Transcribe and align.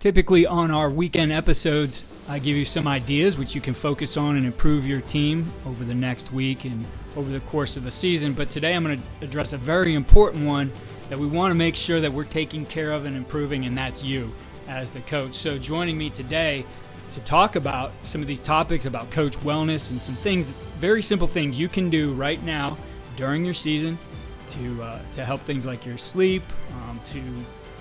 Typically, 0.00 0.46
on 0.46 0.70
our 0.70 0.88
weekend 0.88 1.30
episodes, 1.30 2.04
I 2.26 2.38
give 2.38 2.56
you 2.56 2.64
some 2.64 2.88
ideas 2.88 3.36
which 3.36 3.54
you 3.54 3.60
can 3.60 3.74
focus 3.74 4.16
on 4.16 4.36
and 4.36 4.46
improve 4.46 4.86
your 4.86 5.02
team 5.02 5.52
over 5.66 5.84
the 5.84 5.94
next 5.94 6.32
week 6.32 6.64
and 6.64 6.86
over 7.16 7.30
the 7.30 7.40
course 7.40 7.76
of 7.76 7.84
the 7.84 7.90
season. 7.90 8.32
But 8.32 8.48
today, 8.48 8.74
I'm 8.74 8.82
going 8.82 8.98
to 8.98 9.04
address 9.20 9.52
a 9.52 9.58
very 9.58 9.92
important 9.92 10.46
one 10.46 10.72
that 11.10 11.18
we 11.18 11.26
want 11.26 11.50
to 11.50 11.54
make 11.54 11.76
sure 11.76 12.00
that 12.00 12.10
we're 12.10 12.24
taking 12.24 12.64
care 12.64 12.92
of 12.92 13.04
and 13.04 13.14
improving, 13.14 13.66
and 13.66 13.76
that's 13.76 14.02
you 14.02 14.32
as 14.68 14.90
the 14.90 15.00
coach. 15.00 15.34
So, 15.34 15.58
joining 15.58 15.98
me 15.98 16.08
today 16.08 16.64
to 17.12 17.20
talk 17.20 17.56
about 17.56 17.92
some 18.02 18.22
of 18.22 18.26
these 18.26 18.40
topics 18.40 18.86
about 18.86 19.10
coach 19.10 19.36
wellness 19.40 19.90
and 19.90 20.00
some 20.00 20.14
things, 20.14 20.46
very 20.78 21.02
simple 21.02 21.28
things 21.28 21.60
you 21.60 21.68
can 21.68 21.90
do 21.90 22.14
right 22.14 22.42
now 22.42 22.78
during 23.16 23.44
your 23.44 23.52
season 23.52 23.98
to 24.46 24.82
uh, 24.82 25.00
to 25.12 25.26
help 25.26 25.42
things 25.42 25.66
like 25.66 25.84
your 25.84 25.98
sleep, 25.98 26.42
um, 26.88 26.98
to 27.04 27.20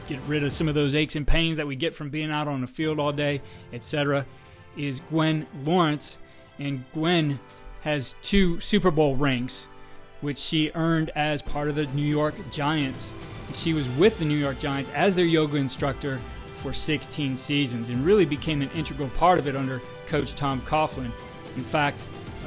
get 0.10 0.20
rid 0.28 0.44
of 0.44 0.52
some 0.52 0.68
of 0.68 0.76
those 0.76 0.96
aches 0.96 1.16
and 1.16 1.26
pains 1.26 1.58
that 1.58 1.68
we 1.68 1.76
get 1.76 1.94
from 1.94 2.10
being 2.10 2.32
out 2.32 2.48
on 2.48 2.62
the 2.62 2.68
field 2.68 3.00
all 3.00 3.14
day, 3.14 3.42
etc., 3.72 4.26
is 4.76 5.02
Gwen 5.10 5.46
Lawrence. 5.64 6.18
And 6.58 6.84
Gwen 6.94 7.40
has 7.82 8.16
two 8.22 8.60
Super 8.60 8.92
Bowl 8.92 9.16
rings, 9.16 9.68
which 10.22 10.40
she 10.40 10.72
earned 10.74 11.12
as 11.16 11.42
part 11.42 11.70
of 11.70 11.76
the 11.76 11.86
New 11.88 12.02
York 12.02 12.36
Giants. 12.52 13.14
She 13.54 13.74
was 13.74 13.88
with 13.92 14.20
the 14.20 14.26
New 14.26 14.38
York 14.38 14.60
Giants 14.60 14.90
as 14.92 15.16
their 15.16 15.26
yoga 15.26 15.58
instructor 15.58 16.20
for 16.56 16.74
16 16.74 17.38
seasons 17.38 17.90
and 17.90 18.06
really 18.06 18.26
became 18.26 18.62
an 18.62 18.70
integral 18.76 19.10
part 19.10 19.40
of 19.40 19.48
it 19.48 19.56
under 19.56 19.82
coach 20.08 20.36
Tom 20.36 20.60
Coughlin. 20.62 21.12
In 21.56 21.64
fact, 21.64 22.02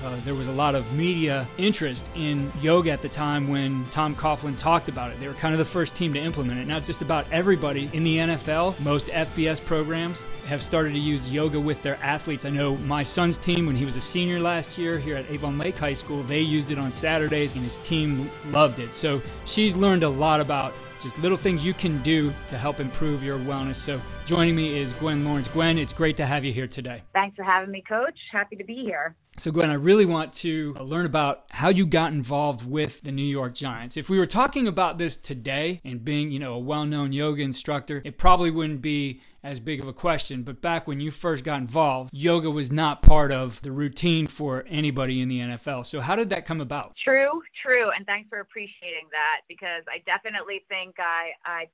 uh, 0.04 0.16
there 0.24 0.34
was 0.34 0.48
a 0.48 0.52
lot 0.52 0.74
of 0.74 0.90
media 0.92 1.46
interest 1.58 2.10
in 2.14 2.52
yoga 2.60 2.90
at 2.90 3.02
the 3.02 3.08
time 3.08 3.48
when 3.48 3.84
Tom 3.90 4.14
Coughlin 4.14 4.56
talked 4.58 4.88
about 4.88 5.10
it. 5.10 5.20
They 5.20 5.28
were 5.28 5.34
kind 5.34 5.54
of 5.54 5.58
the 5.58 5.64
first 5.64 5.94
team 5.94 6.12
to 6.14 6.20
implement 6.20 6.60
it. 6.60 6.66
Now, 6.66 6.80
just 6.80 7.02
about 7.02 7.26
everybody 7.30 7.90
in 7.92 8.02
the 8.02 8.18
NFL, 8.18 8.80
most 8.80 9.06
FBS 9.08 9.64
programs, 9.64 10.24
have 10.46 10.62
started 10.62 10.92
to 10.92 10.98
use 10.98 11.32
yoga 11.32 11.58
with 11.58 11.82
their 11.82 11.96
athletes. 12.02 12.44
I 12.44 12.50
know 12.50 12.76
my 12.78 13.02
son's 13.02 13.38
team, 13.38 13.66
when 13.66 13.76
he 13.76 13.84
was 13.84 13.96
a 13.96 14.00
senior 14.00 14.40
last 14.40 14.76
year 14.78 14.98
here 14.98 15.16
at 15.16 15.30
Avon 15.30 15.58
Lake 15.58 15.76
High 15.76 15.94
School, 15.94 16.22
they 16.24 16.40
used 16.40 16.70
it 16.70 16.78
on 16.78 16.92
Saturdays 16.92 17.54
and 17.54 17.62
his 17.62 17.76
team 17.78 18.30
loved 18.46 18.78
it. 18.78 18.92
So 18.92 19.22
she's 19.44 19.76
learned 19.76 20.02
a 20.02 20.08
lot 20.08 20.40
about 20.40 20.74
just 21.02 21.18
little 21.18 21.36
things 21.36 21.66
you 21.66 21.74
can 21.74 22.00
do 22.02 22.32
to 22.48 22.56
help 22.56 22.80
improve 22.80 23.22
your 23.22 23.38
wellness. 23.38 23.76
So, 23.76 24.00
joining 24.24 24.54
me 24.54 24.78
is 24.78 24.92
Gwen 24.94 25.24
Lawrence. 25.24 25.48
Gwen, 25.48 25.76
it's 25.76 25.92
great 25.92 26.16
to 26.18 26.26
have 26.26 26.44
you 26.44 26.52
here 26.52 26.68
today. 26.68 27.02
Thanks 27.12 27.36
for 27.36 27.42
having 27.42 27.72
me, 27.72 27.82
Coach. 27.86 28.16
Happy 28.30 28.54
to 28.56 28.64
be 28.64 28.84
here. 28.84 29.16
So, 29.38 29.50
Gwen, 29.50 29.70
I 29.70 29.74
really 29.74 30.04
want 30.04 30.34
to 30.34 30.74
learn 30.74 31.06
about 31.06 31.44
how 31.50 31.70
you 31.70 31.86
got 31.86 32.12
involved 32.12 32.68
with 32.68 33.00
the 33.00 33.10
New 33.10 33.24
York 33.24 33.54
Giants. 33.54 33.96
If 33.96 34.10
we 34.10 34.18
were 34.18 34.26
talking 34.26 34.68
about 34.68 34.98
this 34.98 35.16
today 35.16 35.80
and 35.84 36.04
being, 36.04 36.30
you 36.30 36.38
know, 36.38 36.52
a 36.52 36.58
well-known 36.58 37.14
yoga 37.14 37.42
instructor, 37.42 38.02
it 38.04 38.18
probably 38.18 38.50
wouldn't 38.50 38.82
be 38.82 39.22
as 39.42 39.58
big 39.58 39.80
of 39.80 39.88
a 39.88 39.92
question. 39.94 40.42
But 40.42 40.60
back 40.60 40.86
when 40.86 41.00
you 41.00 41.10
first 41.10 41.44
got 41.44 41.62
involved, 41.62 42.10
yoga 42.12 42.50
was 42.50 42.70
not 42.70 43.00
part 43.00 43.32
of 43.32 43.62
the 43.62 43.72
routine 43.72 44.26
for 44.26 44.66
anybody 44.68 45.22
in 45.22 45.30
the 45.30 45.40
NFL. 45.40 45.86
So, 45.86 46.02
how 46.02 46.14
did 46.14 46.28
that 46.28 46.44
come 46.44 46.60
about? 46.60 46.94
True, 47.02 47.42
true, 47.64 47.90
and 47.96 48.04
thanks 48.04 48.28
for 48.28 48.40
appreciating 48.40 49.08
that 49.12 49.40
because 49.48 49.82
I 49.88 50.02
definitely 50.04 50.62
think 50.68 50.96
I 50.98 51.30
I 51.46 51.68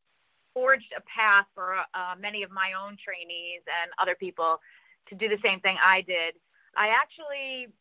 forged 0.55 0.93
a 0.97 1.03
path 1.03 1.47
for 1.57 1.75
uh, 1.75 2.15
many 2.21 2.45
of 2.45 2.53
my 2.53 2.73
own 2.81 2.97
trainees 3.05 3.63
and 3.67 3.91
other 4.01 4.15
people 4.15 4.61
to 5.09 5.17
do 5.17 5.29
the 5.29 5.39
same 5.43 5.59
thing 5.59 5.77
I 5.85 6.03
did 6.03 6.35
I 6.79 6.95
actually 6.95 7.73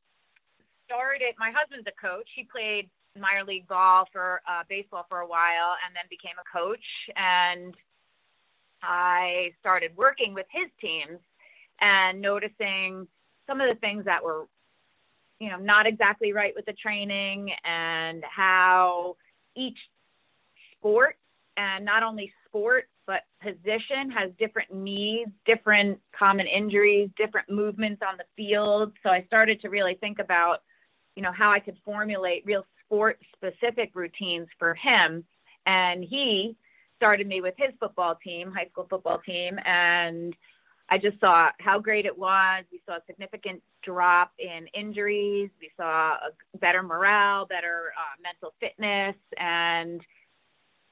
started. 0.85 1.35
My 1.37 1.51
husband's 1.55 1.87
a 1.87 2.01
coach. 2.01 2.27
He 2.35 2.43
played 2.43 2.89
minor 3.15 3.45
league 3.45 3.67
ball 3.67 4.07
for 4.11 4.41
uh, 4.49 4.63
baseball 4.67 5.05
for 5.07 5.19
a 5.19 5.27
while, 5.27 5.77
and 5.85 5.95
then 5.95 6.03
became 6.09 6.35
a 6.41 6.57
coach. 6.57 6.83
And 7.15 7.75
I 8.81 9.51
started 9.59 9.95
working 9.95 10.33
with 10.33 10.47
his 10.49 10.69
teams 10.81 11.19
and 11.79 12.19
noticing 12.19 13.07
some 13.45 13.61
of 13.61 13.69
the 13.69 13.77
things 13.77 14.03
that 14.05 14.23
were, 14.23 14.47
you 15.39 15.49
know, 15.49 15.57
not 15.57 15.85
exactly 15.85 16.33
right 16.33 16.53
with 16.55 16.65
the 16.65 16.73
training 16.73 17.51
and 17.63 18.23
how 18.23 19.15
each 19.55 19.77
sport 20.77 21.17
and 21.55 21.85
not 21.85 22.01
only 22.01 22.31
sport 22.47 22.87
but 23.07 23.21
position 23.41 24.11
has 24.11 24.31
different 24.37 24.71
needs, 24.73 25.31
different 25.45 25.99
common 26.17 26.45
injuries, 26.45 27.09
different 27.17 27.49
movements 27.49 28.01
on 28.07 28.17
the 28.17 28.25
field. 28.35 28.91
So 29.01 29.09
I 29.09 29.23
started 29.23 29.61
to 29.61 29.69
really 29.69 29.95
think 29.95 30.19
about, 30.19 30.57
you 31.15 31.23
know, 31.23 31.31
how 31.31 31.49
I 31.49 31.59
could 31.59 31.77
formulate 31.83 32.45
real 32.45 32.65
sport 32.85 33.19
specific 33.33 33.91
routines 33.95 34.47
for 34.59 34.75
him. 34.75 35.23
And 35.65 36.03
he 36.03 36.57
started 36.97 37.27
me 37.27 37.41
with 37.41 37.53
his 37.57 37.71
football 37.79 38.15
team, 38.23 38.51
high 38.51 38.67
school 38.71 38.87
football 38.89 39.19
team, 39.25 39.57
and 39.65 40.35
I 40.89 40.97
just 40.97 41.19
saw 41.19 41.49
how 41.59 41.79
great 41.79 42.05
it 42.05 42.17
was. 42.17 42.63
We 42.71 42.81
saw 42.85 42.95
a 42.95 43.01
significant 43.05 43.61
drop 43.83 44.31
in 44.39 44.67
injuries. 44.73 45.49
We 45.59 45.69
saw 45.75 46.13
a 46.13 46.57
better 46.59 46.81
morale, 46.81 47.45
better 47.45 47.91
uh, 47.97 48.21
mental 48.21 48.53
fitness, 48.59 49.15
and 49.37 50.01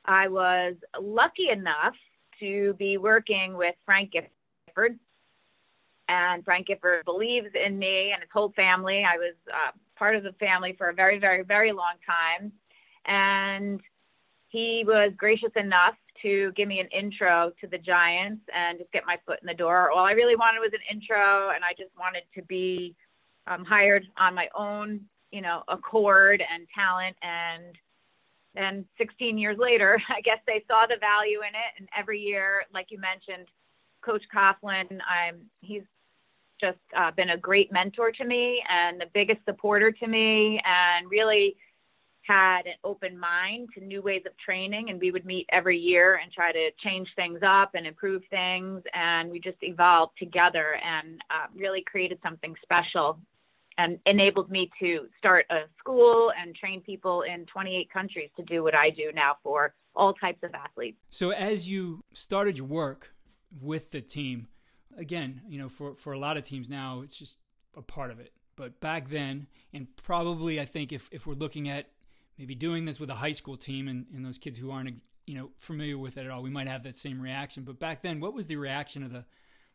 I 0.08 0.28
was 0.28 0.76
lucky 1.00 1.50
enough 1.50 1.96
to 2.40 2.74
be 2.74 2.98
working 2.98 3.56
with 3.56 3.76
Frank 3.86 4.12
Gifford. 4.12 5.00
And 6.08 6.46
Frank 6.46 6.68
Gifford 6.68 7.04
believes 7.06 7.48
in 7.56 7.80
me 7.80 8.12
and 8.12 8.22
his 8.22 8.30
whole 8.32 8.52
family. 8.56 9.04
I 9.04 9.18
was 9.18 9.34
uh, 9.52 9.72
part 9.98 10.16
of 10.16 10.24
the 10.24 10.34
family 10.34 10.76
for 10.78 10.90
a 10.90 10.94
very, 10.94 11.18
very, 11.18 11.44
very 11.44 11.72
long 11.72 11.96
time. 12.06 12.52
And 13.06 13.82
he 14.50 14.84
was 14.86 15.12
gracious 15.18 15.52
enough 15.56 15.96
to 16.22 16.52
give 16.56 16.68
me 16.68 16.80
an 16.80 16.88
intro 16.88 17.52
to 17.60 17.68
the 17.68 17.78
Giants 17.78 18.42
and 18.54 18.78
just 18.78 18.92
get 18.92 19.04
my 19.06 19.18
foot 19.26 19.40
in 19.42 19.48
the 19.48 19.54
door. 19.54 19.92
All 19.92 20.06
I 20.06 20.12
really 20.12 20.36
wanted 20.36 20.60
was 20.60 20.72
an 20.74 20.80
intro, 20.90 21.50
and 21.50 21.64
I 21.64 21.74
just 21.78 21.92
wanted 22.00 22.24
to 22.36 22.42
be 22.44 22.96
um, 23.48 23.66
hired 23.66 24.06
on 24.18 24.34
my 24.34 24.48
own, 24.56 25.02
you 25.32 25.42
know, 25.42 25.64
accord 25.68 26.42
and 26.42 26.68
talent 26.74 27.16
and 27.22 27.78
and 28.56 28.86
16 28.98 29.38
years 29.38 29.58
later, 29.58 30.02
I 30.10 30.22
guess 30.22 30.40
they 30.46 30.64
saw 30.68 30.86
the 30.88 30.98
value 31.00 31.40
in 31.40 31.56
it. 31.56 31.80
And 31.80 31.90
every 31.98 32.20
year, 32.20 32.64
like 32.74 32.88
you 32.90 33.00
mentioned, 33.00 33.48
Coach 34.02 34.24
Coughlin, 34.34 35.00
I'm 35.10 35.42
he's 35.62 35.84
just 36.62 36.78
uh, 36.96 37.12
been 37.12 37.32
a 37.32 37.38
great 37.38 37.72
mentor 37.72 38.12
to 38.12 38.24
me 38.24 38.64
and 38.70 39.02
the 39.02 39.08
biggest 39.14 39.40
supporter 39.46 39.92
to 39.92 40.08
me, 40.08 40.62
and 40.64 41.10
really 41.10 41.58
had 42.22 42.66
an 42.66 42.76
open 42.84 43.18
mind 43.18 43.70
to 43.74 43.84
new 43.84 44.02
ways 44.02 44.24
of 44.26 44.32
training. 44.38 44.90
And 44.90 45.00
we 45.00 45.12
would 45.12 45.26
meet 45.26 45.46
every 45.52 45.78
year 45.78 46.20
and 46.22 46.32
try 46.32 46.52
to 46.52 46.70
change 46.84 47.08
things 47.16 47.40
up 47.46 47.72
and 47.76 47.86
improve 47.86 48.24
things. 48.30 48.82
And 48.94 49.30
we 49.30 49.40
just 49.40 49.58
evolved 49.62 50.14
together 50.18 50.78
and 50.84 51.22
uh, 51.30 51.48
really 51.56 51.84
created 51.86 52.20
something 52.24 52.56
special 52.64 53.20
and 53.78 54.00
enabled 54.06 54.50
me 54.50 54.70
to 54.80 55.08
start 55.18 55.46
a 55.50 55.64
school 55.80 56.32
and 56.40 56.56
train 56.56 56.82
people 56.82 57.24
in 57.24 57.46
28 57.46 57.92
countries 57.92 58.30
to 58.38 58.44
do 58.44 58.64
what 58.64 58.74
I 58.76 58.90
do 58.90 59.12
now 59.14 59.38
for 59.44 59.74
all 59.96 60.14
types 60.14 60.40
of 60.44 60.54
athletes. 60.54 60.98
So, 61.10 61.32
as 61.32 61.70
you 61.70 62.04
started 62.14 62.58
your 62.58 62.68
work 62.68 63.16
with 63.62 63.92
the 63.92 64.02
team. 64.02 64.48
Again, 64.98 65.42
you 65.48 65.60
know, 65.60 65.70
for, 65.70 65.96
for 65.96 66.14
a 66.14 66.20
lot 66.20 66.38
of 66.38 66.44
teams 66.44 66.70
now, 66.70 67.02
it's 67.02 67.18
just 67.18 67.38
a 67.76 67.82
part 67.82 68.12
of 68.12 68.20
it. 68.20 68.32
But 68.56 68.80
back 68.80 69.10
then, 69.10 69.48
and 69.74 69.88
probably 69.98 70.60
I 70.60 70.66
think 70.66 70.94
if, 70.94 71.10
if 71.12 71.28
we're 71.28 71.34
looking 71.34 71.68
at 71.68 71.88
maybe 72.38 72.56
doing 72.56 72.86
this 72.86 73.00
with 73.00 73.10
a 73.10 73.16
high 73.16 73.34
school 73.34 73.58
team 73.58 73.88
and, 73.88 74.06
and 74.14 74.26
those 74.26 74.38
kids 74.38 74.58
who 74.58 74.72
aren't 74.72 75.02
you 75.26 75.36
know 75.36 75.50
familiar 75.58 75.98
with 75.98 76.18
it 76.18 76.26
at 76.26 76.32
all, 76.32 76.42
we 76.42 76.50
might 76.50 76.68
have 76.68 76.84
that 76.84 76.96
same 76.96 77.20
reaction. 77.20 77.64
But 77.64 77.80
back 77.80 78.02
then, 78.02 78.20
what 78.20 78.34
was 78.34 78.48
the 78.48 78.56
reaction 78.56 79.04
of 79.04 79.12
the 79.12 79.26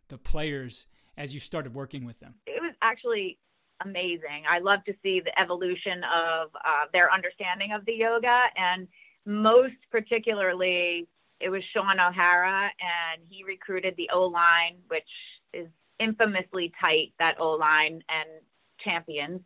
the 0.08 0.18
players 0.18 0.86
as 1.16 1.34
you 1.34 1.40
started 1.40 1.74
working 1.74 2.06
with 2.06 2.20
them? 2.20 2.36
It 2.46 2.62
was 2.62 2.74
actually 2.80 3.38
amazing. 3.84 4.44
I 4.48 4.58
love 4.58 4.84
to 4.84 4.94
see 5.02 5.20
the 5.20 5.38
evolution 5.40 6.02
of 6.04 6.50
uh, 6.54 6.86
their 6.92 7.12
understanding 7.12 7.72
of 7.72 7.84
the 7.86 7.92
yoga, 7.92 8.44
and 8.56 8.86
most 9.26 9.76
particularly, 9.90 11.06
it 11.40 11.48
was 11.48 11.62
Shaun 11.72 12.00
O'Hara, 12.00 12.70
and 12.80 13.22
he 13.28 13.44
recruited 13.44 13.94
the 13.96 14.10
O 14.12 14.22
line, 14.22 14.76
which 14.88 15.02
is 15.52 15.68
infamously 15.98 16.72
tight, 16.80 17.12
that 17.18 17.40
O 17.40 17.52
line 17.52 18.02
and 18.08 18.28
champions. 18.82 19.40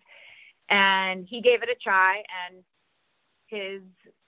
And 0.69 1.27
he 1.29 1.41
gave 1.41 1.63
it 1.63 1.69
a 1.69 1.75
try, 1.83 2.23
and 2.47 2.63
his 3.47 3.83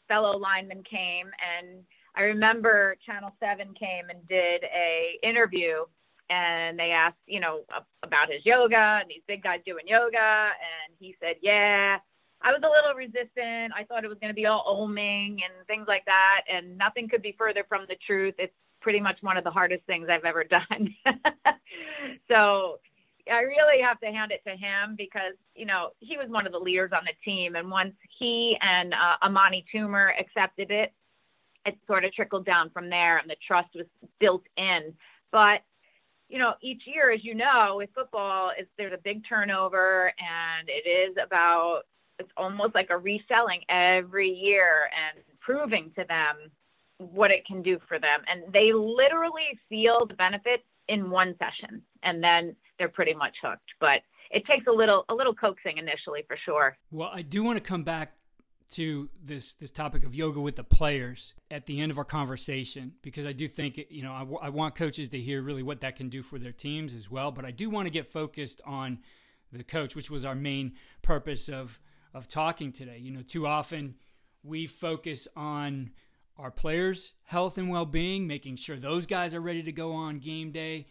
fellow 0.08 0.38
lineman 0.38 0.82
came, 0.84 1.26
and 1.26 1.84
I 2.14 2.22
remember 2.22 2.96
Channel 3.04 3.30
Seven 3.40 3.74
came 3.78 4.08
and 4.08 4.26
did 4.26 4.64
a 4.64 5.18
interview 5.22 5.84
and 6.28 6.78
they 6.78 6.90
asked, 6.90 7.16
you 7.26 7.40
know, 7.40 7.60
about 8.02 8.30
his 8.30 8.44
yoga 8.44 8.98
and 9.00 9.08
these 9.08 9.22
big 9.26 9.42
guys 9.42 9.60
doing 9.64 9.86
yoga. 9.86 10.50
And 10.50 10.94
he 10.98 11.14
said, 11.20 11.36
yeah, 11.42 11.98
I 12.42 12.52
was 12.52 12.60
a 12.62 12.68
little 12.68 12.94
resistant. 12.96 13.72
I 13.76 13.84
thought 13.84 14.04
it 14.04 14.08
was 14.08 14.18
going 14.20 14.32
to 14.32 14.34
be 14.34 14.46
all 14.46 14.64
oming 14.66 15.38
and 15.44 15.66
things 15.66 15.86
like 15.88 16.04
that. 16.06 16.42
And 16.52 16.76
nothing 16.76 17.08
could 17.08 17.22
be 17.22 17.34
further 17.38 17.64
from 17.68 17.86
the 17.88 17.96
truth. 18.06 18.34
It's 18.38 18.52
pretty 18.80 19.00
much 19.00 19.18
one 19.20 19.36
of 19.36 19.44
the 19.44 19.50
hardest 19.50 19.84
things 19.86 20.08
I've 20.10 20.24
ever 20.24 20.44
done. 20.44 20.94
so 22.28 22.78
I 23.30 23.40
really 23.40 23.82
have 23.82 23.98
to 24.00 24.06
hand 24.06 24.32
it 24.32 24.42
to 24.48 24.56
him 24.56 24.94
because, 24.96 25.34
you 25.54 25.66
know, 25.66 25.90
he 26.00 26.16
was 26.16 26.28
one 26.28 26.46
of 26.46 26.52
the 26.52 26.58
leaders 26.58 26.90
on 26.92 27.02
the 27.04 27.14
team. 27.24 27.56
And 27.56 27.70
once 27.70 27.94
he 28.18 28.56
and 28.60 28.94
uh, 28.94 29.24
Amani 29.24 29.64
Toomer 29.74 30.10
accepted 30.18 30.70
it, 30.70 30.92
it 31.64 31.76
sort 31.86 32.04
of 32.04 32.12
trickled 32.12 32.46
down 32.46 32.70
from 32.70 32.88
there 32.88 33.18
and 33.18 33.28
the 33.28 33.36
trust 33.46 33.68
was 33.74 33.86
built 34.20 34.44
in. 34.56 34.94
But 35.32 35.62
you 36.28 36.38
know, 36.38 36.54
each 36.60 36.82
year, 36.86 37.12
as 37.12 37.24
you 37.24 37.34
know, 37.34 37.74
with 37.76 37.90
football, 37.94 38.50
is 38.58 38.66
there's 38.76 38.92
a 38.92 39.02
big 39.02 39.22
turnover, 39.28 40.12
and 40.18 40.68
it 40.68 40.88
is 40.88 41.16
about 41.24 41.82
it's 42.18 42.30
almost 42.36 42.74
like 42.74 42.88
a 42.90 42.96
reselling 42.96 43.60
every 43.68 44.28
year 44.28 44.88
and 44.96 45.22
proving 45.40 45.92
to 45.96 46.04
them 46.08 46.50
what 46.98 47.30
it 47.30 47.46
can 47.46 47.62
do 47.62 47.78
for 47.86 47.98
them, 47.98 48.20
and 48.26 48.52
they 48.52 48.72
literally 48.72 49.58
feel 49.68 50.06
the 50.06 50.14
benefits 50.14 50.62
in 50.88 51.10
one 51.10 51.34
session, 51.38 51.82
and 52.02 52.22
then 52.22 52.56
they're 52.78 52.88
pretty 52.88 53.14
much 53.14 53.34
hooked. 53.42 53.70
But 53.80 54.00
it 54.30 54.44
takes 54.46 54.66
a 54.66 54.72
little 54.72 55.04
a 55.08 55.14
little 55.14 55.34
coaxing 55.34 55.78
initially, 55.78 56.24
for 56.26 56.38
sure. 56.44 56.76
Well, 56.90 57.10
I 57.12 57.22
do 57.22 57.42
want 57.42 57.58
to 57.58 57.62
come 57.62 57.84
back 57.84 58.15
to 58.68 59.08
this 59.22 59.54
this 59.54 59.70
topic 59.70 60.04
of 60.04 60.14
yoga 60.14 60.40
with 60.40 60.56
the 60.56 60.64
players 60.64 61.34
at 61.50 61.66
the 61.66 61.80
end 61.80 61.92
of 61.92 61.98
our 61.98 62.04
conversation 62.04 62.92
because 63.02 63.26
I 63.26 63.32
do 63.32 63.48
think 63.48 63.80
you 63.90 64.02
know 64.02 64.12
I, 64.12 64.20
w- 64.20 64.38
I 64.40 64.48
want 64.48 64.74
coaches 64.74 65.08
to 65.10 65.20
hear 65.20 65.42
really 65.42 65.62
what 65.62 65.80
that 65.82 65.96
can 65.96 66.08
do 66.08 66.22
for 66.22 66.38
their 66.38 66.52
teams 66.52 66.94
as 66.94 67.10
well. 67.10 67.30
But 67.30 67.44
I 67.44 67.50
do 67.50 67.70
want 67.70 67.86
to 67.86 67.90
get 67.90 68.08
focused 68.08 68.60
on 68.66 68.98
the 69.52 69.64
coach, 69.64 69.94
which 69.94 70.10
was 70.10 70.24
our 70.24 70.34
main 70.34 70.74
purpose 71.02 71.48
of 71.48 71.78
of 72.12 72.28
talking 72.28 72.72
today. 72.72 72.98
You 72.98 73.10
know, 73.10 73.22
too 73.22 73.46
often 73.46 73.94
we 74.42 74.66
focus 74.66 75.28
on 75.36 75.90
our 76.38 76.50
players' 76.50 77.14
health 77.24 77.58
and 77.58 77.70
well 77.70 77.86
being, 77.86 78.26
making 78.26 78.56
sure 78.56 78.76
those 78.76 79.06
guys 79.06 79.34
are 79.34 79.40
ready 79.40 79.62
to 79.62 79.72
go 79.72 79.92
on 79.92 80.18
game 80.18 80.50
day, 80.50 80.86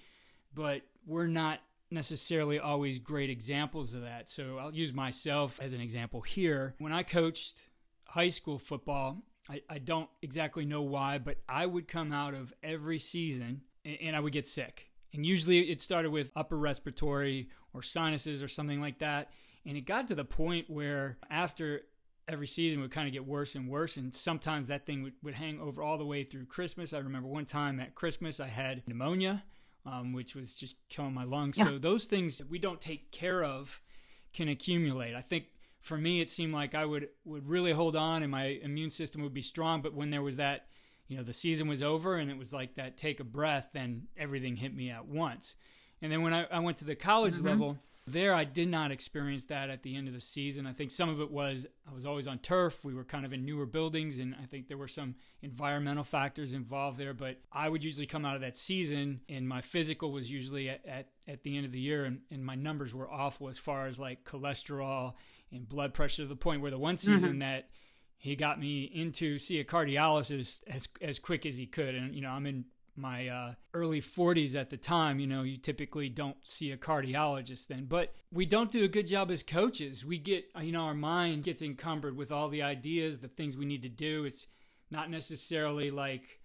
but 0.53 0.81
we're 1.05 1.27
not 1.27 1.59
necessarily 1.95 2.59
always 2.59 2.99
great 2.99 3.31
examples 3.31 3.95
of 3.95 4.01
that. 4.01 4.29
So 4.29 4.59
I'll 4.59 4.75
use 4.75 4.93
myself 4.93 5.59
as 5.59 5.73
an 5.73 5.81
example 5.81 6.21
here. 6.21 6.75
When 6.77 6.93
I 6.93 7.01
coached 7.01 7.69
high 8.05 8.29
school 8.29 8.59
football, 8.59 9.23
I, 9.49 9.61
I 9.67 9.79
don't 9.79 10.09
exactly 10.21 10.65
know 10.65 10.83
why, 10.83 11.17
but 11.17 11.37
I 11.49 11.65
would 11.65 11.87
come 11.87 12.13
out 12.13 12.35
of 12.35 12.53
every 12.61 12.99
season 12.99 13.61
and, 13.83 13.97
and 14.01 14.15
I 14.15 14.19
would 14.19 14.33
get 14.33 14.45
sick. 14.45 14.91
And 15.13 15.25
usually 15.25 15.71
it 15.71 15.81
started 15.81 16.11
with 16.11 16.31
upper 16.35 16.57
respiratory 16.57 17.49
or 17.73 17.81
sinuses 17.81 18.43
or 18.43 18.47
something 18.47 18.81
like 18.81 18.99
that. 18.99 19.31
And 19.65 19.75
it 19.75 19.81
got 19.81 20.07
to 20.09 20.15
the 20.15 20.25
point 20.25 20.69
where 20.69 21.17
after 21.31 21.81
every 22.27 22.47
season 22.47 22.81
would 22.81 22.91
kind 22.91 23.07
of 23.07 23.13
get 23.13 23.25
worse 23.25 23.55
and 23.55 23.69
worse. 23.69 23.97
And 23.97 24.13
sometimes 24.13 24.67
that 24.67 24.85
thing 24.85 25.03
would, 25.03 25.13
would 25.23 25.35
hang 25.35 25.59
over 25.59 25.81
all 25.81 25.97
the 25.97 26.05
way 26.05 26.23
through 26.23 26.45
Christmas. 26.45 26.93
I 26.93 26.99
remember 26.99 27.27
one 27.27 27.45
time 27.45 27.79
at 27.79 27.95
Christmas, 27.95 28.39
I 28.39 28.47
had 28.47 28.83
pneumonia 28.87 29.43
um, 29.85 30.13
which 30.13 30.35
was 30.35 30.55
just 30.55 30.77
killing 30.89 31.13
my 31.13 31.23
lungs. 31.23 31.57
Yeah. 31.57 31.65
So 31.65 31.77
those 31.77 32.05
things 32.05 32.37
that 32.39 32.49
we 32.49 32.59
don't 32.59 32.81
take 32.81 33.11
care 33.11 33.43
of 33.43 33.81
can 34.33 34.47
accumulate. 34.49 35.15
I 35.15 35.21
think 35.21 35.45
for 35.79 35.97
me, 35.97 36.19
it 36.19 36.29
seemed 36.29 36.53
like 36.53 36.73
I 36.73 36.85
would 36.85 37.09
would 37.23 37.47
really 37.47 37.71
hold 37.71 37.95
on, 37.95 38.23
and 38.23 38.31
my 38.31 38.59
immune 38.61 38.89
system 38.89 39.21
would 39.21 39.33
be 39.33 39.41
strong. 39.41 39.81
But 39.81 39.93
when 39.93 40.09
there 40.09 40.23
was 40.23 40.37
that, 40.37 40.67
you 41.07 41.17
know, 41.17 41.23
the 41.23 41.33
season 41.33 41.67
was 41.67 41.83
over, 41.83 42.15
and 42.15 42.31
it 42.31 42.37
was 42.37 42.53
like 42.53 42.75
that 42.75 42.97
take 42.97 43.19
a 43.19 43.23
breath, 43.23 43.69
then 43.73 44.07
everything 44.17 44.55
hit 44.57 44.75
me 44.75 44.89
at 44.89 45.05
once. 45.05 45.55
And 46.01 46.11
then 46.11 46.21
when 46.21 46.33
I, 46.33 46.45
I 46.51 46.59
went 46.59 46.77
to 46.77 46.85
the 46.85 46.95
college 46.95 47.35
mm-hmm. 47.35 47.47
level, 47.47 47.77
there, 48.07 48.35
I 48.35 48.43
did 48.43 48.69
not 48.69 48.91
experience 48.91 49.45
that 49.45 49.71
at 49.71 49.81
the 49.81 49.95
end 49.95 50.07
of 50.07 50.13
the 50.13 50.21
season. 50.21 50.67
I 50.67 50.73
think 50.73 50.91
some 50.91 51.09
of 51.09 51.19
it 51.19 51.31
was 51.31 51.65
I 51.89 51.93
was 51.93 52.05
always 52.05 52.27
on 52.27 52.37
turf. 52.37 52.85
We 52.85 52.93
were 52.93 53.03
kind 53.03 53.25
of 53.25 53.33
in 53.33 53.45
newer 53.45 53.65
buildings, 53.65 54.19
and 54.19 54.35
I 54.41 54.45
think 54.45 54.67
there 54.67 54.77
were 54.77 54.87
some 54.87 55.15
environmental 55.41 56.03
factors 56.03 56.53
involved 56.53 56.99
there. 56.99 57.15
But 57.15 57.39
I 57.51 57.67
would 57.67 57.83
usually 57.83 58.05
come 58.05 58.23
out 58.23 58.35
of 58.35 58.41
that 58.41 58.57
season, 58.57 59.21
and 59.27 59.47
my 59.47 59.61
physical 59.61 60.11
was 60.11 60.29
usually 60.29 60.69
at, 60.69 60.85
at, 60.85 61.07
at 61.27 61.41
the 61.41 61.57
end 61.57 61.65
of 61.65 61.71
the 61.71 61.79
year, 61.79 62.05
and, 62.05 62.19
and 62.29 62.45
my 62.45 62.55
numbers 62.55 62.93
were 62.93 63.09
awful 63.09 63.47
as 63.47 63.57
far 63.57 63.87
as 63.87 63.99
like 63.99 64.23
cholesterol 64.23 65.13
and 65.51 65.67
blood 65.67 65.93
pressure 65.93 66.23
to 66.23 66.27
the 66.27 66.35
point 66.35 66.61
where 66.61 66.71
the 66.71 66.77
one 66.77 66.97
season 66.97 67.31
mm-hmm. 67.31 67.39
that 67.39 67.69
he 68.17 68.35
got 68.35 68.59
me 68.59 68.83
into 68.83 69.39
see 69.39 69.59
a 69.59 69.63
cardiologist 69.63 70.61
as 70.67 70.87
as 71.01 71.19
quick 71.19 71.45
as 71.45 71.57
he 71.57 71.67
could 71.67 71.93
and 71.93 72.15
you 72.15 72.21
know 72.21 72.29
I'm 72.29 72.47
in 72.47 72.65
my 72.97 73.27
uh, 73.27 73.53
early 73.73 74.01
40s 74.01 74.55
at 74.55 74.69
the 74.69 74.77
time, 74.77 75.19
you 75.19 75.27
know, 75.27 75.43
you 75.43 75.57
typically 75.57 76.09
don't 76.09 76.37
see 76.43 76.71
a 76.71 76.77
cardiologist 76.77 77.67
then. 77.67 77.85
But 77.85 78.13
we 78.31 78.45
don't 78.45 78.71
do 78.71 78.83
a 78.83 78.89
good 78.89 79.07
job 79.07 79.31
as 79.31 79.43
coaches. 79.43 80.05
We 80.05 80.17
get, 80.17 80.45
you 80.61 80.71
know, 80.71 80.83
our 80.83 80.93
mind 80.93 81.43
gets 81.43 81.61
encumbered 81.61 82.15
with 82.15 82.31
all 82.31 82.49
the 82.49 82.61
ideas, 82.61 83.19
the 83.19 83.27
things 83.27 83.57
we 83.57 83.65
need 83.65 83.81
to 83.81 83.89
do. 83.89 84.25
It's 84.25 84.47
not 84.89 85.09
necessarily 85.09 85.91
like 85.91 86.39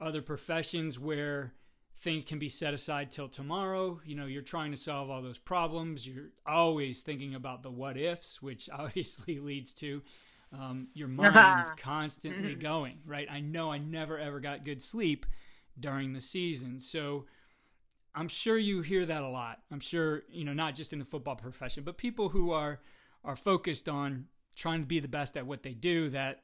other 0.00 0.22
professions 0.22 0.98
where 0.98 1.54
things 1.96 2.24
can 2.24 2.38
be 2.38 2.48
set 2.48 2.74
aside 2.74 3.10
till 3.10 3.28
tomorrow. 3.28 4.00
You 4.04 4.16
know, 4.16 4.26
you're 4.26 4.42
trying 4.42 4.72
to 4.72 4.76
solve 4.76 5.08
all 5.08 5.22
those 5.22 5.38
problems. 5.38 6.06
You're 6.06 6.30
always 6.44 7.00
thinking 7.00 7.34
about 7.34 7.62
the 7.62 7.70
what 7.70 7.96
ifs, 7.96 8.42
which 8.42 8.68
obviously 8.72 9.38
leads 9.38 9.72
to 9.74 10.02
um, 10.52 10.88
your 10.94 11.08
mind 11.32 11.70
constantly 11.76 12.54
going, 12.54 12.98
right? 13.06 13.28
I 13.30 13.40
know 13.40 13.70
I 13.70 13.78
never 13.78 14.18
ever 14.18 14.40
got 14.40 14.64
good 14.64 14.82
sleep 14.82 15.26
during 15.78 16.12
the 16.12 16.20
season. 16.20 16.78
So 16.78 17.26
I'm 18.14 18.28
sure 18.28 18.58
you 18.58 18.82
hear 18.82 19.06
that 19.06 19.22
a 19.22 19.28
lot. 19.28 19.60
I'm 19.70 19.80
sure, 19.80 20.22
you 20.28 20.44
know, 20.44 20.52
not 20.52 20.74
just 20.74 20.92
in 20.92 20.98
the 20.98 21.04
football 21.04 21.36
profession, 21.36 21.84
but 21.84 21.96
people 21.96 22.30
who 22.30 22.52
are 22.52 22.80
are 23.24 23.36
focused 23.36 23.88
on 23.88 24.26
trying 24.56 24.80
to 24.80 24.86
be 24.86 24.98
the 24.98 25.08
best 25.08 25.36
at 25.36 25.46
what 25.46 25.62
they 25.62 25.74
do 25.74 26.08
that 26.08 26.42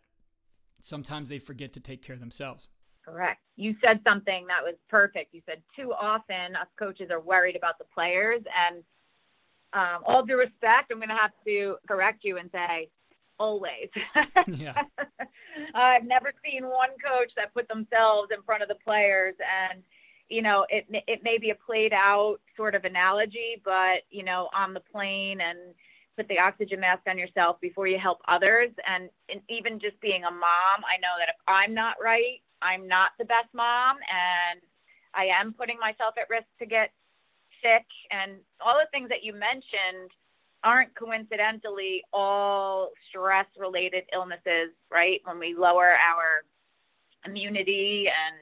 sometimes 0.80 1.28
they 1.28 1.38
forget 1.38 1.72
to 1.72 1.80
take 1.80 2.02
care 2.02 2.14
of 2.14 2.20
themselves. 2.20 2.68
Correct. 3.04 3.40
You 3.56 3.74
said 3.84 4.00
something 4.04 4.46
that 4.46 4.62
was 4.62 4.74
perfect. 4.88 5.34
You 5.34 5.42
said 5.46 5.60
too 5.74 5.92
often 5.92 6.56
us 6.56 6.68
coaches 6.78 7.10
are 7.10 7.20
worried 7.20 7.56
about 7.56 7.78
the 7.78 7.84
players 7.92 8.42
and 8.46 8.84
um, 9.72 10.02
all 10.06 10.24
due 10.24 10.38
respect, 10.38 10.90
I'm 10.90 10.98
going 10.98 11.08
to 11.08 11.14
have 11.14 11.32
to 11.46 11.76
correct 11.86 12.20
you 12.22 12.38
and 12.38 12.48
say 12.52 12.88
always. 13.38 13.88
yeah. 14.46 14.72
Uh, 15.74 15.78
I've 15.78 16.04
never 16.04 16.32
seen 16.44 16.64
one 16.64 16.90
coach 17.04 17.32
that 17.36 17.54
put 17.54 17.68
themselves 17.68 18.30
in 18.34 18.42
front 18.42 18.62
of 18.62 18.68
the 18.68 18.76
players 18.76 19.34
and 19.40 19.82
you 20.28 20.42
know 20.42 20.66
it 20.68 20.86
it 21.06 21.22
may 21.22 21.38
be 21.38 21.50
a 21.50 21.54
played 21.54 21.92
out 21.92 22.38
sort 22.56 22.74
of 22.74 22.84
analogy 22.84 23.60
but 23.64 24.04
you 24.10 24.22
know 24.22 24.48
on 24.54 24.74
the 24.74 24.80
plane 24.80 25.40
and 25.40 25.58
put 26.16 26.26
the 26.28 26.38
oxygen 26.38 26.80
mask 26.80 27.02
on 27.08 27.16
yourself 27.16 27.60
before 27.60 27.86
you 27.86 27.96
help 27.96 28.18
others. 28.26 28.70
And, 28.90 29.08
and 29.30 29.40
even 29.48 29.78
just 29.78 30.00
being 30.00 30.24
a 30.24 30.30
mom 30.30 30.82
I 30.82 30.98
know 30.98 31.14
that 31.18 31.30
if 31.30 31.38
I'm 31.46 31.72
not 31.72 31.94
right 32.02 32.42
I'm 32.60 32.88
not 32.88 33.12
the 33.18 33.24
best 33.24 33.48
mom 33.54 33.96
and 34.10 34.60
I 35.14 35.26
am 35.26 35.54
putting 35.54 35.78
myself 35.78 36.14
at 36.20 36.28
risk 36.28 36.46
to 36.58 36.66
get 36.66 36.90
sick. 37.62 37.86
And 38.10 38.38
all 38.60 38.74
the 38.74 38.90
things 38.90 39.08
that 39.08 39.22
you 39.22 39.32
mentioned 39.32 40.10
aren't 40.64 40.94
coincidentally 40.94 42.02
all 42.12 42.90
stress 43.08 43.46
related 43.58 44.04
illnesses, 44.12 44.74
right? 44.90 45.20
When 45.24 45.38
we 45.38 45.54
lower 45.54 45.92
our 45.92 46.44
immunity 47.24 48.06
and 48.08 48.36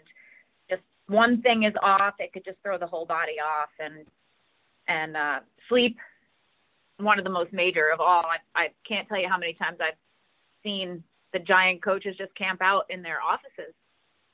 just 0.71 0.83
one 1.09 1.43
thing 1.43 1.65
is 1.65 1.75
off, 1.83 2.15
it 2.19 2.33
could 2.33 2.45
just 2.45 2.59
throw 2.63 2.79
the 2.79 2.87
whole 2.87 3.07
body 3.07 3.37
off. 3.41 3.71
And 3.79 4.07
and 4.89 5.17
uh, 5.17 5.41
sleep, 5.69 5.97
one 6.99 7.19
of 7.19 7.25
the 7.25 7.31
most 7.31 7.53
major 7.53 7.91
of 7.93 8.01
all. 8.01 8.25
I, 8.25 8.39
I 8.55 8.69
can't 8.87 9.09
tell 9.09 9.19
you 9.19 9.29
how 9.29 9.39
many 9.39 9.55
times 9.55 9.79
I've 9.81 9.99
seen 10.63 11.03
the 11.33 11.41
giant 11.41 11.83
coaches 11.83 12.15
just 12.17 12.35
camp 12.37 12.63
out 12.63 12.87
in 12.89 13.03
their 13.03 13.21
offices, 13.21 13.75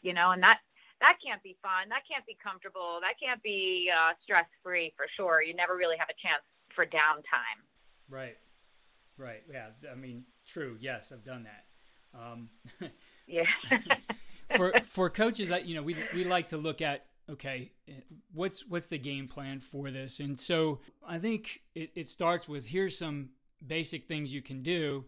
you 0.03 0.13
know, 0.13 0.33
and 0.33 0.43
that 0.43 0.59
that 1.01 1.19
can't 1.25 1.43
be 1.43 1.57
fun. 1.63 1.89
That 1.89 2.07
can't 2.07 2.25
be 2.27 2.37
comfortable. 2.39 3.03
That 3.03 3.19
can't 3.19 3.43
be 3.43 3.91
uh, 3.91 4.15
stress 4.23 4.47
free 4.63 4.95
for 4.97 5.07
sure. 5.17 5.43
You 5.43 5.55
never 5.55 5.75
really 5.75 5.97
have 5.99 6.09
a 6.09 6.19
chance 6.23 6.47
for 6.77 6.87
downtime. 6.87 7.59
Right. 8.13 8.37
Right. 9.17 9.43
Yeah. 9.51 9.69
I 9.91 9.95
mean, 9.95 10.25
true. 10.47 10.77
Yes, 10.81 11.13
I've 11.13 11.25
done 11.25 11.45
that. 11.45 11.65
Um, 12.15 12.51
yeah. 13.27 13.47
for 14.57 14.73
for 14.83 15.09
coaches, 15.09 15.51
I, 15.51 15.59
you 15.59 15.75
know, 15.75 15.83
we 15.83 15.97
we 16.15 16.25
like 16.25 16.49
to 16.49 16.59
look 16.59 16.83
at 16.83 17.07
okay, 17.31 17.73
what's 18.35 18.67
what's 18.67 18.89
the 18.89 18.99
game 18.99 19.29
plan 19.29 19.61
for 19.61 19.91
this, 19.91 20.21
and 20.21 20.39
so 20.39 20.81
I 21.07 21.19
think 21.19 21.63
it, 21.75 21.91
it 21.95 22.09
starts 22.09 22.49
with 22.49 22.67
here's 22.67 22.99
some 22.99 23.31
basic 23.67 24.07
things 24.07 24.35
you 24.35 24.43
can 24.43 24.63
do, 24.63 25.07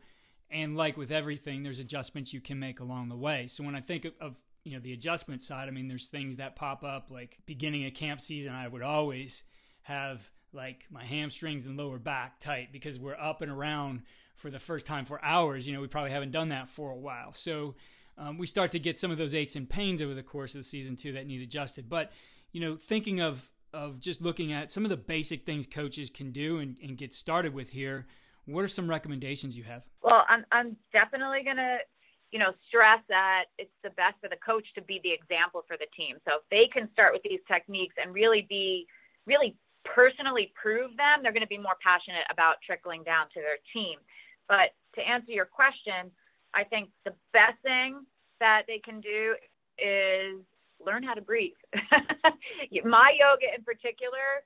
and 0.50 0.76
like 0.76 0.96
with 0.96 1.10
everything, 1.10 1.62
there's 1.62 1.80
adjustments 1.80 2.32
you 2.32 2.40
can 2.40 2.58
make 2.58 2.80
along 2.80 3.10
the 3.10 3.16
way. 3.16 3.46
So 3.48 3.64
when 3.64 3.74
I 3.74 3.80
think 3.80 4.06
of, 4.06 4.14
of 4.20 4.40
you 4.64 4.72
know 4.72 4.80
the 4.80 4.94
adjustment 4.94 5.42
side, 5.42 5.68
I 5.68 5.72
mean, 5.72 5.88
there's 5.88 6.08
things 6.08 6.36
that 6.36 6.56
pop 6.56 6.84
up 6.84 7.10
like 7.10 7.38
beginning 7.44 7.84
of 7.84 7.92
camp 7.92 8.22
season. 8.22 8.54
I 8.54 8.66
would 8.66 8.82
always 8.82 9.44
have 9.82 10.30
like 10.54 10.86
my 10.90 11.04
hamstrings 11.04 11.66
and 11.66 11.76
lower 11.76 11.98
back 11.98 12.40
tight 12.40 12.72
because 12.72 12.98
we're 12.98 13.16
up 13.16 13.42
and 13.42 13.50
around 13.50 14.02
for 14.36 14.50
the 14.50 14.58
first 14.58 14.86
time 14.86 15.04
for 15.04 15.22
hours. 15.24 15.66
You 15.66 15.74
know, 15.74 15.80
we 15.80 15.86
probably 15.86 16.10
haven't 16.10 16.32
done 16.32 16.48
that 16.48 16.68
for 16.68 16.90
a 16.90 16.96
while. 16.96 17.32
So 17.32 17.74
um, 18.16 18.38
we 18.38 18.46
start 18.46 18.72
to 18.72 18.78
get 18.78 18.98
some 18.98 19.10
of 19.10 19.18
those 19.18 19.34
aches 19.34 19.56
and 19.56 19.68
pains 19.68 20.00
over 20.00 20.14
the 20.14 20.22
course 20.22 20.54
of 20.54 20.60
the 20.60 20.64
season 20.64 20.96
too 20.96 21.12
that 21.12 21.26
need 21.26 21.42
adjusted. 21.42 21.88
But 21.88 22.12
you 22.52 22.60
know, 22.60 22.76
thinking 22.76 23.20
of 23.20 23.50
of 23.72 23.98
just 23.98 24.22
looking 24.22 24.52
at 24.52 24.70
some 24.70 24.84
of 24.84 24.90
the 24.90 24.96
basic 24.96 25.44
things 25.44 25.66
coaches 25.66 26.08
can 26.08 26.30
do 26.30 26.58
and, 26.58 26.76
and 26.80 26.96
get 26.96 27.12
started 27.12 27.52
with 27.52 27.70
here. 27.70 28.06
What 28.46 28.62
are 28.62 28.68
some 28.68 28.88
recommendations 28.88 29.56
you 29.56 29.64
have? 29.64 29.82
Well, 30.02 30.24
I'm 30.28 30.44
I'm 30.52 30.76
definitely 30.92 31.42
gonna 31.44 31.78
you 32.34 32.40
know, 32.40 32.50
stress 32.66 32.98
that 33.08 33.44
it's 33.58 33.70
the 33.84 33.90
best 33.90 34.18
for 34.20 34.28
the 34.28 34.34
coach 34.44 34.66
to 34.74 34.82
be 34.82 34.98
the 35.04 35.12
example 35.14 35.62
for 35.68 35.76
the 35.78 35.86
team. 35.96 36.16
So 36.26 36.42
if 36.42 36.44
they 36.50 36.66
can 36.66 36.90
start 36.92 37.12
with 37.12 37.22
these 37.22 37.38
techniques 37.46 37.94
and 37.94 38.12
really 38.12 38.44
be, 38.50 38.88
really 39.24 39.54
personally 39.84 40.52
prove 40.60 40.96
them, 40.96 41.22
they're 41.22 41.32
going 41.32 41.42
to 41.42 41.48
be 41.48 41.58
more 41.58 41.76
passionate 41.82 42.24
about 42.30 42.56
trickling 42.64 43.02
down 43.02 43.26
to 43.34 43.40
their 43.40 43.58
team. 43.72 43.98
But 44.48 44.74
to 44.96 45.00
answer 45.00 45.32
your 45.32 45.46
question, 45.46 46.10
I 46.54 46.64
think 46.64 46.90
the 47.04 47.14
best 47.32 47.60
thing 47.62 48.04
that 48.40 48.62
they 48.66 48.78
can 48.78 49.00
do 49.00 49.34
is 49.78 50.40
learn 50.84 51.02
how 51.02 51.14
to 51.14 51.20
breathe. 51.20 51.52
My 52.84 53.16
yoga 53.18 53.54
in 53.56 53.64
particular 53.64 54.44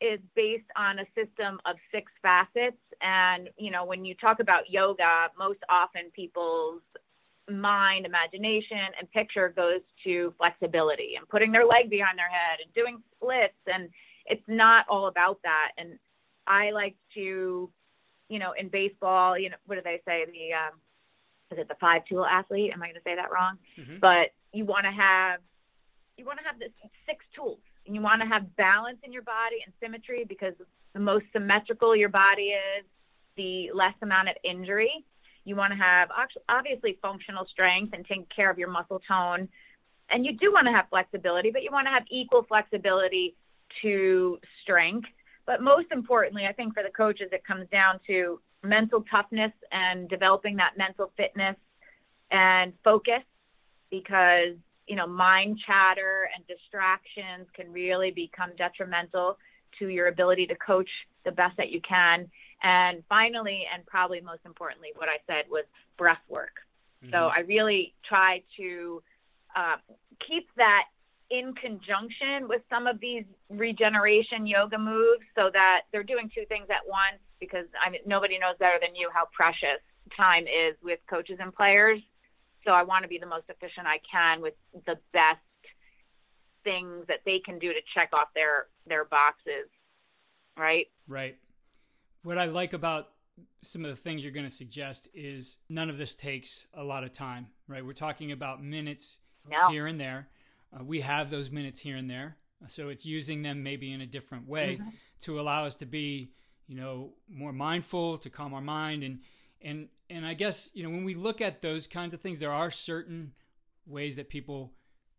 is 0.00 0.20
based 0.34 0.68
on 0.76 0.98
a 0.98 1.06
system 1.14 1.58
of 1.64 1.76
six 1.92 2.12
facets. 2.20 2.76
And, 3.00 3.48
you 3.56 3.70
know, 3.70 3.84
when 3.84 4.04
you 4.04 4.14
talk 4.14 4.40
about 4.40 4.70
yoga, 4.70 5.28
most 5.38 5.60
often 5.68 6.10
people's 6.14 6.82
mind, 7.50 8.04
imagination, 8.04 8.92
and 8.98 9.10
picture 9.10 9.48
goes 9.48 9.80
to 10.04 10.34
flexibility 10.36 11.14
and 11.16 11.28
putting 11.28 11.52
their 11.52 11.64
leg 11.64 11.88
behind 11.88 12.18
their 12.18 12.28
head 12.28 12.58
and 12.62 12.72
doing 12.74 13.02
splits. 13.16 13.56
And 13.66 13.88
it's 14.28 14.42
not 14.46 14.86
all 14.88 15.08
about 15.08 15.40
that. 15.42 15.72
And 15.76 15.98
I 16.46 16.70
like 16.70 16.96
to, 17.14 17.70
you 18.28 18.38
know, 18.38 18.52
in 18.58 18.68
baseball, 18.68 19.38
you 19.38 19.50
know, 19.50 19.56
what 19.66 19.76
do 19.76 19.82
they 19.82 20.00
say? 20.06 20.24
The, 20.26 20.54
um, 20.54 20.78
is 21.50 21.58
it 21.58 21.68
the 21.68 21.76
five 21.80 22.02
tool 22.08 22.24
athlete? 22.24 22.72
Am 22.72 22.82
I 22.82 22.86
going 22.86 22.94
to 22.96 23.02
say 23.04 23.14
that 23.14 23.30
wrong? 23.32 23.56
Mm-hmm. 23.78 23.98
But 24.00 24.30
you 24.52 24.64
want 24.64 24.84
to 24.84 24.92
have 24.92 25.40
you 26.16 26.24
want 26.24 26.38
to 26.40 26.44
have 26.44 26.58
the 26.58 26.66
six 27.06 27.24
tools, 27.34 27.60
and 27.86 27.94
you 27.94 28.02
want 28.02 28.20
to 28.20 28.26
have 28.26 28.56
balance 28.56 28.98
in 29.04 29.12
your 29.12 29.22
body 29.22 29.62
and 29.64 29.72
symmetry 29.80 30.24
because 30.28 30.52
the 30.92 31.00
most 31.00 31.24
symmetrical 31.32 31.94
your 31.94 32.08
body 32.08 32.54
is, 32.78 32.84
the 33.36 33.70
less 33.72 33.94
amount 34.02 34.28
of 34.28 34.34
injury. 34.42 35.04
You 35.44 35.54
want 35.54 35.72
to 35.72 35.78
have 35.78 36.08
obviously 36.48 36.98
functional 37.00 37.46
strength 37.46 37.94
and 37.94 38.04
take 38.04 38.28
care 38.34 38.50
of 38.50 38.58
your 38.58 38.68
muscle 38.68 39.00
tone, 39.06 39.48
and 40.10 40.26
you 40.26 40.36
do 40.36 40.52
want 40.52 40.66
to 40.66 40.72
have 40.72 40.86
flexibility, 40.90 41.50
but 41.50 41.62
you 41.62 41.70
want 41.70 41.86
to 41.86 41.90
have 41.90 42.02
equal 42.10 42.42
flexibility 42.42 43.36
to 43.82 44.38
strength. 44.62 45.08
But 45.46 45.62
most 45.62 45.86
importantly, 45.92 46.46
I 46.48 46.52
think 46.52 46.74
for 46.74 46.82
the 46.82 46.90
coaches, 46.90 47.28
it 47.32 47.44
comes 47.44 47.68
down 47.70 48.00
to 48.06 48.40
mental 48.62 49.04
toughness 49.10 49.52
and 49.72 50.08
developing 50.08 50.56
that 50.56 50.76
mental 50.76 51.12
fitness 51.16 51.56
and 52.30 52.72
focus 52.84 53.22
because 53.90 54.54
you 54.86 54.96
know 54.96 55.06
mind 55.06 55.58
chatter 55.66 56.28
and 56.34 56.46
distractions 56.46 57.46
can 57.54 57.72
really 57.72 58.10
become 58.10 58.50
detrimental 58.58 59.38
to 59.78 59.88
your 59.88 60.08
ability 60.08 60.46
to 60.46 60.54
coach 60.56 60.88
the 61.24 61.30
best 61.30 61.56
that 61.56 61.70
you 61.70 61.80
can 61.88 62.28
and 62.62 63.02
finally 63.08 63.64
and 63.72 63.86
probably 63.86 64.20
most 64.20 64.40
importantly 64.44 64.88
what 64.96 65.08
i 65.08 65.16
said 65.26 65.44
was 65.48 65.64
breath 65.96 66.18
work 66.28 66.56
mm-hmm. 67.02 67.12
so 67.12 67.28
i 67.28 67.40
really 67.40 67.94
try 68.06 68.42
to 68.56 69.02
uh, 69.56 69.76
keep 70.26 70.48
that 70.56 70.84
in 71.30 71.52
conjunction 71.54 72.48
with 72.48 72.62
some 72.70 72.86
of 72.86 73.00
these 73.00 73.24
regeneration 73.50 74.46
yoga 74.46 74.78
moves 74.78 75.24
so 75.34 75.50
that 75.52 75.82
they're 75.92 76.02
doing 76.02 76.30
two 76.34 76.44
things 76.48 76.66
at 76.70 76.86
once 76.86 77.20
because 77.40 77.66
I 77.84 77.90
mean 77.90 78.00
nobody 78.06 78.38
knows 78.38 78.56
better 78.58 78.78
than 78.80 78.94
you 78.94 79.10
how 79.12 79.28
precious 79.32 79.80
time 80.16 80.44
is 80.44 80.74
with 80.82 81.00
coaches 81.08 81.38
and 81.40 81.54
players. 81.54 82.00
So 82.64 82.72
I 82.72 82.82
want 82.82 83.02
to 83.02 83.08
be 83.08 83.18
the 83.18 83.26
most 83.26 83.44
efficient 83.48 83.86
I 83.86 84.00
can 84.10 84.40
with 84.40 84.54
the 84.86 84.98
best 85.12 85.40
things 86.64 87.06
that 87.08 87.20
they 87.24 87.40
can 87.44 87.58
do 87.58 87.68
to 87.68 87.80
check 87.94 88.10
off 88.12 88.28
their 88.34 88.66
their 88.86 89.04
boxes. 89.04 89.68
Right? 90.56 90.86
Right. 91.06 91.36
What 92.22 92.38
I 92.38 92.46
like 92.46 92.72
about 92.72 93.08
some 93.62 93.84
of 93.84 93.90
the 93.90 93.96
things 93.96 94.24
you're 94.24 94.32
going 94.32 94.46
to 94.46 94.50
suggest 94.50 95.08
is 95.14 95.58
none 95.68 95.88
of 95.88 95.98
this 95.98 96.14
takes 96.14 96.66
a 96.74 96.82
lot 96.82 97.04
of 97.04 97.12
time, 97.12 97.46
right? 97.68 97.84
We're 97.84 97.92
talking 97.92 98.32
about 98.32 98.62
minutes 98.62 99.20
no. 99.48 99.70
here 99.70 99.86
and 99.86 100.00
there 100.00 100.28
uh, 100.72 100.84
we 100.84 101.00
have 101.00 101.30
those 101.30 101.50
minutes 101.50 101.80
here 101.80 101.96
and 101.96 102.10
there. 102.10 102.36
So 102.66 102.88
it's 102.88 103.06
using 103.06 103.42
them 103.42 103.62
maybe 103.62 103.92
in 103.92 104.00
a 104.00 104.06
different 104.06 104.48
way 104.48 104.78
mm-hmm. 104.80 104.90
to 105.20 105.40
allow 105.40 105.64
us 105.64 105.76
to 105.76 105.86
be, 105.86 106.32
you 106.66 106.74
know, 106.74 107.12
more 107.30 107.52
mindful, 107.52 108.18
to 108.18 108.30
calm 108.30 108.52
our 108.52 108.60
mind. 108.60 109.04
And, 109.04 109.20
and, 109.62 109.88
and 110.10 110.26
I 110.26 110.34
guess, 110.34 110.70
you 110.74 110.82
know, 110.82 110.90
when 110.90 111.04
we 111.04 111.14
look 111.14 111.40
at 111.40 111.62
those 111.62 111.86
kinds 111.86 112.14
of 112.14 112.20
things, 112.20 112.40
there 112.40 112.52
are 112.52 112.70
certain 112.70 113.32
ways 113.86 114.16
that 114.16 114.28
people 114.28 114.72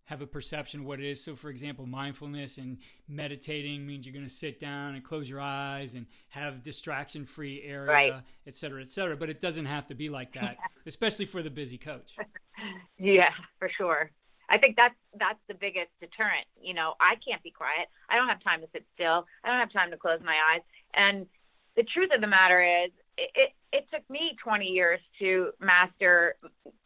have 0.10 0.22
a 0.22 0.28
perception 0.28 0.80
of 0.80 0.86
what 0.88 1.00
it 1.00 1.06
is. 1.06 1.24
So, 1.24 1.36
for 1.36 1.52
example, 1.52 1.86
mindfulness 1.86 2.58
and 2.58 2.80
meditating 3.08 3.86
means 3.86 4.08
you're 4.08 4.14
going 4.14 4.26
to 4.26 4.34
sit 4.34 4.60
down 4.60 4.96
and 4.96 5.04
close 5.04 5.30
your 5.30 5.40
eyes 5.40 5.94
and 5.94 6.08
have 6.30 6.64
distraction 6.64 7.26
free 7.26 7.62
area, 7.64 7.92
right. 7.92 8.14
et 8.48 8.56
cetera, 8.56 8.82
et 8.82 8.90
cetera. 8.90 9.16
But 9.16 9.30
it 9.30 9.40
doesn't 9.40 9.68
have 9.68 9.86
to 9.88 9.94
be 9.94 10.10
like 10.10 10.34
that, 10.34 10.58
especially 10.88 11.26
for 11.26 11.44
the 11.44 11.52
busy 11.52 11.78
coach. 11.78 12.16
yeah, 12.98 13.30
for 13.60 13.70
sure. 13.70 14.10
I 14.50 14.58
think 14.58 14.76
that's 14.76 14.96
that's 15.18 15.40
the 15.48 15.54
biggest 15.54 15.92
deterrent. 16.02 16.46
You 16.62 16.74
know, 16.74 16.94
I 17.00 17.16
can't 17.26 17.42
be 17.44 17.52
quiet. 17.52 17.88
I 18.10 18.16
don't 18.16 18.28
have 18.28 18.44
time 18.44 18.62
to 18.62 18.68
sit 18.74 18.86
still. 18.96 19.26
I 19.44 19.50
don't 19.50 19.60
have 19.60 19.72
time 19.72 19.92
to 19.92 19.98
close 19.98 20.20
my 20.24 20.36
eyes. 20.54 20.62
And 20.94 21.28
the 21.76 21.84
truth 21.84 22.10
of 22.14 22.22
the 22.22 22.28
matter 22.28 22.62
is, 22.62 22.92
it, 23.18 23.30
it, 23.36 23.50
it 23.72 23.88
took 23.94 24.08
me 24.10 24.36
20 24.44 24.66
years 24.66 25.00
to 25.20 25.52
master 25.60 26.36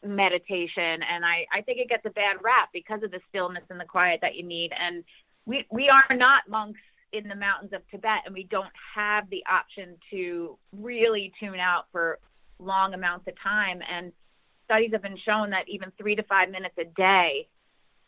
meditation, 0.06 1.02
and 1.04 1.26
I 1.26 1.46
I 1.54 1.62
think 1.62 1.80
it 1.80 1.90
gets 1.90 2.06
a 2.06 2.10
bad 2.10 2.38
rap 2.44 2.70
because 2.74 3.02
of 3.04 3.12
the 3.12 3.22
stillness 3.30 3.64
and 3.70 3.80
the 3.80 3.86
quiet 3.86 4.20
that 4.22 4.36
you 4.36 4.44
need. 4.44 4.72
And 4.78 5.04
we 5.46 5.66
we 5.72 5.90
are 5.90 6.16
not 6.16 6.50
monks 6.50 6.82
in 7.14 7.28
the 7.28 7.36
mountains 7.36 7.72
of 7.74 7.82
Tibet, 7.90 8.24
and 8.26 8.34
we 8.34 8.44
don't 8.44 8.74
have 8.96 9.30
the 9.30 9.44
option 9.50 9.96
to 10.12 10.58
really 10.76 11.32
tune 11.40 11.60
out 11.60 11.86
for 11.92 12.20
long 12.60 12.94
amounts 12.94 13.28
of 13.28 13.36
time. 13.42 13.82
And 13.90 14.12
studies 14.66 14.92
have 14.94 15.04
been 15.04 15.18
shown 15.18 15.52
that 15.52 15.70
even 15.70 15.92
three 15.98 16.16
to 16.16 16.24
five 16.24 16.50
minutes 16.50 16.76
a 16.80 16.86
day 16.86 17.48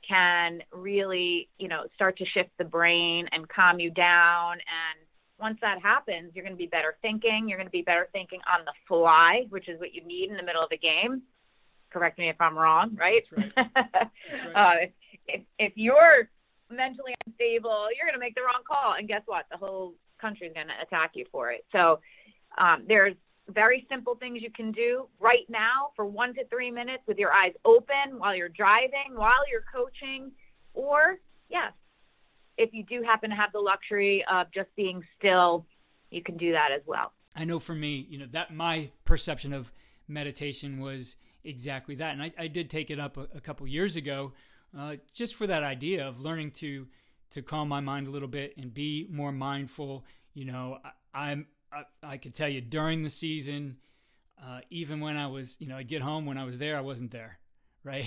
can 0.08 0.62
really, 0.72 1.50
you 1.58 1.68
know, 1.68 1.84
start 1.96 2.18
to 2.18 2.26
shift 2.26 2.50
the 2.58 2.64
brain 2.64 3.28
and 3.32 3.48
calm 3.48 3.80
you 3.80 3.92
down. 3.92 4.54
And 4.54 5.08
once 5.40 5.58
that 5.62 5.82
happens, 5.82 6.32
you're 6.34 6.44
going 6.44 6.56
to 6.56 6.58
be 6.58 6.68
better 6.68 6.96
thinking. 7.02 7.48
You're 7.48 7.58
going 7.58 7.68
to 7.68 7.72
be 7.72 7.82
better 7.82 8.08
thinking 8.12 8.40
on 8.52 8.66
the 8.66 8.74
fly, 8.88 9.46
which 9.50 9.68
is 9.68 9.80
what 9.80 9.94
you 9.94 10.04
need 10.06 10.30
in 10.30 10.38
the 10.38 10.44
middle 10.44 10.64
of 10.64 10.72
a 10.72 10.78
game. 10.78 11.24
Correct 11.92 12.18
me 12.18 12.30
if 12.30 12.40
I'm 12.40 12.58
wrong, 12.58 12.96
right? 13.00 13.26
That's 13.32 13.56
right. 13.56 13.74
That's 13.76 14.42
right. 14.56 14.56
uh, 14.56 14.88
if, 15.28 15.42
if 15.60 15.74
you're 15.76 16.30
mentally 16.70 17.14
unstable, 17.26 17.88
you're 17.96 18.06
going 18.06 18.14
to 18.14 18.20
make 18.20 18.36
the 18.36 18.42
wrong 18.42 18.62
call. 18.68 18.96
And 18.98 19.08
guess 19.08 19.22
what? 19.26 19.46
The 19.52 19.58
whole 19.58 19.94
country 20.20 20.48
is 20.48 20.54
going 20.54 20.68
to 20.68 20.74
attack 20.82 21.12
you 21.14 21.26
for 21.32 21.52
it. 21.52 21.66
So 21.72 22.00
um, 22.58 22.84
there's 22.88 23.16
very 23.50 23.86
simple 23.90 24.16
things 24.16 24.42
you 24.42 24.52
can 24.52 24.72
do 24.72 25.08
right 25.20 25.46
now 25.50 25.90
for 25.96 26.06
one 26.06 26.34
to 26.34 26.46
three 26.48 26.72
minutes 26.72 27.04
with 27.08 27.18
your 27.18 27.32
eyes 27.32 27.54
open 27.64 28.18
while 28.18 28.36
you're 28.36 28.50
driving, 28.50 29.14
while 29.14 29.48
you're 29.52 29.66
coaching, 29.74 30.32
or 30.74 31.20
yes, 31.50 31.72
if 32.58 32.74
you 32.74 32.84
do 32.84 33.04
happen 33.04 33.30
to 33.30 33.36
have 33.36 33.52
the 33.52 33.60
luxury 33.60 34.24
of 34.32 34.48
just 34.54 34.70
being 34.75 35.04
still, 35.18 35.66
you 36.10 36.24
can 36.24 36.38
do 36.38 36.52
that 36.54 36.70
as 36.72 36.82
well. 36.86 37.12
I 37.36 37.44
know 37.44 37.60
for 37.60 37.75
me, 37.75 38.08
you 38.10 38.18
know, 38.18 38.28
that 38.32 38.54
my 38.54 38.92
perception 39.04 39.54
of 39.54 39.72
meditation 40.08 40.80
was 40.80 41.18
exactly 41.44 41.96
that. 41.96 42.14
And 42.14 42.24
I, 42.24 42.32
I 42.38 42.48
did 42.48 42.70
take 42.70 42.90
it 42.90 43.00
up 43.00 43.18
a, 43.18 43.28
a 43.36 43.42
couple 43.42 43.68
years 43.68 43.96
ago 43.96 44.34
uh, 44.78 44.96
just 45.14 45.36
for 45.36 45.48
that 45.48 45.64
idea 45.64 46.08
of 46.08 46.22
learning 46.22 46.52
to 46.52 46.88
to 47.32 47.42
calm 47.42 47.68
my 47.68 47.80
mind 47.80 48.08
a 48.08 48.12
little 48.12 48.28
bit 48.28 48.56
and 48.56 48.74
be 48.74 49.08
more 49.10 49.32
mindful. 49.32 50.06
You 50.34 50.46
know, 50.46 50.78
I, 50.84 51.32
I'm 51.32 51.48
I, 51.75 52.13
I 52.13 52.17
could 52.17 52.34
tell 52.34 52.50
you 52.50 52.62
during 52.62 53.03
the 53.03 53.10
season, 53.10 53.77
uh, 54.44 54.60
even 54.70 55.00
when 55.00 55.17
I 55.17 55.27
was, 55.27 55.58
you 55.60 55.67
know, 55.67 55.77
I'd 55.77 55.88
get 55.88 56.01
home 56.01 56.25
when 56.25 56.38
I 56.38 56.44
was 56.44 56.58
there, 56.58 56.77
I 56.77 56.82
wasn't 56.82 57.12
there, 57.12 57.39
right? 57.84 58.05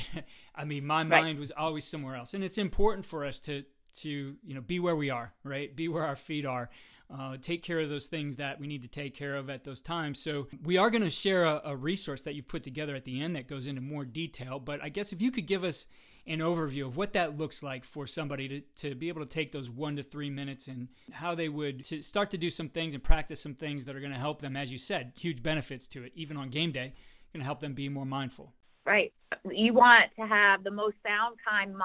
I 0.54 0.64
mean, 0.64 0.87
my 0.87 0.98
right. 0.98 1.08
mind 1.08 1.38
was 1.38 1.50
always 1.50 1.84
somewhere 1.84 2.16
else, 2.16 2.34
and 2.34 2.42
it's 2.42 2.58
important 2.58 3.04
for 3.04 3.25
us 3.25 3.40
to 3.40 3.64
to 4.00 4.37
you 4.44 4.54
know 4.54 4.60
be 4.60 4.78
where 4.78 4.94
we 4.94 5.10
are, 5.10 5.32
right? 5.42 5.75
Be 5.75 5.88
where 5.88 6.04
our 6.04 6.16
feet 6.16 6.46
are. 6.46 6.70
Uh, 7.10 7.38
take 7.40 7.62
care 7.62 7.80
of 7.80 7.88
those 7.88 8.06
things 8.06 8.37
that 8.37 8.60
we 8.60 8.66
need 8.66 8.82
to 8.82 8.88
take 8.88 9.14
care 9.14 9.34
of 9.34 9.48
at 9.48 9.64
those 9.64 9.80
times. 9.80 10.20
So, 10.20 10.46
we 10.62 10.76
are 10.76 10.90
going 10.90 11.02
to 11.02 11.08
share 11.08 11.44
a, 11.44 11.62
a 11.64 11.75
resource 11.75 12.20
that 12.22 12.34
you 12.34 12.42
put 12.42 12.62
together 12.62 12.94
at 12.94 13.06
the 13.06 13.22
end 13.22 13.34
that 13.34 13.48
goes 13.48 13.66
into 13.66 13.80
more 13.80 14.04
detail. 14.04 14.58
But 14.58 14.82
I 14.82 14.90
guess 14.90 15.10
if 15.10 15.22
you 15.22 15.30
could 15.30 15.46
give 15.46 15.64
us 15.64 15.87
an 16.28 16.40
overview 16.40 16.87
of 16.87 16.97
what 16.97 17.14
that 17.14 17.38
looks 17.38 17.62
like 17.62 17.85
for 17.85 18.06
somebody 18.06 18.49
to, 18.49 18.61
to 18.88 18.94
be 18.94 19.08
able 19.08 19.23
to 19.23 19.28
take 19.28 19.50
those 19.50 19.70
one 19.70 19.97
to 19.97 20.02
three 20.02 20.28
minutes 20.28 20.68
and 20.68 20.88
how 21.11 21.35
they 21.35 21.49
would 21.49 21.82
to 21.85 22.02
start 22.02 22.30
to 22.30 22.38
do 22.38 22.50
some 22.50 22.68
things 22.68 22.92
and 22.92 23.02
practice 23.02 23.40
some 23.40 23.54
things 23.54 23.87
that 23.87 23.97
are 23.97 24.00
going 24.00 24.12
to 24.12 24.18
help 24.18 24.40
them, 24.40 24.56
as 24.56 24.70
you 24.70 24.78
said, 24.78 25.12
huge 25.18 25.42
benefits 25.42 25.88
to 25.88 26.04
it, 26.04 26.12
even 26.14 26.37
on 26.37 26.50
game 26.50 26.70
day, 26.70 26.92
going 27.32 27.40
to 27.40 27.44
help 27.44 27.61
them 27.61 27.73
be 27.73 27.88
more 27.88 28.04
mindful. 28.04 28.52
Right. 28.85 29.12
You 29.50 29.73
want 29.73 30.04
to 30.18 30.26
have 30.26 30.64
the 30.64 30.70
most 30.70 30.97
sound, 31.06 31.37
time, 31.49 31.76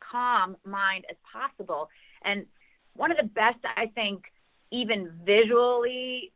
calm 0.00 0.56
mind 0.64 1.04
as 1.10 1.16
possible. 1.32 1.88
And 2.24 2.46
one 2.94 3.10
of 3.10 3.16
the 3.16 3.24
best, 3.24 3.58
I 3.76 3.86
think, 3.94 4.24
even 4.70 5.12
visually, 5.24 6.32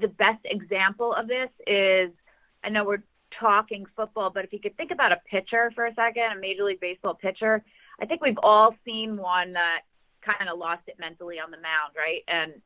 the 0.00 0.08
best 0.08 0.40
example 0.44 1.14
of 1.14 1.28
this 1.28 1.50
is 1.66 2.10
I 2.64 2.70
know 2.70 2.84
we're 2.84 3.02
talking 3.38 3.84
football, 3.96 4.30
but 4.30 4.44
if 4.44 4.52
you 4.52 4.60
could 4.60 4.76
think 4.76 4.90
about 4.90 5.12
a 5.12 5.20
pitcher 5.30 5.70
for 5.74 5.86
a 5.86 5.94
second, 5.94 6.32
a 6.36 6.40
Major 6.40 6.64
League 6.64 6.80
Baseball 6.80 7.14
pitcher, 7.14 7.62
I 8.00 8.06
think 8.06 8.22
we've 8.22 8.38
all 8.42 8.74
seen 8.84 9.16
one 9.16 9.52
that 9.54 9.80
kind 10.24 10.48
of 10.48 10.58
lost 10.58 10.82
it 10.86 10.96
mentally 10.98 11.36
on 11.38 11.50
the 11.50 11.56
mound, 11.56 11.94
right? 11.96 12.22
And 12.28 12.60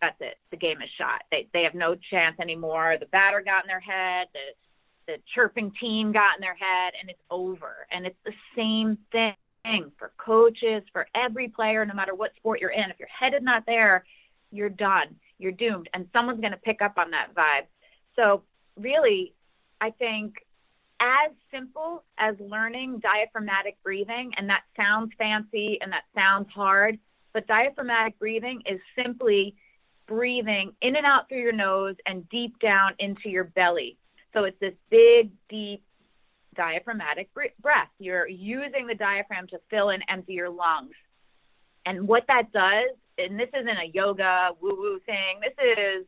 that's 0.00 0.16
it. 0.20 0.36
The 0.50 0.56
game 0.56 0.80
is 0.82 0.88
shot. 0.96 1.22
They 1.30 1.48
they 1.52 1.62
have 1.64 1.74
no 1.74 1.96
chance 2.10 2.36
anymore. 2.40 2.96
The 3.00 3.06
batter 3.06 3.40
got 3.40 3.64
in 3.64 3.68
their 3.68 3.80
head. 3.80 4.28
The 4.32 5.12
the 5.12 5.18
chirping 5.34 5.72
team 5.80 6.12
got 6.12 6.36
in 6.36 6.40
their 6.40 6.54
head, 6.54 6.92
and 7.00 7.10
it's 7.10 7.22
over. 7.30 7.86
And 7.90 8.06
it's 8.06 8.18
the 8.24 8.32
same 8.54 8.98
thing 9.10 9.90
for 9.98 10.12
coaches, 10.18 10.82
for 10.92 11.06
every 11.14 11.48
player, 11.48 11.84
no 11.84 11.94
matter 11.94 12.14
what 12.14 12.34
sport 12.36 12.60
you're 12.60 12.70
in. 12.70 12.90
If 12.90 12.98
your 12.98 13.08
head 13.08 13.34
is 13.34 13.42
not 13.42 13.64
there, 13.66 14.04
you're 14.50 14.68
done. 14.68 15.16
You're 15.38 15.52
doomed, 15.52 15.88
and 15.94 16.08
someone's 16.12 16.40
going 16.40 16.52
to 16.52 16.58
pick 16.58 16.82
up 16.82 16.98
on 16.98 17.10
that 17.10 17.34
vibe. 17.34 17.66
So 18.16 18.42
really, 18.76 19.34
I 19.80 19.90
think 19.90 20.34
as 21.00 21.30
simple 21.52 22.04
as 22.18 22.34
learning 22.40 23.00
diaphragmatic 23.00 23.76
breathing, 23.84 24.32
and 24.36 24.48
that 24.48 24.62
sounds 24.76 25.12
fancy 25.16 25.78
and 25.80 25.92
that 25.92 26.04
sounds 26.14 26.48
hard, 26.52 26.98
but 27.32 27.46
diaphragmatic 27.46 28.18
breathing 28.18 28.62
is 28.66 28.80
simply 28.96 29.54
breathing 30.06 30.72
in 30.80 30.96
and 30.96 31.06
out 31.06 31.28
through 31.28 31.42
your 31.42 31.52
nose 31.52 31.94
and 32.06 32.28
deep 32.30 32.58
down 32.58 32.94
into 32.98 33.28
your 33.28 33.44
belly. 33.44 33.96
So 34.34 34.44
it's 34.44 34.58
this 34.60 34.74
big, 34.90 35.30
deep 35.48 35.84
diaphragmatic 36.56 37.30
breath. 37.62 37.88
You're 37.98 38.26
using 38.26 38.86
the 38.86 38.94
diaphragm 38.94 39.46
to 39.48 39.60
fill 39.70 39.90
and 39.90 40.02
empty 40.08 40.32
your 40.32 40.50
lungs. 40.50 40.94
And 41.86 42.08
what 42.08 42.24
that 42.26 42.52
does, 42.52 42.90
and 43.16 43.38
this 43.38 43.48
isn't 43.54 43.68
a 43.68 43.90
yoga 43.94 44.50
woo 44.60 44.76
woo 44.76 45.00
thing, 45.06 45.40
this 45.40 45.54
is 45.78 46.06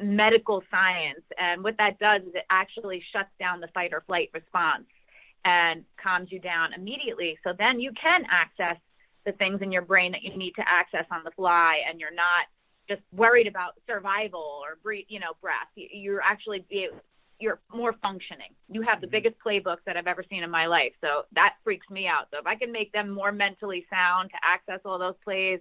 medical 0.00 0.62
science. 0.70 1.22
And 1.38 1.62
what 1.62 1.76
that 1.78 1.98
does 1.98 2.22
is 2.22 2.34
it 2.34 2.44
actually 2.50 3.02
shuts 3.12 3.30
down 3.38 3.60
the 3.60 3.68
fight 3.68 3.92
or 3.92 4.02
flight 4.06 4.30
response 4.32 4.84
and 5.44 5.84
calms 6.02 6.30
you 6.30 6.40
down 6.40 6.72
immediately. 6.72 7.38
So 7.44 7.52
then 7.56 7.80
you 7.80 7.92
can 8.00 8.24
access 8.30 8.76
the 9.24 9.32
things 9.32 9.60
in 9.62 9.72
your 9.72 9.82
brain 9.82 10.12
that 10.12 10.22
you 10.22 10.36
need 10.36 10.52
to 10.52 10.64
access 10.66 11.04
on 11.10 11.22
the 11.24 11.30
fly 11.32 11.78
and 11.88 12.00
you're 12.00 12.14
not 12.14 12.46
just 12.88 13.02
worried 13.12 13.46
about 13.46 13.74
survival 13.86 14.60
or 14.62 14.78
breathe, 14.82 15.04
you 15.08 15.20
know, 15.20 15.32
breath. 15.42 15.68
You're 15.74 16.22
actually 16.22 16.64
you're 17.40 17.60
more 17.72 17.94
functioning. 18.02 18.50
You 18.68 18.82
have 18.82 19.00
the 19.00 19.06
mm-hmm. 19.06 19.12
biggest 19.12 19.36
playbooks 19.44 19.84
that 19.86 19.96
I've 19.96 20.06
ever 20.06 20.24
seen 20.28 20.42
in 20.42 20.50
my 20.50 20.66
life. 20.66 20.92
So 21.00 21.22
that 21.32 21.54
freaks 21.62 21.88
me 21.88 22.06
out. 22.06 22.26
So 22.32 22.38
if 22.38 22.46
I 22.46 22.56
can 22.56 22.72
make 22.72 22.92
them 22.92 23.10
more 23.10 23.30
mentally 23.30 23.86
sound 23.90 24.30
to 24.30 24.36
access 24.42 24.80
all 24.84 24.98
those 24.98 25.14
plays, 25.22 25.60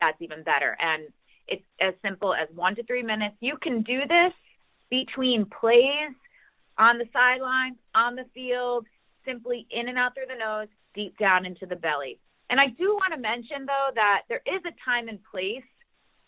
that's 0.00 0.20
even 0.20 0.42
better. 0.42 0.76
And 0.80 1.04
it's 1.48 1.64
as 1.80 1.94
simple 2.02 2.34
as 2.34 2.48
one 2.54 2.74
to 2.76 2.84
three 2.84 3.02
minutes. 3.02 3.36
You 3.40 3.56
can 3.60 3.82
do 3.82 4.00
this 4.08 4.32
between 4.90 5.46
plays 5.46 6.14
on 6.78 6.98
the 6.98 7.06
sideline, 7.12 7.76
on 7.94 8.16
the 8.16 8.24
field, 8.34 8.86
simply 9.24 9.66
in 9.70 9.88
and 9.88 9.98
out 9.98 10.14
through 10.14 10.26
the 10.28 10.38
nose, 10.38 10.68
deep 10.94 11.16
down 11.18 11.46
into 11.46 11.66
the 11.66 11.76
belly. 11.76 12.18
And 12.50 12.60
I 12.60 12.68
do 12.68 12.94
want 12.94 13.14
to 13.14 13.18
mention, 13.18 13.66
though, 13.66 13.90
that 13.94 14.22
there 14.28 14.42
is 14.46 14.60
a 14.66 14.74
time 14.84 15.08
and 15.08 15.18
place 15.30 15.64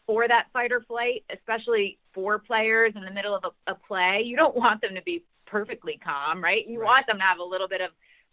for 0.06 0.28
that 0.28 0.46
fight 0.52 0.72
or 0.72 0.80
flight, 0.82 1.24
especially 1.32 1.98
for 2.12 2.38
players 2.38 2.92
in 2.96 3.04
the 3.04 3.10
middle 3.10 3.34
of 3.34 3.44
a, 3.44 3.72
a 3.72 3.74
play. 3.74 4.22
You 4.24 4.36
don't 4.36 4.56
want 4.56 4.80
them 4.80 4.94
to 4.94 5.02
be 5.02 5.24
perfectly 5.46 5.98
calm, 6.02 6.42
right? 6.42 6.66
You 6.66 6.80
right. 6.80 6.86
want 6.86 7.06
them 7.06 7.18
to 7.18 7.22
have 7.22 7.38
a 7.38 7.44
little 7.44 7.68
bit 7.68 7.80
of 7.80 7.90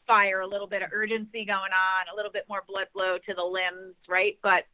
fire, 0.08 0.42
a 0.42 0.48
little 0.48 0.68
bit 0.68 0.82
of 0.82 0.90
urgency 0.92 1.46
going 1.46 1.72
on, 1.72 2.12
a 2.12 2.16
little 2.16 2.32
bit 2.32 2.46
more 2.50 2.64
blood 2.68 2.88
flow 2.94 3.18
to 3.18 3.34
the 3.34 3.44
limbs, 3.44 3.96
right? 4.10 4.38
But 4.42 4.66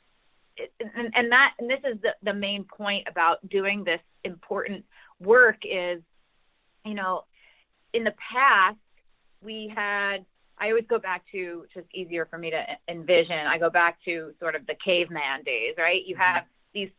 and, 0.80 1.12
and 1.16 1.32
that 1.32 1.54
and 1.60 1.70
this 1.70 1.80
is 1.84 2.00
the, 2.02 2.16
the 2.24 2.34
main 2.34 2.64
point 2.64 3.08
about 3.08 3.48
doing 3.50 3.84
this 3.84 4.02
important 4.24 4.84
work 5.20 5.58
is 5.64 6.02
you 6.86 6.94
know 6.94 7.24
in 7.94 8.04
the 8.04 8.14
past 8.32 8.78
we 9.42 9.72
had 9.74 10.26
i 10.58 10.70
always 10.70 10.86
go 10.90 11.00
back 11.00 11.24
to 11.32 11.66
just 11.74 11.88
easier 11.94 12.26
for 12.26 12.38
me 12.38 12.52
to 12.52 12.64
envision. 12.88 13.40
I 13.48 13.58
go 13.58 13.70
back 13.70 14.00
to 14.06 14.34
sort 14.40 14.56
of 14.56 14.66
the 14.66 14.76
caveman 14.84 15.44
days 15.44 15.76
right? 15.78 16.02
You 16.06 16.16
have 16.16 16.44
mm-hmm. 16.44 16.74
these 16.74 16.90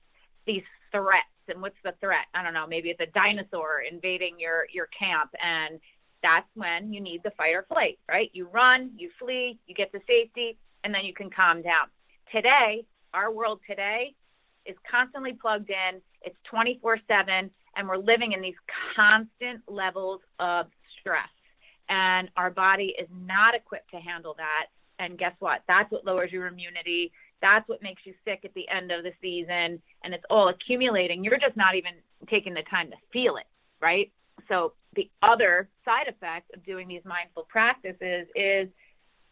these 0.47 0.63
threats 0.93 1.27
and 1.49 1.63
what's 1.63 1.77
the 1.85 1.95
threat? 2.01 2.27
I 2.35 2.43
don't 2.43 2.55
know 2.55 2.67
maybe 2.67 2.91
it's 2.91 3.01
a 3.01 3.13
dinosaur 3.13 3.83
invading 3.91 4.37
your 4.39 4.67
your 4.73 4.89
camp 4.99 5.31
and 5.43 5.81
that's 6.21 6.49
when 6.55 6.93
you 6.93 7.01
need 7.01 7.23
the 7.23 7.31
fight 7.33 7.55
or 7.55 7.65
flight 7.69 7.99
right? 8.09 8.31
You 8.33 8.49
run 8.49 8.93
you 8.97 9.11
flee 9.19 9.59
you 9.67 9.75
get 9.75 9.93
to 9.93 10.01
safety 10.07 10.57
and 10.85 10.95
then 10.95 11.05
you 11.05 11.15
can 11.15 11.31
calm 11.31 11.63
down. 11.63 11.89
Today 12.33 12.85
our 13.15 13.33
world 13.33 13.61
today 13.69 14.15
is 14.67 14.77
constantly 14.89 15.33
plugged 15.33 15.71
in, 15.71 16.01
it's 16.23 16.37
24 16.51 16.99
7, 17.09 17.51
and 17.77 17.89
we're 17.89 17.97
living 17.97 18.33
in 18.33 18.43
these 18.43 18.55
constant 18.95 19.63
levels 19.67 20.21
of 20.39 20.67
stress. 21.01 21.29
And 21.89 22.29
our 22.37 22.51
body 22.51 22.95
is 22.99 23.09
not 23.11 23.55
equipped 23.55 23.91
to 23.93 23.97
handle 23.97 24.35
that. 24.37 24.67
And 24.99 25.19
guess 25.19 25.33
what? 25.39 25.63
That's 25.69 25.91
what 25.91 26.05
lowers 26.05 26.33
your 26.33 26.47
immunity. 26.47 27.13
That's 27.41 27.67
what 27.69 27.83
makes 27.83 28.03
you 28.05 28.15
sick 28.25 28.41
at 28.45 28.53
the 28.55 28.69
end 28.69 28.91
of 28.91 29.05
the 29.05 29.13
season. 29.23 29.81
And 30.05 30.13
it's 30.13 30.25
all 30.29 30.49
accumulating. 30.49 31.25
You're 31.25 31.39
just 31.39 31.57
not 31.57 31.77
even 31.77 31.93
taking 32.29 32.53
the 32.53 32.63
time 32.69 32.91
to 32.91 32.97
feel 33.13 33.37
it, 33.37 33.47
right? 33.81 34.13
So, 34.49 34.73
the 34.95 35.11
other 35.23 35.69
side 35.85 36.09
effect 36.09 36.51
of 36.55 36.65
doing 36.65 36.89
these 36.89 37.03
mindful 37.05 37.47
practices 37.49 38.27
is 38.35 38.69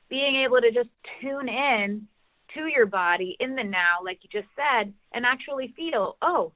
being 0.08 0.36
able 0.36 0.60
to 0.60 0.70
just 0.70 0.90
tune 1.20 1.48
in 1.48 2.06
to 2.56 2.66
your 2.66 2.86
body 2.86 3.36
in 3.40 3.54
the 3.54 3.64
now, 3.64 3.98
like 4.04 4.18
you 4.22 4.40
just 4.40 4.52
said, 4.56 4.92
and 5.12 5.24
actually 5.24 5.72
feel, 5.76 6.16
oh, 6.22 6.52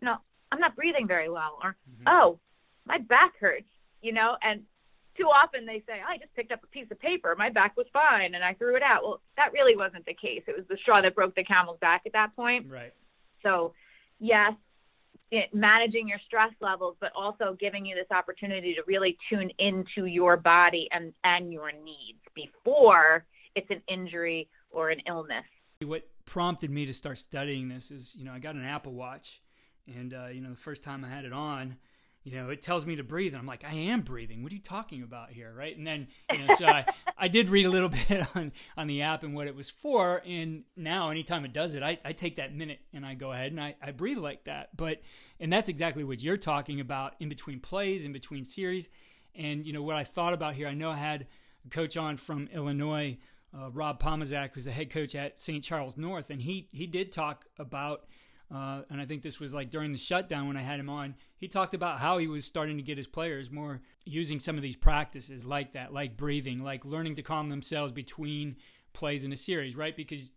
you 0.00 0.06
know, 0.06 0.16
I'm 0.52 0.60
not 0.60 0.76
breathing 0.76 1.06
very 1.06 1.28
well, 1.28 1.58
or 1.62 1.76
mm-hmm. 1.90 2.08
oh, 2.08 2.38
my 2.86 2.98
back 2.98 3.34
hurts, 3.40 3.68
you 4.02 4.12
know, 4.12 4.36
and 4.42 4.62
too 5.16 5.24
often 5.24 5.66
they 5.66 5.82
say, 5.86 6.00
oh, 6.00 6.12
I 6.12 6.18
just 6.18 6.34
picked 6.34 6.52
up 6.52 6.60
a 6.62 6.66
piece 6.68 6.86
of 6.90 7.00
paper, 7.00 7.34
my 7.36 7.50
back 7.50 7.76
was 7.76 7.86
fine, 7.92 8.34
and 8.34 8.44
I 8.44 8.54
threw 8.54 8.76
it 8.76 8.82
out. 8.82 9.02
Well, 9.02 9.20
that 9.36 9.52
really 9.52 9.76
wasn't 9.76 10.06
the 10.06 10.14
case. 10.14 10.42
It 10.46 10.56
was 10.56 10.66
the 10.68 10.78
straw 10.82 11.02
that 11.02 11.14
broke 11.14 11.34
the 11.34 11.44
camel's 11.44 11.80
back 11.80 12.02
at 12.06 12.12
that 12.12 12.34
point. 12.36 12.66
Right. 12.70 12.92
So, 13.42 13.72
yes, 14.20 14.52
it, 15.30 15.52
managing 15.52 16.08
your 16.08 16.20
stress 16.26 16.52
levels, 16.60 16.96
but 17.00 17.10
also 17.14 17.56
giving 17.58 17.84
you 17.84 17.94
this 17.94 18.10
opportunity 18.10 18.74
to 18.74 18.82
really 18.86 19.16
tune 19.28 19.50
into 19.58 20.06
your 20.06 20.36
body 20.36 20.88
and 20.90 21.12
and 21.24 21.52
your 21.52 21.70
needs 21.72 22.22
before 22.34 23.26
it's 23.54 23.70
an 23.70 23.82
injury 23.88 24.48
or 24.70 24.90
an 24.90 25.00
illness. 25.06 25.44
What 25.84 26.08
prompted 26.24 26.70
me 26.70 26.86
to 26.86 26.92
start 26.92 27.18
studying 27.18 27.68
this 27.68 27.90
is, 27.90 28.16
you 28.16 28.24
know, 28.24 28.32
I 28.32 28.38
got 28.38 28.54
an 28.54 28.64
Apple 28.64 28.92
Watch, 28.92 29.40
and 29.86 30.12
uh, 30.12 30.26
you 30.26 30.40
know, 30.40 30.50
the 30.50 30.56
first 30.56 30.82
time 30.82 31.04
I 31.04 31.08
had 31.08 31.24
it 31.24 31.32
on, 31.32 31.76
you 32.24 32.32
know, 32.32 32.50
it 32.50 32.60
tells 32.60 32.84
me 32.84 32.96
to 32.96 33.02
breathe, 33.02 33.32
and 33.32 33.40
I'm 33.40 33.46
like, 33.46 33.64
I 33.64 33.72
am 33.72 34.02
breathing. 34.02 34.42
What 34.42 34.52
are 34.52 34.54
you 34.54 34.60
talking 34.60 35.02
about 35.02 35.30
here, 35.30 35.52
right? 35.56 35.76
And 35.76 35.86
then, 35.86 36.08
you 36.30 36.38
know, 36.38 36.54
so 36.56 36.66
I, 36.66 36.84
I 37.18 37.28
did 37.28 37.48
read 37.48 37.64
a 37.64 37.70
little 37.70 37.88
bit 38.08 38.26
on 38.36 38.52
on 38.76 38.86
the 38.86 39.02
app 39.02 39.22
and 39.22 39.34
what 39.34 39.46
it 39.46 39.54
was 39.54 39.70
for, 39.70 40.22
and 40.26 40.64
now 40.76 41.10
anytime 41.10 41.44
it 41.44 41.52
does 41.52 41.74
it, 41.74 41.82
I, 41.82 41.98
I 42.04 42.12
take 42.12 42.36
that 42.36 42.54
minute 42.54 42.80
and 42.92 43.06
I 43.06 43.14
go 43.14 43.32
ahead 43.32 43.52
and 43.52 43.60
I, 43.60 43.76
I 43.82 43.92
breathe 43.92 44.18
like 44.18 44.44
that. 44.44 44.76
But 44.76 45.00
and 45.40 45.52
that's 45.52 45.68
exactly 45.68 46.04
what 46.04 46.22
you're 46.22 46.36
talking 46.36 46.80
about 46.80 47.14
in 47.20 47.28
between 47.28 47.60
plays, 47.60 48.04
in 48.04 48.12
between 48.12 48.44
series, 48.44 48.90
and 49.34 49.66
you 49.66 49.72
know 49.72 49.82
what 49.82 49.96
I 49.96 50.04
thought 50.04 50.34
about 50.34 50.54
here. 50.54 50.68
I 50.68 50.74
know 50.74 50.90
I 50.90 50.96
had 50.96 51.26
a 51.64 51.70
coach 51.70 51.96
on 51.96 52.16
from 52.16 52.48
Illinois 52.52 53.16
uh, 53.56 53.70
Rob 53.70 54.02
Pomazak, 54.02 54.50
who's 54.54 54.64
the 54.64 54.70
head 54.70 54.90
coach 54.90 55.14
at 55.14 55.40
St. 55.40 55.62
Charles 55.64 55.96
North, 55.96 56.30
and 56.30 56.42
he 56.42 56.68
he 56.72 56.86
did 56.86 57.12
talk 57.12 57.46
about, 57.58 58.06
uh, 58.54 58.82
and 58.90 59.00
I 59.00 59.06
think 59.06 59.22
this 59.22 59.40
was 59.40 59.54
like 59.54 59.70
during 59.70 59.92
the 59.92 59.98
shutdown 59.98 60.46
when 60.48 60.56
I 60.56 60.62
had 60.62 60.80
him 60.80 60.90
on. 60.90 61.14
He 61.36 61.48
talked 61.48 61.74
about 61.74 62.00
how 62.00 62.18
he 62.18 62.26
was 62.26 62.44
starting 62.44 62.76
to 62.76 62.82
get 62.82 62.98
his 62.98 63.06
players 63.06 63.50
more 63.50 63.80
using 64.04 64.40
some 64.40 64.56
of 64.56 64.62
these 64.62 64.76
practices 64.76 65.46
like 65.46 65.72
that, 65.72 65.92
like 65.92 66.16
breathing, 66.16 66.62
like 66.62 66.84
learning 66.84 67.14
to 67.16 67.22
calm 67.22 67.48
themselves 67.48 67.92
between 67.92 68.56
plays 68.92 69.24
in 69.24 69.32
a 69.32 69.36
series, 69.36 69.76
right? 69.76 69.96
Because 69.96 70.32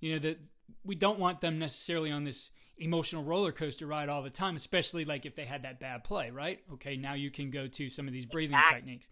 you 0.00 0.12
know 0.12 0.18
that 0.20 0.38
we 0.84 0.94
don't 0.94 1.18
want 1.18 1.40
them 1.40 1.58
necessarily 1.58 2.10
on 2.10 2.24
this 2.24 2.50
emotional 2.78 3.22
roller 3.22 3.52
coaster 3.52 3.86
ride 3.86 4.08
all 4.08 4.22
the 4.22 4.30
time, 4.30 4.56
especially 4.56 5.04
like 5.04 5.26
if 5.26 5.34
they 5.34 5.44
had 5.44 5.62
that 5.62 5.80
bad 5.80 6.04
play, 6.04 6.30
right? 6.30 6.60
Okay, 6.74 6.96
now 6.96 7.14
you 7.14 7.30
can 7.30 7.50
go 7.50 7.66
to 7.66 7.88
some 7.88 8.06
of 8.06 8.12
these 8.12 8.26
breathing 8.26 8.56
exactly. 8.56 8.80
techniques. 8.80 9.08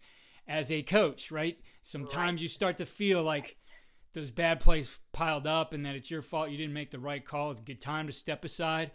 As 0.47 0.71
a 0.71 0.81
coach, 0.83 1.31
right? 1.31 1.57
Sometimes 1.81 2.39
right. 2.39 2.41
you 2.41 2.47
start 2.47 2.77
to 2.77 2.85
feel 2.85 3.23
like 3.23 3.57
those 4.13 4.31
bad 4.31 4.59
plays 4.59 4.99
piled 5.11 5.47
up 5.47 5.73
and 5.73 5.85
that 5.85 5.95
it's 5.95 6.09
your 6.09 6.21
fault 6.21 6.49
you 6.49 6.57
didn't 6.57 6.73
make 6.73 6.91
the 6.91 6.99
right 6.99 7.25
call. 7.25 7.51
It's 7.51 7.59
a 7.59 7.63
good 7.63 7.81
time 7.81 8.07
to 8.07 8.13
step 8.13 8.45
aside, 8.45 8.91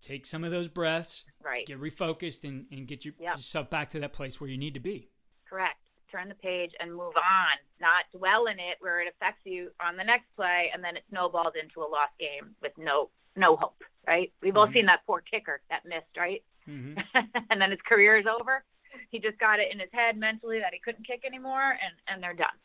take 0.00 0.26
some 0.26 0.44
of 0.44 0.50
those 0.50 0.68
breaths, 0.68 1.24
right. 1.42 1.66
get 1.66 1.80
refocused, 1.80 2.44
and, 2.44 2.66
and 2.70 2.86
get 2.86 3.04
your, 3.04 3.14
yep. 3.18 3.36
yourself 3.36 3.70
back 3.70 3.90
to 3.90 4.00
that 4.00 4.12
place 4.12 4.40
where 4.40 4.50
you 4.50 4.58
need 4.58 4.74
to 4.74 4.80
be. 4.80 5.08
Correct. 5.48 5.76
Turn 6.10 6.28
the 6.28 6.34
page 6.34 6.72
and 6.80 6.90
move 6.90 7.14
on, 7.16 7.54
not 7.80 8.04
dwell 8.18 8.46
in 8.46 8.54
it 8.54 8.78
where 8.80 9.00
it 9.00 9.08
affects 9.14 9.42
you 9.44 9.70
on 9.80 9.96
the 9.96 10.04
next 10.04 10.24
play, 10.36 10.70
and 10.72 10.82
then 10.82 10.96
it 10.96 11.02
snowballs 11.10 11.52
into 11.60 11.80
a 11.80 11.88
lost 11.88 12.12
game 12.18 12.54
with 12.62 12.72
no 12.78 13.10
no 13.36 13.56
hope. 13.56 13.82
Right? 14.06 14.32
We've 14.42 14.52
mm-hmm. 14.52 14.58
all 14.58 14.72
seen 14.72 14.86
that 14.86 15.00
poor 15.06 15.20
kicker 15.20 15.60
that 15.68 15.84
missed, 15.84 16.16
right? 16.16 16.42
Mm-hmm. 16.66 16.98
and 17.50 17.60
then 17.60 17.70
his 17.70 17.80
career 17.86 18.16
is 18.16 18.24
over. 18.26 18.64
He 19.10 19.18
just 19.18 19.38
got 19.38 19.58
it 19.58 19.68
in 19.72 19.78
his 19.78 19.88
head 19.92 20.16
mentally 20.16 20.58
that 20.60 20.72
he 20.72 20.80
couldn't 20.80 21.06
kick 21.06 21.22
anymore, 21.26 21.70
and 21.70 21.94
and 22.08 22.22
they're 22.22 22.34
done. 22.34 22.56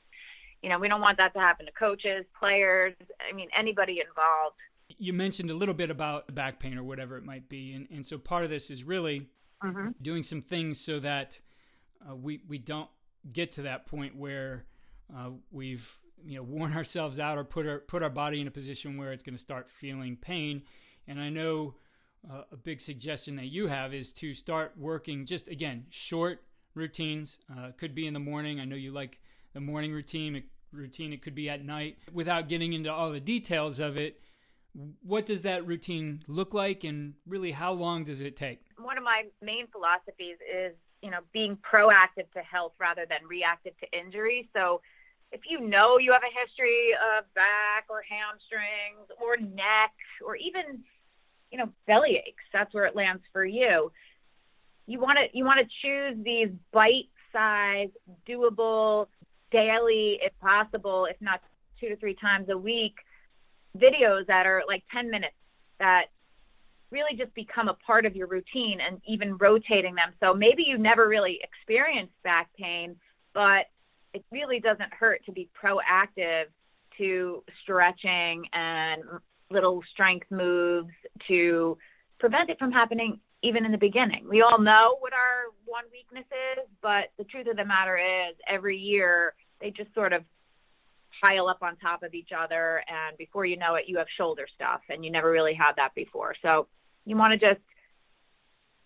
You 0.61 0.69
know, 0.69 0.79
we 0.79 0.87
don't 0.87 1.01
want 1.01 1.17
that 1.17 1.33
to 1.33 1.39
happen 1.39 1.65
to 1.65 1.71
coaches, 1.73 2.25
players. 2.39 2.93
I 3.29 3.33
mean, 3.35 3.49
anybody 3.57 3.99
involved. 3.99 4.55
You 4.97 5.13
mentioned 5.13 5.51
a 5.51 5.55
little 5.55 5.73
bit 5.73 5.89
about 5.89 6.33
back 6.33 6.59
pain 6.59 6.77
or 6.77 6.83
whatever 6.83 7.17
it 7.17 7.23
might 7.23 7.49
be, 7.49 7.73
and 7.73 7.87
and 7.91 8.05
so 8.05 8.17
part 8.17 8.43
of 8.43 8.49
this 8.49 8.69
is 8.71 8.83
really 8.83 9.27
mm-hmm. 9.63 9.89
doing 10.01 10.23
some 10.23 10.41
things 10.41 10.79
so 10.79 10.99
that 10.99 11.39
uh, 12.09 12.15
we 12.15 12.41
we 12.47 12.57
don't 12.57 12.89
get 13.31 13.51
to 13.53 13.63
that 13.63 13.85
point 13.85 14.15
where 14.15 14.65
uh, 15.15 15.29
we've 15.51 15.97
you 16.25 16.37
know 16.37 16.43
worn 16.43 16.73
ourselves 16.77 17.19
out 17.19 17.37
or 17.37 17.43
put 17.43 17.65
our 17.65 17.79
put 17.79 18.03
our 18.03 18.09
body 18.09 18.41
in 18.41 18.47
a 18.47 18.51
position 18.51 18.97
where 18.97 19.11
it's 19.11 19.23
going 19.23 19.35
to 19.35 19.41
start 19.41 19.69
feeling 19.69 20.15
pain. 20.17 20.63
And 21.07 21.19
I 21.19 21.29
know 21.29 21.75
uh, 22.29 22.43
a 22.51 22.57
big 22.57 22.79
suggestion 22.79 23.35
that 23.35 23.47
you 23.47 23.67
have 23.67 23.93
is 23.93 24.13
to 24.13 24.33
start 24.33 24.73
working 24.77 25.25
just 25.25 25.47
again 25.47 25.85
short 25.89 26.43
routines. 26.73 27.39
Uh, 27.51 27.71
could 27.77 27.93
be 27.93 28.07
in 28.07 28.13
the 28.13 28.19
morning. 28.19 28.59
I 28.59 28.65
know 28.65 28.75
you 28.75 28.91
like 28.91 29.19
the 29.53 29.61
morning 29.61 29.91
routine. 29.91 30.35
It, 30.35 30.45
routine. 30.71 31.13
It 31.13 31.21
could 31.21 31.35
be 31.35 31.49
at 31.49 31.63
night. 31.63 31.97
Without 32.11 32.49
getting 32.49 32.73
into 32.73 32.91
all 32.91 33.11
the 33.11 33.19
details 33.19 33.79
of 33.79 33.97
it, 33.97 34.19
what 35.03 35.25
does 35.25 35.43
that 35.43 35.67
routine 35.67 36.23
look 36.27 36.53
like, 36.53 36.83
and 36.83 37.13
really 37.27 37.51
how 37.51 37.73
long 37.73 38.03
does 38.03 38.21
it 38.21 38.35
take? 38.35 38.61
One 38.77 38.97
of 38.97 39.03
my 39.03 39.25
main 39.41 39.67
philosophies 39.67 40.37
is 40.41 40.73
you 41.01 41.11
know 41.11 41.19
being 41.31 41.57
proactive 41.57 42.31
to 42.33 42.39
health 42.39 42.73
rather 42.79 43.05
than 43.07 43.19
reactive 43.27 43.73
to 43.79 43.99
injury. 43.99 44.49
So 44.53 44.81
if 45.31 45.41
you 45.49 45.59
know 45.59 45.97
you 45.97 46.11
have 46.13 46.23
a 46.23 46.39
history 46.41 46.93
of 47.17 47.31
back 47.33 47.85
or 47.89 48.01
hamstrings 48.07 49.09
or 49.21 49.37
neck 49.37 49.93
or 50.25 50.35
even 50.35 50.83
you 51.53 51.59
know 51.59 51.69
belly 51.87 52.21
aches. 52.27 52.43
That's 52.51 52.73
where 52.73 52.85
it 52.85 52.95
lands 52.95 53.21
for 53.31 53.45
you. 53.45 53.91
You 54.87 54.99
want 54.99 55.19
to 55.19 55.37
you 55.37 55.45
want 55.45 55.59
to 55.59 55.67
choose 55.81 56.21
these 56.25 56.49
bite 56.73 57.09
size 57.31 57.89
doable 58.27 59.07
daily 59.51 60.19
if 60.21 60.33
possible 60.41 61.05
if 61.05 61.15
not 61.21 61.41
two 61.79 61.89
to 61.89 61.95
three 61.97 62.15
times 62.15 62.49
a 62.49 62.57
week 62.57 62.95
videos 63.77 64.25
that 64.27 64.45
are 64.45 64.63
like 64.67 64.83
10 64.91 65.09
minutes 65.09 65.35
that 65.79 66.05
really 66.91 67.15
just 67.17 67.33
become 67.33 67.69
a 67.69 67.73
part 67.73 68.05
of 68.05 68.15
your 68.15 68.27
routine 68.27 68.79
and 68.87 69.01
even 69.07 69.35
rotating 69.37 69.95
them. 69.95 70.11
So 70.19 70.33
maybe 70.33 70.63
you 70.67 70.77
never 70.77 71.07
really 71.07 71.39
experienced 71.43 72.13
back 72.23 72.49
pain 72.59 72.95
but 73.33 73.65
it 74.13 74.23
really 74.31 74.59
doesn't 74.59 74.93
hurt 74.93 75.23
to 75.25 75.31
be 75.31 75.49
proactive 75.59 76.45
to 76.97 77.43
stretching 77.63 78.43
and 78.53 79.03
little 79.53 79.81
strength 79.93 80.27
moves 80.29 80.93
to 81.27 81.77
prevent 82.19 82.49
it 82.49 82.59
from 82.59 82.71
happening 82.71 83.19
even 83.43 83.65
in 83.65 83.71
the 83.71 83.77
beginning. 83.77 84.25
We 84.29 84.41
all 84.41 84.59
know 84.59 84.97
what 84.99 85.13
our 85.13 85.51
one 85.65 85.83
weakness 85.91 86.25
is, 86.57 86.67
but 86.81 87.11
the 87.17 87.25
truth 87.25 87.47
of 87.47 87.57
the 87.57 87.65
matter 87.65 87.97
is 87.97 88.35
every 88.47 88.77
year 88.77 89.33
they 89.59 89.69
just 89.69 89.93
sort 89.93 90.13
of 90.13 90.23
pile 91.21 91.47
up 91.47 91.61
on 91.61 91.75
top 91.77 92.03
of 92.03 92.13
each 92.13 92.29
other 92.37 92.83
and 92.87 93.15
before 93.17 93.45
you 93.45 93.55
know 93.55 93.75
it 93.75 93.83
you 93.87 93.97
have 93.97 94.07
shoulder 94.17 94.47
stuff 94.55 94.81
and 94.89 95.05
you 95.05 95.11
never 95.11 95.29
really 95.29 95.53
had 95.53 95.73
that 95.75 95.93
before. 95.93 96.33
So 96.41 96.67
you 97.05 97.15
want 97.15 97.39
to 97.39 97.53
just 97.53 97.61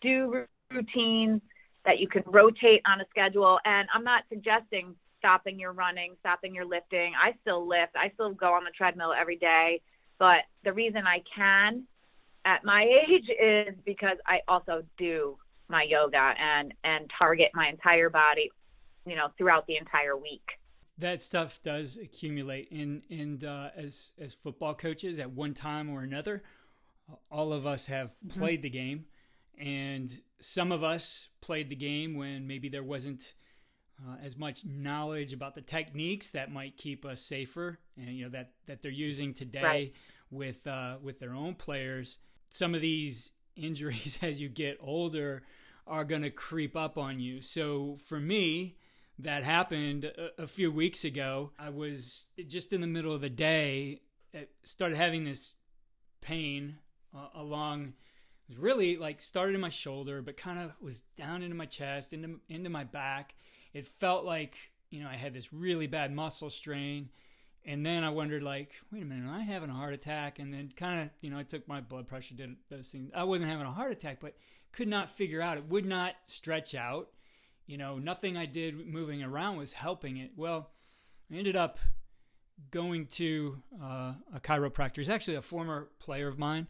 do 0.01 0.43
routines 0.71 1.41
that 1.86 1.99
you 1.99 2.08
can 2.08 2.23
rotate 2.25 2.82
on 2.86 2.99
a 2.99 3.06
schedule 3.10 3.60
and 3.63 3.88
I'm 3.93 4.03
not 4.03 4.23
suggesting 4.30 4.95
stopping 5.19 5.60
your 5.60 5.73
running, 5.73 6.15
stopping 6.19 6.53
your 6.53 6.65
lifting. 6.65 7.13
I 7.21 7.34
still 7.41 7.67
lift. 7.67 7.95
I 7.95 8.12
still 8.13 8.34
go 8.34 8.53
on 8.53 8.63
the 8.63 8.71
treadmill 8.71 9.13
every 9.19 9.38
day. 9.38 9.82
But 10.19 10.43
the 10.63 10.73
reason 10.73 11.06
I 11.06 11.23
can 11.36 11.84
at 12.45 12.63
my 12.63 12.84
age 12.84 13.30
is 13.30 13.75
because 13.86 14.17
I 14.25 14.39
also 14.47 14.84
do 14.97 15.38
my 15.69 15.84
yoga 15.84 16.34
and 16.39 16.73
and 16.84 17.12
target 17.17 17.51
my 17.53 17.67
entire 17.67 18.10
body, 18.10 18.51
you 19.06 19.15
know, 19.15 19.27
throughout 19.38 19.67
the 19.67 19.77
entire 19.77 20.15
week. 20.15 20.43
That 20.97 21.21
stuff 21.21 21.62
does 21.62 21.97
accumulate, 21.97 22.71
and 22.71 23.03
and 23.10 23.43
uh, 23.43 23.69
as 23.75 24.13
as 24.19 24.34
football 24.34 24.73
coaches, 24.73 25.19
at 25.19 25.32
one 25.32 25.53
time 25.53 25.89
or 25.89 26.01
another, 26.01 26.43
all 27.30 27.53
of 27.53 27.67
us 27.67 27.88
have 27.88 28.15
mm-hmm. 28.25 28.39
played 28.39 28.60
mm-hmm. 28.60 28.63
the 28.63 28.69
game, 28.69 29.06
and 29.60 30.21
some 30.39 30.71
of 30.71 30.84
us 30.84 31.30
played 31.41 31.69
the 31.69 31.75
game 31.75 32.15
when 32.15 32.47
maybe 32.47 32.69
there 32.69 32.84
wasn't 32.84 33.34
uh, 34.05 34.15
as 34.23 34.38
much 34.38 34.65
knowledge 34.65 35.33
about 35.33 35.55
the 35.55 35.62
techniques 35.62 36.29
that 36.29 36.51
might 36.51 36.77
keep 36.77 37.05
us 37.05 37.21
safer, 37.21 37.79
and 37.97 38.10
you 38.10 38.25
know 38.25 38.29
that 38.29 38.51
that 38.67 38.81
they're 38.81 38.91
using 38.91 39.33
today 39.33 39.62
right. 39.62 39.93
with 40.29 40.67
uh, 40.67 40.97
with 41.01 41.19
their 41.19 41.33
own 41.33 41.55
players. 41.55 42.19
Some 42.49 42.75
of 42.75 42.81
these 42.81 43.31
injuries, 43.55 44.19
as 44.21 44.41
you 44.41 44.49
get 44.49 44.77
older, 44.79 45.43
are 45.88 46.03
going 46.03 46.21
to 46.21 46.29
creep 46.29 46.75
up 46.75 46.97
on 46.97 47.19
you. 47.19 47.41
So 47.41 47.95
for 48.05 48.19
me, 48.19 48.77
that 49.19 49.43
happened 49.43 50.05
a, 50.05 50.43
a, 50.43 50.47
few 50.47 50.71
weeks 50.71 51.03
ago. 51.03 51.51
I 51.57 51.69
was 51.69 52.27
just 52.45 52.71
in 52.71 52.81
the 52.81 52.88
middle 52.88 53.13
of 53.13 53.21
the 53.21 53.31
day, 53.31 54.01
uh, 54.36 54.41
started 54.63 54.97
having 54.97 55.23
this 55.23 55.57
pain 56.21 56.77
uh, 57.15 57.29
along. 57.33 57.93
Was 58.47 58.57
really 58.60 58.95
like 58.95 59.21
started 59.21 59.55
in 59.55 59.62
my 59.62 59.69
shoulder, 59.69 60.21
but 60.21 60.38
kind 60.38 60.60
of 60.60 60.75
was 60.79 61.01
down 61.17 61.41
into 61.41 61.55
my 61.55 61.65
chest, 61.65 62.13
into 62.13 62.39
into 62.47 62.69
my 62.69 62.83
back 62.83 63.33
it 63.77 63.85
felt 63.85 64.25
like 64.25 64.57
you 64.89 65.01
know 65.01 65.09
I 65.09 65.15
had 65.15 65.33
this 65.33 65.53
really 65.53 65.87
bad 65.87 66.11
muscle 66.13 66.49
strain, 66.49 67.09
and 67.63 67.85
then 67.85 68.03
I 68.03 68.09
wondered 68.09 68.41
like, 68.41 68.71
wait 68.91 69.03
a 69.03 69.05
minute, 69.05 69.27
am 69.27 69.33
I 69.33 69.41
having 69.41 69.69
a 69.69 69.73
heart 69.73 69.93
attack? 69.93 70.39
And 70.39 70.51
then 70.51 70.71
kind 70.75 71.01
of 71.01 71.09
you 71.21 71.29
know 71.29 71.37
I 71.37 71.43
took 71.43 71.67
my 71.67 71.81
blood 71.81 72.07
pressure, 72.07 72.35
did 72.35 72.55
those 72.69 72.89
things. 72.89 73.11
I 73.15 73.23
wasn't 73.23 73.49
having 73.49 73.67
a 73.67 73.71
heart 73.71 73.91
attack, 73.91 74.17
but 74.19 74.35
could 74.71 74.87
not 74.87 75.09
figure 75.09 75.41
out. 75.41 75.57
It 75.57 75.69
would 75.69 75.85
not 75.85 76.15
stretch 76.25 76.73
out. 76.73 77.09
You 77.67 77.77
know, 77.77 77.99
nothing 77.99 78.37
I 78.37 78.45
did 78.45 78.87
moving 78.87 79.21
around 79.21 79.57
was 79.57 79.73
helping 79.73 80.17
it. 80.17 80.31
Well, 80.35 80.71
I 81.31 81.35
ended 81.35 81.55
up 81.55 81.79
going 82.71 83.05
to 83.07 83.61
uh, 83.81 84.13
a 84.33 84.39
chiropractor. 84.39 84.97
He's 84.97 85.09
actually 85.09 85.35
a 85.35 85.41
former 85.41 85.89
player 85.99 86.27
of 86.27 86.39
mine 86.39 86.67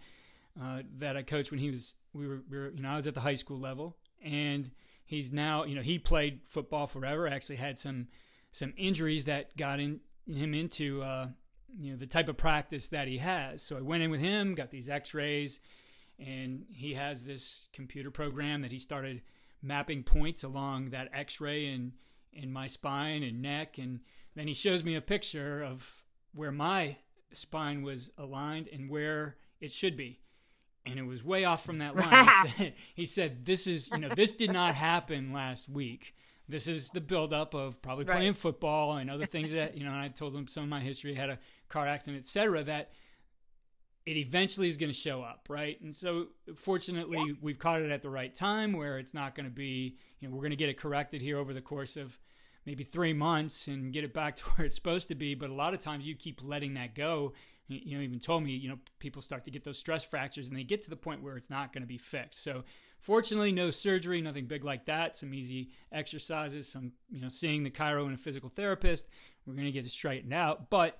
uh, 0.61 0.81
that 0.97 1.15
I 1.15 1.21
coached 1.21 1.51
when 1.51 1.59
he 1.59 1.69
was 1.69 1.95
we 2.13 2.27
were, 2.27 2.41
we 2.49 2.57
were 2.57 2.71
you 2.75 2.81
know 2.81 2.89
I 2.89 2.95
was 2.97 3.07
at 3.07 3.13
the 3.13 3.21
high 3.21 3.35
school 3.35 3.59
level 3.59 3.95
and 4.21 4.69
He's 5.07 5.31
now, 5.31 5.63
you 5.63 5.73
know, 5.73 5.81
he 5.81 5.97
played 5.97 6.41
football 6.43 6.85
forever. 6.85 7.27
Actually, 7.27 7.55
had 7.55 7.79
some 7.79 8.09
some 8.51 8.73
injuries 8.75 9.23
that 9.25 9.55
got 9.55 9.79
in, 9.79 10.01
him 10.29 10.53
into, 10.53 11.01
uh, 11.01 11.27
you 11.79 11.91
know, 11.91 11.97
the 11.97 12.05
type 12.05 12.27
of 12.27 12.35
practice 12.35 12.89
that 12.89 13.07
he 13.07 13.17
has. 13.17 13.61
So 13.61 13.77
I 13.77 13.81
went 13.81 14.03
in 14.03 14.11
with 14.11 14.19
him, 14.19 14.53
got 14.53 14.69
these 14.69 14.89
X-rays, 14.89 15.61
and 16.19 16.65
he 16.69 16.95
has 16.95 17.23
this 17.23 17.69
computer 17.71 18.11
program 18.11 18.61
that 18.63 18.71
he 18.71 18.79
started 18.79 19.21
mapping 19.61 20.03
points 20.03 20.43
along 20.43 20.89
that 20.89 21.09
X-ray 21.13 21.67
and 21.67 21.93
in 22.33 22.51
my 22.51 22.67
spine 22.67 23.23
and 23.23 23.41
neck, 23.41 23.77
and 23.77 24.01
then 24.35 24.47
he 24.47 24.53
shows 24.53 24.83
me 24.83 24.95
a 24.95 25.01
picture 25.01 25.63
of 25.63 26.03
where 26.33 26.51
my 26.51 26.97
spine 27.31 27.81
was 27.81 28.11
aligned 28.17 28.67
and 28.67 28.89
where 28.89 29.37
it 29.61 29.71
should 29.71 29.95
be 29.95 30.19
and 30.89 30.99
it 30.99 31.05
was 31.05 31.23
way 31.23 31.45
off 31.45 31.63
from 31.63 31.79
that 31.79 31.95
line. 31.95 32.27
he, 32.27 32.47
said, 32.47 32.73
he 32.95 33.05
said, 33.05 33.45
"This 33.45 33.67
is 33.67 33.89
you 33.91 33.99
know 33.99 34.09
this 34.15 34.33
did 34.33 34.51
not 34.51 34.75
happen 34.75 35.31
last 35.33 35.69
week. 35.69 36.15
This 36.49 36.67
is 36.67 36.89
the 36.89 37.01
buildup 37.01 37.53
of 37.53 37.81
probably 37.81 38.05
right. 38.05 38.17
playing 38.17 38.33
football 38.33 38.97
and 38.97 39.09
other 39.09 39.25
things 39.25 39.51
that 39.51 39.77
you 39.77 39.83
know." 39.83 39.91
And 39.91 39.99
I 39.99 40.07
told 40.07 40.35
him 40.35 40.47
some 40.47 40.63
of 40.63 40.69
my 40.69 40.79
history, 40.79 41.13
had 41.13 41.29
a 41.29 41.39
car 41.69 41.87
accident, 41.87 42.19
etc. 42.21 42.63
That 42.63 42.91
it 44.07 44.15
eventually 44.15 44.69
is 44.69 44.77
going 44.77 44.89
to 44.89 44.97
show 44.97 45.21
up, 45.21 45.47
right? 45.49 45.79
And 45.81 45.93
so, 45.93 46.27
fortunately, 46.55 47.21
yeah. 47.27 47.33
we've 47.41 47.59
caught 47.59 47.81
it 47.81 47.91
at 47.91 48.01
the 48.01 48.09
right 48.09 48.33
time 48.33 48.71
where 48.71 48.99
it's 48.99 49.13
not 49.13 49.35
going 49.35 49.45
to 49.45 49.53
be, 49.53 49.97
you 50.19 50.27
know, 50.27 50.33
we're 50.33 50.41
going 50.41 50.51
to 50.51 50.55
get 50.55 50.69
it 50.69 50.77
corrected 50.77 51.21
here 51.21 51.37
over 51.37 51.53
the 51.53 51.61
course 51.61 51.97
of 51.97 52.17
maybe 52.65 52.85
three 52.85 53.11
months 53.11 53.67
and 53.67 53.91
get 53.91 54.05
it 54.05 54.13
back 54.13 54.35
to 54.37 54.45
where 54.45 54.65
it's 54.65 54.75
supposed 54.75 55.09
to 55.09 55.15
be. 55.15 55.35
But 55.35 55.49
a 55.49 55.53
lot 55.53 55.73
of 55.73 55.81
times 55.81 56.07
you 56.07 56.15
keep 56.15 56.41
letting 56.41 56.75
that 56.75 56.95
go 56.95 57.33
you 57.67 57.97
know 57.97 58.03
even 58.03 58.19
told 58.19 58.43
me 58.43 58.51
you 58.51 58.69
know 58.69 58.79
people 58.99 59.21
start 59.21 59.45
to 59.45 59.51
get 59.51 59.63
those 59.63 59.77
stress 59.77 60.03
fractures 60.03 60.47
and 60.47 60.57
they 60.57 60.63
get 60.63 60.81
to 60.81 60.89
the 60.89 60.95
point 60.95 61.21
where 61.21 61.37
it's 61.37 61.49
not 61.49 61.73
going 61.73 61.81
to 61.81 61.87
be 61.87 61.97
fixed. 61.97 62.43
So 62.43 62.63
fortunately 62.99 63.51
no 63.51 63.71
surgery 63.71 64.21
nothing 64.21 64.45
big 64.45 64.63
like 64.63 64.85
that. 64.85 65.15
Some 65.15 65.33
easy 65.33 65.69
exercises 65.91 66.67
some 66.67 66.93
you 67.09 67.21
know 67.21 67.29
seeing 67.29 67.63
the 67.63 67.71
chiro 67.71 68.05
and 68.05 68.13
a 68.13 68.17
physical 68.17 68.49
therapist. 68.49 69.07
We're 69.45 69.53
going 69.53 69.65
to 69.65 69.71
get 69.71 69.85
it 69.85 69.91
straightened 69.91 70.33
out. 70.33 70.69
But 70.69 70.99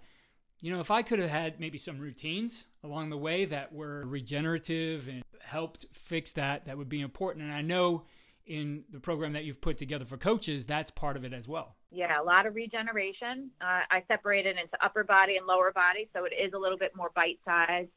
you 0.61 0.73
know, 0.73 0.79
if 0.79 0.89
I 0.89 1.03
could 1.03 1.19
have 1.19 1.29
had 1.29 1.59
maybe 1.59 1.77
some 1.77 1.99
routines 1.99 2.65
along 2.83 3.09
the 3.09 3.17
way 3.17 3.45
that 3.45 3.73
were 3.73 4.03
regenerative 4.05 5.07
and 5.07 5.23
helped 5.41 5.85
fix 5.93 6.31
that, 6.33 6.65
that 6.65 6.77
would 6.77 6.89
be 6.89 7.01
important. 7.01 7.45
And 7.45 7.53
I 7.53 7.61
know 7.61 8.05
in 8.47 8.83
the 8.89 8.99
program 8.99 9.33
that 9.33 9.43
you've 9.43 9.61
put 9.61 9.77
together 9.77 10.05
for 10.05 10.17
coaches, 10.17 10.65
that's 10.65 10.89
part 10.89 11.17
of 11.17 11.25
it 11.25 11.33
as 11.33 11.47
well. 11.47 11.75
Yeah, 11.91 12.21
a 12.21 12.23
lot 12.23 12.45
of 12.45 12.55
regeneration. 12.55 13.51
Uh, 13.61 13.81
I 13.89 14.03
separate 14.07 14.45
it 14.45 14.57
into 14.57 14.83
upper 14.83 15.03
body 15.03 15.37
and 15.37 15.45
lower 15.45 15.71
body, 15.71 16.09
so 16.15 16.25
it 16.25 16.33
is 16.33 16.53
a 16.53 16.57
little 16.57 16.77
bit 16.77 16.95
more 16.95 17.11
bite 17.15 17.39
sized. 17.45 17.89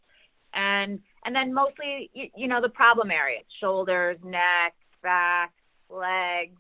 And 0.53 0.99
and 1.25 1.35
then 1.35 1.55
mostly, 1.55 2.11
you, 2.13 2.29
you 2.37 2.49
know, 2.49 2.61
the 2.61 2.69
problem 2.69 3.11
areas: 3.11 3.45
shoulders, 3.61 4.19
neck, 4.25 4.75
back, 5.03 5.53
legs, 5.89 6.59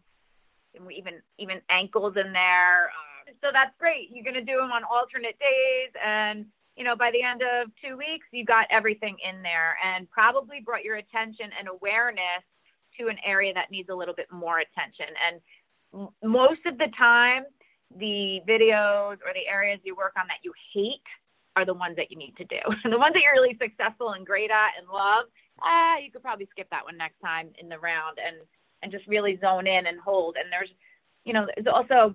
and 0.75 0.87
we 0.87 0.95
even 0.95 1.21
even 1.39 1.61
ankles 1.69 2.15
in 2.17 2.33
there. 2.33 2.87
Uh, 2.89 3.33
so 3.41 3.49
that's 3.53 3.75
great. 3.79 4.09
You're 4.13 4.25
going 4.25 4.35
to 4.35 4.53
do 4.53 4.59
them 4.59 4.71
on 4.71 4.83
alternate 4.85 5.39
days, 5.39 5.93
and 6.05 6.47
you 6.77 6.85
know, 6.85 6.95
by 6.95 7.11
the 7.11 7.23
end 7.23 7.43
of 7.43 7.71
two 7.83 7.97
weeks, 7.97 8.27
you 8.31 8.45
got 8.45 8.67
everything 8.71 9.17
in 9.29 9.43
there, 9.43 9.77
and 9.85 10.09
probably 10.11 10.61
brought 10.65 10.85
your 10.85 10.97
attention 10.97 11.51
and 11.59 11.69
awareness 11.69 12.47
to 13.01 13.09
an 13.09 13.17
area 13.25 13.53
that 13.55 13.71
needs 13.71 13.89
a 13.89 13.95
little 13.95 14.15
bit 14.15 14.31
more 14.31 14.61
attention. 14.61 15.07
And 15.27 16.09
most 16.23 16.61
of 16.67 16.79
the 16.79 16.89
time, 16.97 17.45
the 17.99 18.41
videos 18.49 19.19
or 19.27 19.35
the 19.35 19.49
areas 19.51 19.81
you 19.83 19.97
work 19.97 20.13
on 20.19 20.27
that 20.29 20.39
you 20.45 20.53
hate 20.75 21.03
are 21.57 21.67
the 21.67 21.75
ones 21.75 21.97
that 21.97 22.11
you 22.11 22.17
need 22.17 22.37
to 22.37 22.45
do. 22.45 22.61
the 22.89 22.99
ones 22.99 23.15
that 23.15 23.23
you're 23.23 23.35
really 23.35 23.59
successful 23.61 24.13
and 24.13 24.25
great 24.25 24.51
at 24.51 24.79
and 24.79 24.87
love, 24.89 25.27
ah, 25.63 25.99
you 25.99 26.11
could 26.13 26.23
probably 26.23 26.49
skip 26.51 26.69
that 26.71 26.85
one 26.85 26.97
next 26.97 27.19
time 27.21 27.49
in 27.59 27.69
the 27.69 27.79
round 27.79 28.19
and 28.25 28.37
and 28.83 28.91
just 28.91 29.07
really 29.07 29.39
zone 29.43 29.67
in 29.67 29.87
and 29.87 30.01
hold. 30.01 30.37
And 30.43 30.51
there's, 30.51 30.71
you 31.25 31.35
know, 31.35 31.47
there's 31.55 31.67
also 31.67 32.15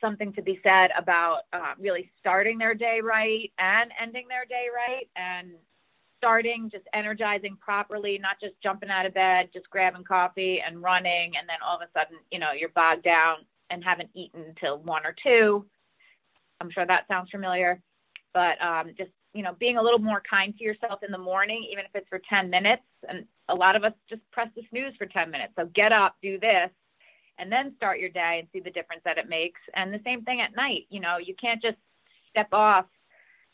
something 0.00 0.32
to 0.32 0.42
be 0.42 0.58
said 0.62 0.90
about 0.98 1.42
uh, 1.52 1.74
really 1.78 2.10
starting 2.18 2.58
their 2.58 2.74
day 2.74 3.00
right 3.00 3.52
and 3.58 3.92
ending 4.02 4.26
their 4.28 4.44
day 4.44 4.66
right 4.74 5.08
and 5.14 5.52
starting 6.24 6.70
just 6.70 6.84
energizing 6.94 7.56
properly, 7.60 8.18
not 8.18 8.40
just 8.40 8.54
jumping 8.62 8.88
out 8.88 9.04
of 9.04 9.12
bed, 9.12 9.50
just 9.52 9.68
grabbing 9.68 10.04
coffee 10.04 10.62
and 10.66 10.82
running, 10.82 11.32
and 11.38 11.46
then 11.46 11.58
all 11.66 11.76
of 11.76 11.82
a 11.82 11.90
sudden, 11.92 12.16
you 12.32 12.38
know, 12.38 12.52
you're 12.58 12.70
bogged 12.70 13.04
down 13.04 13.36
and 13.68 13.84
haven't 13.84 14.08
eaten 14.14 14.42
until 14.48 14.78
one 14.78 15.04
or 15.04 15.14
two. 15.22 15.66
I'm 16.62 16.70
sure 16.70 16.86
that 16.86 17.06
sounds 17.08 17.28
familiar, 17.30 17.78
but 18.32 18.60
um, 18.62 18.92
just 18.96 19.10
you 19.34 19.42
know, 19.42 19.54
being 19.58 19.76
a 19.76 19.82
little 19.82 19.98
more 19.98 20.22
kind 20.28 20.56
to 20.56 20.64
yourself 20.64 21.00
in 21.02 21.10
the 21.10 21.18
morning, 21.18 21.66
even 21.70 21.84
if 21.84 21.90
it's 21.92 22.08
for 22.08 22.20
10 22.30 22.48
minutes. 22.48 22.84
And 23.08 23.26
a 23.48 23.54
lot 23.54 23.74
of 23.74 23.82
us 23.82 23.92
just 24.08 24.22
press 24.30 24.48
the 24.54 24.62
snooze 24.70 24.94
for 24.96 25.06
10 25.06 25.30
minutes. 25.30 25.52
So 25.58 25.68
get 25.74 25.92
up, 25.92 26.14
do 26.22 26.38
this, 26.38 26.70
and 27.38 27.50
then 27.50 27.74
start 27.76 27.98
your 27.98 28.10
day 28.10 28.36
and 28.38 28.48
see 28.52 28.60
the 28.60 28.70
difference 28.70 29.02
that 29.04 29.18
it 29.18 29.28
makes. 29.28 29.60
And 29.74 29.92
the 29.92 30.00
same 30.04 30.22
thing 30.22 30.40
at 30.40 30.54
night. 30.54 30.86
You 30.88 31.00
know, 31.00 31.18
you 31.18 31.34
can't 31.38 31.60
just 31.60 31.78
step 32.30 32.46
off 32.52 32.86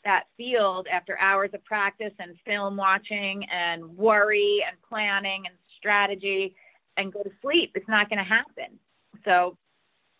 that 0.03 0.23
field 0.37 0.87
after 0.91 1.17
hours 1.19 1.51
of 1.53 1.63
practice 1.63 2.13
and 2.19 2.35
film 2.45 2.75
watching 2.77 3.45
and 3.51 3.97
worry 3.97 4.63
and 4.67 4.77
planning 4.87 5.43
and 5.45 5.55
strategy 5.77 6.55
and 6.97 7.13
go 7.13 7.21
to 7.23 7.29
sleep. 7.41 7.71
It's 7.75 7.87
not 7.87 8.09
going 8.09 8.19
to 8.19 8.23
happen. 8.23 8.79
So 9.23 9.57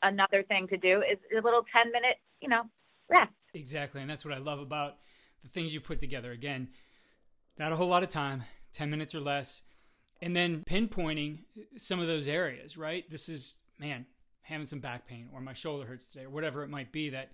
another 0.04 0.44
thing 0.44 0.68
to 0.68 0.78
do 0.78 1.02
is 1.02 1.18
a 1.32 1.42
little 1.42 1.66
10 1.74 1.92
minute, 1.92 2.18
you 2.42 2.50
know, 2.50 2.64
rest. 3.10 3.32
Exactly. 3.54 4.02
And 4.02 4.10
that's 4.10 4.24
what 4.24 4.34
I 4.34 4.38
love 4.38 4.60
about 4.60 4.98
the 5.44 5.50
things 5.50 5.74
you 5.74 5.82
put 5.82 6.00
together. 6.00 6.32
Again, 6.32 6.70
not 7.58 7.72
a 7.72 7.76
whole 7.76 7.88
lot 7.88 8.04
of 8.04 8.10
time, 8.10 8.44
10 8.74 8.90
minutes 8.90 9.16
or 9.16 9.20
less. 9.20 9.64
And 10.22 10.36
then 10.36 10.64
pinpointing 10.64 11.40
some 11.78 12.00
of 12.00 12.08
those 12.08 12.28
areas, 12.28 12.78
right? 12.78 13.10
This 13.10 13.28
is, 13.28 13.64
man, 13.80 14.06
having 14.44 14.68
some 14.68 14.80
back 14.80 15.08
pain 15.08 15.30
or 15.34 15.42
my 15.42 15.54
shoulder 15.54 15.86
hurts 15.86 16.08
today 16.08 16.26
or 16.26 16.30
whatever 16.30 16.64
it 16.64 16.70
might 16.70 16.92
be 16.92 17.10
that 17.10 17.32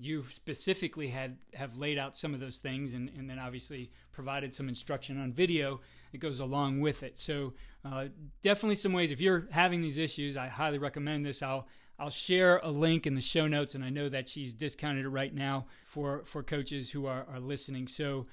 you 0.00 0.24
specifically 0.28 1.08
had 1.08 1.36
have 1.54 1.76
laid 1.78 1.98
out 1.98 2.16
some 2.16 2.34
of 2.34 2.40
those 2.40 2.58
things 2.58 2.94
and, 2.94 3.10
and 3.16 3.28
then 3.28 3.38
obviously 3.38 3.90
provided 4.12 4.52
some 4.52 4.68
instruction 4.68 5.20
on 5.20 5.32
video 5.32 5.80
that 6.12 6.18
goes 6.18 6.40
along 6.40 6.80
with 6.80 7.02
it. 7.02 7.18
So 7.18 7.54
uh, 7.84 8.06
definitely 8.42 8.76
some 8.76 8.92
ways 8.92 9.12
if 9.12 9.20
you're 9.20 9.48
having 9.50 9.82
these 9.82 9.98
issues 9.98 10.36
i 10.36 10.46
highly 10.48 10.78
recommend 10.78 11.26
this. 11.26 11.42
I'll 11.42 11.66
i'll 11.98 12.10
share 12.10 12.58
a 12.58 12.70
link 12.70 13.06
in 13.06 13.14
the 13.14 13.20
show 13.20 13.46
notes 13.46 13.74
and 13.74 13.84
i 13.84 13.90
know 13.90 14.08
that 14.08 14.28
she's 14.28 14.54
discounted 14.54 15.04
it 15.04 15.10
right 15.10 15.34
now 15.34 15.66
for 15.84 16.24
for 16.24 16.42
coaches 16.42 16.90
who 16.90 17.06
are, 17.06 17.26
are 17.28 17.40
listening. 17.40 17.86
So 17.88 18.26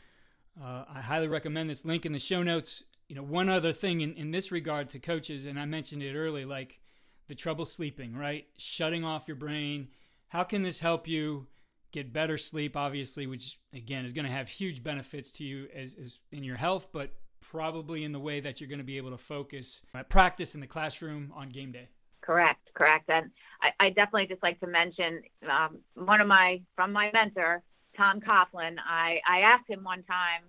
uh, 0.61 0.85
i 0.93 1.01
highly 1.01 1.27
recommend 1.27 1.69
this 1.69 1.85
link 1.85 2.05
in 2.05 2.13
the 2.13 2.19
show 2.19 2.43
notes. 2.43 2.83
You 3.07 3.15
know 3.15 3.23
one 3.23 3.49
other 3.49 3.73
thing 3.73 4.01
in, 4.01 4.13
in 4.13 4.31
this 4.31 4.51
regard 4.51 4.89
to 4.89 4.99
coaches 4.99 5.45
and 5.45 5.59
i 5.59 5.65
mentioned 5.65 6.03
it 6.03 6.15
early 6.15 6.45
like 6.45 6.79
the 7.27 7.35
trouble 7.35 7.65
sleeping 7.65 8.15
right? 8.15 8.47
Shutting 8.57 9.03
off 9.03 9.27
your 9.27 9.37
brain 9.37 9.89
how 10.29 10.43
can 10.43 10.63
this 10.63 10.79
help 10.79 11.07
you 11.07 11.47
get 11.91 12.13
better 12.13 12.37
sleep, 12.37 12.77
obviously, 12.77 13.27
which 13.27 13.59
again 13.73 14.05
is 14.05 14.13
going 14.13 14.25
to 14.25 14.31
have 14.31 14.47
huge 14.47 14.83
benefits 14.83 15.31
to 15.33 15.43
you 15.43 15.67
as, 15.75 15.95
as 15.99 16.19
in 16.31 16.43
your 16.43 16.55
health, 16.55 16.89
but 16.91 17.13
probably 17.41 18.03
in 18.03 18.11
the 18.11 18.19
way 18.19 18.39
that 18.39 18.61
you're 18.61 18.69
going 18.69 18.79
to 18.79 18.85
be 18.85 18.97
able 18.97 19.11
to 19.11 19.17
focus 19.17 19.81
at 19.93 20.09
practice 20.09 20.53
in 20.53 20.61
the 20.61 20.67
classroom 20.67 21.33
on 21.35 21.49
game 21.49 21.71
day. 21.71 21.89
Correct, 22.21 22.69
correct. 22.75 23.09
And 23.09 23.31
I, 23.61 23.85
I 23.85 23.89
definitely 23.89 24.27
just 24.27 24.43
like 24.43 24.59
to 24.59 24.67
mention 24.67 25.21
um, 25.49 25.79
one 25.95 26.21
of 26.21 26.27
my, 26.27 26.61
from 26.75 26.91
my 26.91 27.09
mentor, 27.11 27.63
Tom 27.97 28.19
Coughlin, 28.19 28.75
I, 28.87 29.19
I 29.27 29.39
asked 29.39 29.67
him 29.67 29.83
one 29.83 30.03
time, 30.03 30.43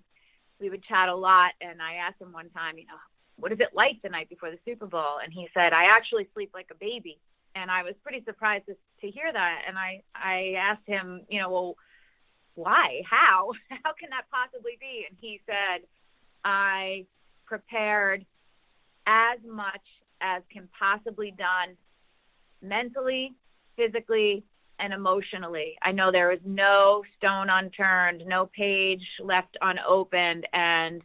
we 0.60 0.68
would 0.68 0.84
chat 0.84 1.08
a 1.08 1.14
lot, 1.14 1.52
and 1.62 1.80
I 1.80 1.94
asked 1.94 2.20
him 2.20 2.32
one 2.32 2.50
time, 2.50 2.76
you 2.76 2.84
know, 2.84 3.00
what 3.36 3.50
is 3.50 3.60
it 3.60 3.68
like 3.72 3.96
the 4.02 4.10
night 4.10 4.28
before 4.28 4.50
the 4.50 4.58
Super 4.66 4.86
Bowl? 4.86 5.16
And 5.24 5.32
he 5.32 5.48
said, 5.54 5.72
I 5.72 5.84
actually 5.96 6.28
sleep 6.34 6.50
like 6.52 6.68
a 6.70 6.74
baby 6.74 7.18
and 7.54 7.70
I 7.70 7.82
was 7.82 7.94
pretty 8.02 8.22
surprised 8.24 8.66
to, 8.66 8.76
to 9.00 9.10
hear 9.10 9.32
that. 9.32 9.62
And 9.66 9.78
I 9.78 10.02
I 10.14 10.54
asked 10.58 10.86
him, 10.86 11.22
you 11.28 11.40
know, 11.40 11.50
well, 11.50 11.76
why? 12.54 13.02
How? 13.08 13.52
How 13.84 13.92
can 13.98 14.10
that 14.10 14.24
possibly 14.30 14.76
be? 14.80 15.06
And 15.08 15.16
he 15.20 15.40
said, 15.46 15.86
I 16.44 17.06
prepared 17.46 18.24
as 19.06 19.38
much 19.46 19.82
as 20.20 20.42
can 20.52 20.68
possibly 20.78 21.34
done 21.36 21.76
mentally, 22.62 23.34
physically, 23.76 24.44
and 24.78 24.92
emotionally. 24.92 25.76
I 25.82 25.92
know 25.92 26.10
there 26.10 26.28
was 26.28 26.40
no 26.44 27.02
stone 27.16 27.50
unturned, 27.50 28.22
no 28.26 28.46
page 28.46 29.02
left 29.22 29.56
unopened, 29.60 30.46
and 30.52 31.02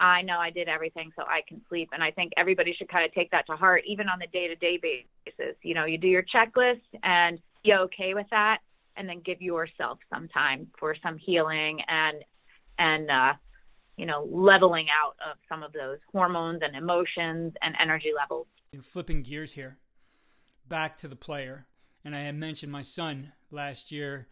I 0.00 0.22
know 0.22 0.38
I 0.38 0.50
did 0.50 0.68
everything 0.68 1.12
so 1.16 1.22
I 1.22 1.42
can 1.48 1.60
sleep. 1.68 1.90
And 1.92 2.02
I 2.02 2.10
think 2.10 2.32
everybody 2.36 2.74
should 2.74 2.88
kind 2.88 3.04
of 3.04 3.12
take 3.12 3.30
that 3.30 3.46
to 3.46 3.56
heart, 3.56 3.82
even 3.86 4.08
on 4.08 4.18
the 4.18 4.26
day 4.26 4.48
to 4.48 4.56
day 4.56 4.78
basis. 4.78 5.56
You 5.62 5.74
know, 5.74 5.84
you 5.84 5.98
do 5.98 6.08
your 6.08 6.24
checklist 6.24 6.82
and 7.02 7.38
be 7.62 7.72
okay 7.74 8.14
with 8.14 8.26
that, 8.30 8.58
and 8.96 9.08
then 9.08 9.20
give 9.24 9.40
yourself 9.40 9.98
some 10.12 10.28
time 10.28 10.68
for 10.78 10.94
some 11.02 11.16
healing 11.16 11.80
and, 11.88 12.24
and, 12.78 13.10
uh, 13.10 13.32
you 13.96 14.06
know, 14.06 14.28
leveling 14.30 14.86
out 14.90 15.16
of 15.30 15.36
some 15.48 15.62
of 15.62 15.72
those 15.72 15.98
hormones 16.12 16.60
and 16.62 16.76
emotions 16.76 17.52
and 17.62 17.74
energy 17.80 18.10
levels. 18.14 18.46
Flipping 18.82 19.22
gears 19.22 19.52
here, 19.52 19.78
back 20.68 20.96
to 20.98 21.08
the 21.08 21.16
player. 21.16 21.66
And 22.04 22.14
I 22.14 22.20
had 22.20 22.34
mentioned 22.34 22.70
my 22.72 22.82
son 22.82 23.32
last 23.50 23.90
year 23.92 24.26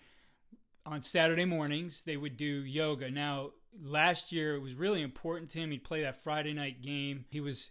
on 0.84 1.00
Saturday 1.00 1.44
mornings, 1.44 2.02
they 2.02 2.16
would 2.16 2.36
do 2.36 2.64
yoga. 2.64 3.10
Now, 3.10 3.52
last 3.80 4.32
year 4.32 4.54
it 4.54 4.60
was 4.60 4.74
really 4.74 5.02
important 5.02 5.50
to 5.50 5.58
him. 5.58 5.70
He'd 5.70 5.84
play 5.84 6.02
that 6.02 6.22
Friday 6.22 6.52
night 6.52 6.82
game. 6.82 7.24
He 7.28 7.40
was 7.40 7.70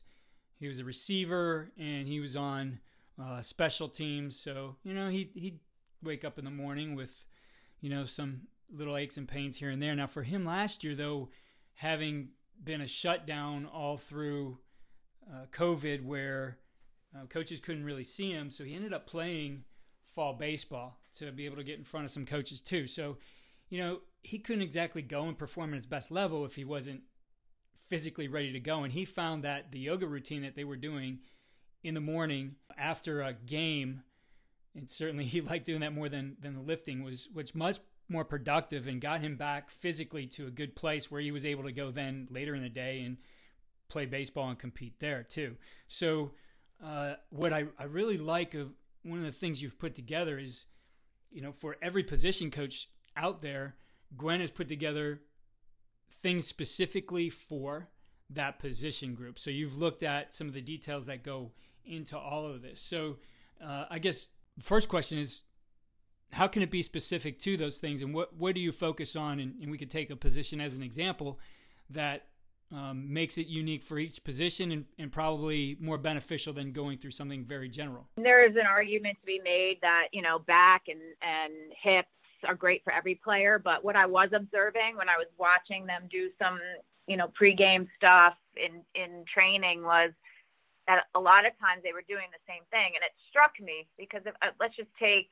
he 0.60 0.68
was 0.68 0.80
a 0.80 0.86
receiver 0.86 1.72
and 1.78 2.08
he 2.08 2.20
was 2.20 2.36
on 2.36 2.80
uh, 3.22 3.42
special 3.42 3.90
teams. 3.90 4.40
So 4.40 4.78
you 4.84 4.94
know 4.94 5.10
he 5.10 5.30
he'd 5.34 5.60
wake 6.04 6.26
up 6.26 6.40
in 6.40 6.46
the 6.46 6.52
morning 6.52 6.96
with 6.96 7.26
you 7.80 7.90
know 7.90 8.06
some 8.06 8.42
little 8.74 8.98
aches 8.98 9.18
and 9.18 9.28
pains 9.28 9.58
here 9.58 9.70
and 9.70 9.82
there. 9.82 9.96
Now 9.96 10.08
for 10.08 10.24
him 10.24 10.46
last 10.46 10.84
year 10.84 10.96
though, 10.96 11.30
having 11.76 12.30
been 12.64 12.82
a 12.82 12.88
shutdown 12.88 13.66
all 13.66 13.98
through 13.98 14.60
uh, 15.32 15.46
COVID, 15.52 16.04
where 16.04 16.58
uh, 17.16 17.26
coaches 17.26 17.60
couldn't 17.60 17.84
really 17.84 18.04
see 18.04 18.32
him, 18.32 18.50
so 18.50 18.64
he 18.64 18.76
ended 18.76 18.94
up 18.94 19.08
playing 19.08 19.64
fall 20.06 20.34
baseball 20.34 20.98
to 21.18 21.32
be 21.32 21.46
able 21.46 21.58
to 21.58 21.64
get 21.64 21.78
in 21.78 21.84
front 21.84 22.06
of 22.06 22.12
some 22.12 22.26
coaches 22.26 22.62
too. 22.62 22.88
So 22.88 23.18
you 23.72 23.80
know, 23.80 24.02
he 24.22 24.38
couldn't 24.38 24.62
exactly 24.62 25.02
go 25.02 25.24
and 25.24 25.38
perform 25.38 25.72
at 25.72 25.78
his 25.78 25.88
best 25.88 26.12
level 26.12 26.46
if 26.46 26.56
he 26.56 26.66
wasn't 26.66 27.02
physically 27.88 28.28
ready 28.28 28.52
to 28.52 28.60
go. 28.60 28.84
And 28.84 28.94
he 28.94 29.06
found 29.06 29.44
that 29.44 29.72
the 29.72 29.80
yoga 29.80 30.06
routine 30.06 30.44
that 30.44 30.56
they 30.56 30.66
were 30.66 30.76
doing 30.76 31.20
in 31.84 31.96
the 31.96 32.02
morning 32.02 32.56
after 32.78 33.22
a 33.22 33.34
game, 33.34 34.04
and 34.76 34.90
certainly 34.90 35.24
he 35.26 35.42
liked 35.42 35.66
doing 35.66 35.80
that 35.80 35.96
more 35.96 36.10
than 36.10 36.36
than 36.40 36.54
the 36.54 36.62
lifting 36.62 37.02
was 37.02 37.30
was 37.34 37.56
much 37.56 37.80
more 38.10 38.26
productive 38.26 38.88
and 38.88 39.00
got 39.00 39.22
him 39.22 39.38
back 39.38 39.70
physically 39.70 40.28
to 40.28 40.46
a 40.46 40.52
good 40.52 40.76
place 40.76 41.10
where 41.10 41.22
he 41.22 41.32
was 41.32 41.46
able 41.46 41.64
to 41.64 41.72
go 41.72 41.92
then 41.92 42.28
later 42.30 42.54
in 42.54 42.62
the 42.62 42.70
day 42.70 43.02
and 43.02 43.16
play 43.88 44.06
baseball 44.06 44.50
and 44.50 44.60
compete 44.60 45.00
there 45.00 45.24
too. 45.24 45.56
So 45.88 46.34
uh, 46.84 47.14
what 47.30 47.54
I, 47.54 47.68
I 47.80 47.86
really 47.86 48.18
like 48.18 48.54
of 48.54 48.74
one 49.04 49.20
of 49.20 49.26
the 49.26 49.32
things 49.32 49.62
you've 49.62 49.80
put 49.80 49.96
together 49.96 50.38
is, 50.38 50.66
you 51.32 51.42
know, 51.42 51.54
for 51.54 51.78
every 51.82 52.04
position 52.04 52.52
coach 52.52 52.90
out 53.16 53.42
there, 53.42 53.76
Gwen 54.18 54.40
has 54.40 54.52
put 54.52 54.68
together 54.68 55.22
things 56.12 56.46
specifically 56.48 57.30
for 57.30 57.90
that 58.30 58.60
position 58.60 59.14
group. 59.16 59.40
So 59.40 59.50
you've 59.50 59.78
looked 59.78 60.04
at 60.04 60.34
some 60.34 60.48
of 60.48 60.54
the 60.54 60.62
details 60.62 61.06
that 61.06 61.24
go 61.24 61.52
into 61.86 62.18
all 62.18 62.46
of 62.46 62.62
this. 62.62 62.82
So 62.82 63.18
uh, 63.64 63.86
I 63.90 64.00
guess 64.00 64.30
first 64.60 64.90
question 64.90 65.18
is 65.18 65.44
how 66.32 66.48
can 66.48 66.62
it 66.62 66.72
be 66.72 66.82
specific 66.82 67.40
to 67.40 67.58
those 67.58 67.78
things, 67.78 68.02
and 68.02 68.14
what 68.14 68.36
what 68.38 68.56
do 68.56 68.62
you 68.62 68.72
focus 68.72 69.16
on? 69.16 69.40
And, 69.40 69.56
and 69.62 69.70
we 69.70 69.78
could 69.78 69.92
take 69.92 70.10
a 70.10 70.16
position 70.16 70.62
as 70.62 70.76
an 70.76 70.84
example 70.84 71.40
that 71.90 72.28
um, 72.72 73.12
makes 73.12 73.38
it 73.38 73.48
unique 73.48 73.84
for 73.84 74.00
each 74.00 74.24
position 74.24 74.72
and, 74.72 74.86
and, 74.98 75.12
probably 75.12 75.76
more 75.82 75.98
beneficial 75.98 76.54
than 76.54 76.72
going 76.72 76.98
through 76.98 77.12
something 77.12 77.44
very 77.44 77.68
general. 77.68 78.08
There 78.16 78.50
is 78.50 78.56
an 78.56 78.66
argument 78.66 79.18
to 79.20 79.26
be 79.26 79.42
made 79.44 79.80
that 79.82 80.08
you 80.14 80.22
know 80.22 80.40
back 80.40 80.84
and 80.88 81.02
and 81.22 81.54
hips 81.82 82.08
are 82.48 82.56
great 82.56 82.84
for 82.84 82.94
every 82.94 83.16
player, 83.16 83.60
but 83.60 83.84
what 83.84 83.96
I 83.96 84.06
was 84.06 84.30
observing 84.34 84.98
when 84.98 85.10
I 85.10 85.18
was 85.18 85.28
watching 85.38 85.86
them 85.86 86.04
do 86.12 86.30
some 86.40 86.60
you 87.08 87.18
know 87.18 87.32
pregame 87.40 87.88
stuff 87.98 88.36
in 88.56 88.82
in 88.96 89.26
training 89.32 89.84
was 89.84 90.12
that 90.88 91.06
a 91.16 91.20
lot 91.20 91.46
of 91.46 91.54
times 91.60 91.84
they 91.84 91.94
were 91.94 92.06
doing 92.08 92.28
the 92.32 92.42
same 92.48 92.64
thing, 92.72 92.94
and 92.96 93.04
it 93.04 93.14
struck 93.30 93.54
me 93.62 93.88
because 93.98 94.22
if, 94.26 94.34
uh, 94.42 94.52
let's 94.60 94.76
just 94.76 94.92
take 95.00 95.30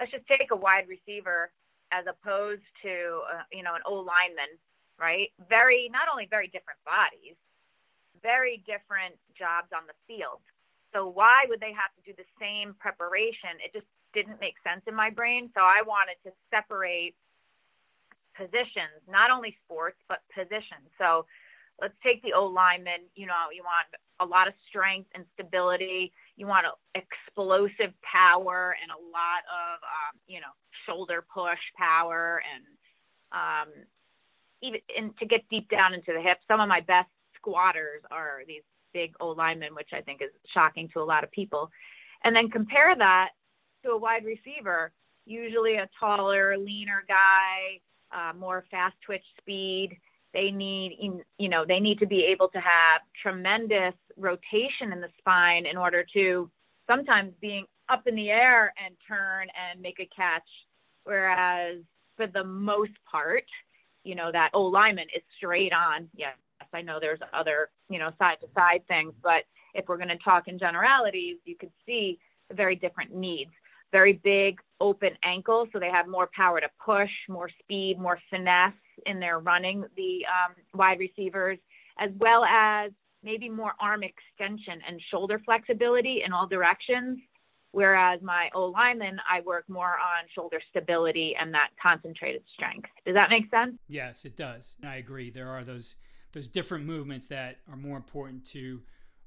let's 0.00 0.12
just 0.12 0.26
take 0.26 0.50
a 0.50 0.56
wide 0.56 0.88
receiver 0.88 1.50
as 1.92 2.04
opposed 2.08 2.66
to 2.82 3.22
uh, 3.32 3.42
you 3.52 3.62
know 3.62 3.74
an 3.74 3.82
O 3.86 3.94
lineman 3.94 4.50
right? 4.98 5.32
Very, 5.48 5.88
not 5.92 6.08
only 6.10 6.26
very 6.28 6.48
different 6.48 6.80
bodies, 6.84 7.36
very 8.22 8.62
different 8.66 9.14
jobs 9.36 9.68
on 9.76 9.84
the 9.86 9.96
field. 10.08 10.40
So 10.92 11.08
why 11.08 11.44
would 11.48 11.60
they 11.60 11.72
have 11.76 11.92
to 12.00 12.02
do 12.04 12.16
the 12.16 12.26
same 12.40 12.74
preparation? 12.80 13.60
It 13.60 13.72
just 13.76 13.88
didn't 14.16 14.40
make 14.40 14.56
sense 14.64 14.80
in 14.88 14.94
my 14.94 15.10
brain. 15.10 15.50
So 15.54 15.60
I 15.60 15.84
wanted 15.84 16.16
to 16.24 16.32
separate 16.48 17.14
positions, 18.34 19.04
not 19.08 19.30
only 19.30 19.56
sports, 19.64 20.00
but 20.08 20.24
positions. 20.32 20.88
So 20.96 21.26
let's 21.80 21.94
take 22.02 22.22
the 22.22 22.32
O 22.32 22.46
lineman. 22.46 23.04
You 23.14 23.26
know, 23.26 23.52
you 23.52 23.62
want 23.62 23.86
a 24.20 24.24
lot 24.24 24.48
of 24.48 24.54
strength 24.68 25.10
and 25.14 25.24
stability. 25.34 26.12
You 26.36 26.46
want 26.46 26.64
explosive 26.94 27.92
power 28.00 28.76
and 28.80 28.90
a 28.90 29.00
lot 29.12 29.44
of, 29.52 29.84
um, 29.84 30.16
you 30.26 30.40
know, 30.40 30.56
shoulder 30.86 31.24
push 31.32 31.60
power 31.76 32.40
and 32.48 32.64
um, 33.32 33.68
even 34.62 34.80
and 34.96 35.12
to 35.18 35.26
get 35.26 35.44
deep 35.50 35.68
down 35.68 35.92
into 35.92 36.12
the 36.14 36.20
hips, 36.20 36.40
some 36.48 36.60
of 36.60 36.68
my 36.68 36.80
best 36.80 37.10
squatters 37.36 38.00
are 38.10 38.40
these 38.46 38.62
big 38.94 39.12
O 39.20 39.28
linemen, 39.28 39.74
which 39.74 39.90
I 39.92 40.00
think 40.00 40.22
is 40.22 40.30
shocking 40.54 40.88
to 40.94 41.00
a 41.00 41.04
lot 41.04 41.24
of 41.24 41.30
people. 41.30 41.70
And 42.24 42.34
then 42.34 42.48
compare 42.48 42.96
that 42.96 43.30
to 43.86 43.92
a 43.92 43.98
wide 43.98 44.24
receiver, 44.24 44.92
usually 45.24 45.76
a 45.76 45.88
taller, 45.98 46.56
leaner 46.58 47.04
guy, 47.08 47.80
uh, 48.12 48.32
more 48.34 48.64
fast 48.70 48.94
twitch 49.04 49.24
speed. 49.38 49.96
They 50.34 50.50
need, 50.50 51.22
you 51.38 51.48
know, 51.48 51.64
they 51.66 51.80
need 51.80 51.98
to 52.00 52.06
be 52.06 52.24
able 52.24 52.48
to 52.48 52.58
have 52.58 53.00
tremendous 53.22 53.94
rotation 54.16 54.92
in 54.92 55.00
the 55.00 55.08
spine 55.18 55.66
in 55.66 55.76
order 55.76 56.04
to 56.12 56.50
sometimes 56.86 57.32
being 57.40 57.64
up 57.88 58.06
in 58.06 58.14
the 58.14 58.30
air 58.30 58.74
and 58.84 58.94
turn 59.08 59.48
and 59.70 59.80
make 59.80 59.98
a 60.00 60.08
catch. 60.14 60.48
Whereas 61.04 61.78
for 62.16 62.26
the 62.26 62.44
most 62.44 62.92
part, 63.10 63.44
you 64.04 64.14
know, 64.14 64.30
that 64.32 64.50
O 64.52 64.62
lineman 64.62 65.06
is 65.14 65.22
straight 65.36 65.72
on. 65.72 66.08
Yes, 66.14 66.36
I 66.72 66.82
know 66.82 66.98
there's 67.00 67.20
other, 67.32 67.70
you 67.88 67.98
know, 67.98 68.10
side 68.18 68.36
to 68.40 68.48
side 68.54 68.82
things, 68.88 69.14
but 69.22 69.44
if 69.74 69.88
we're 69.88 69.96
going 69.96 70.08
to 70.08 70.18
talk 70.18 70.48
in 70.48 70.58
generalities, 70.58 71.36
you 71.44 71.56
could 71.56 71.72
see 71.86 72.18
very 72.52 72.76
different 72.76 73.14
needs. 73.14 73.50
Very 73.92 74.14
big 74.24 74.60
open 74.80 75.10
ankle, 75.22 75.66
so 75.72 75.78
they 75.78 75.90
have 75.90 76.06
more 76.06 76.28
power 76.34 76.60
to 76.60 76.68
push, 76.84 77.10
more 77.28 77.48
speed, 77.62 77.98
more 77.98 78.18
finesse 78.30 78.74
in 79.06 79.20
their 79.20 79.38
running, 79.38 79.84
the 79.96 80.20
um, 80.26 80.54
wide 80.74 80.98
receivers, 80.98 81.58
as 81.98 82.10
well 82.18 82.44
as 82.44 82.90
maybe 83.22 83.48
more 83.48 83.72
arm 83.80 84.02
extension 84.02 84.80
and 84.86 85.00
shoulder 85.10 85.40
flexibility 85.44 86.22
in 86.24 86.32
all 86.32 86.46
directions 86.46 87.18
Whereas 87.76 88.22
my 88.22 88.48
O 88.54 88.64
lineman, 88.64 89.20
I 89.30 89.42
work 89.42 89.68
more 89.68 89.98
on 89.98 90.24
shoulder 90.34 90.62
stability 90.70 91.34
and 91.38 91.52
that 91.52 91.68
concentrated 91.82 92.42
strength. 92.54 92.88
Does 93.04 93.14
that 93.14 93.28
make 93.28 93.50
sense? 93.50 93.76
Yes, 93.86 94.24
it 94.24 94.34
does. 94.34 94.76
I 94.82 94.96
agree. 94.96 95.28
There 95.28 95.50
are 95.50 95.62
those 95.62 95.94
those 96.32 96.48
different 96.48 96.86
movements 96.86 97.26
that 97.26 97.58
are 97.70 97.76
more 97.76 97.98
important 97.98 98.46
to 98.46 98.80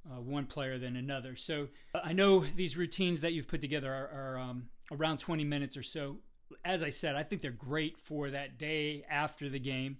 uh, 0.10 0.22
one 0.22 0.46
player 0.46 0.78
than 0.78 0.96
another. 0.96 1.36
So 1.36 1.68
uh, 1.94 2.00
I 2.04 2.14
know 2.14 2.40
these 2.40 2.78
routines 2.78 3.22
that 3.22 3.34
you've 3.34 3.48
put 3.48 3.62
together 3.62 3.94
are, 3.94 4.08
are 4.08 4.40
um, 4.40 4.68
around 4.92 5.20
20 5.20 5.44
minutes 5.44 5.78
or 5.78 5.84
so. 5.84 6.18
As 6.66 6.84
I 6.84 6.90
said, 6.90 7.16
I 7.16 7.24
think 7.24 7.42
they're 7.42 7.52
great 7.52 7.98
for 7.98 8.30
that 8.32 8.58
day 8.58 9.06
after 9.10 9.50
the 9.50 9.60
game 9.60 9.98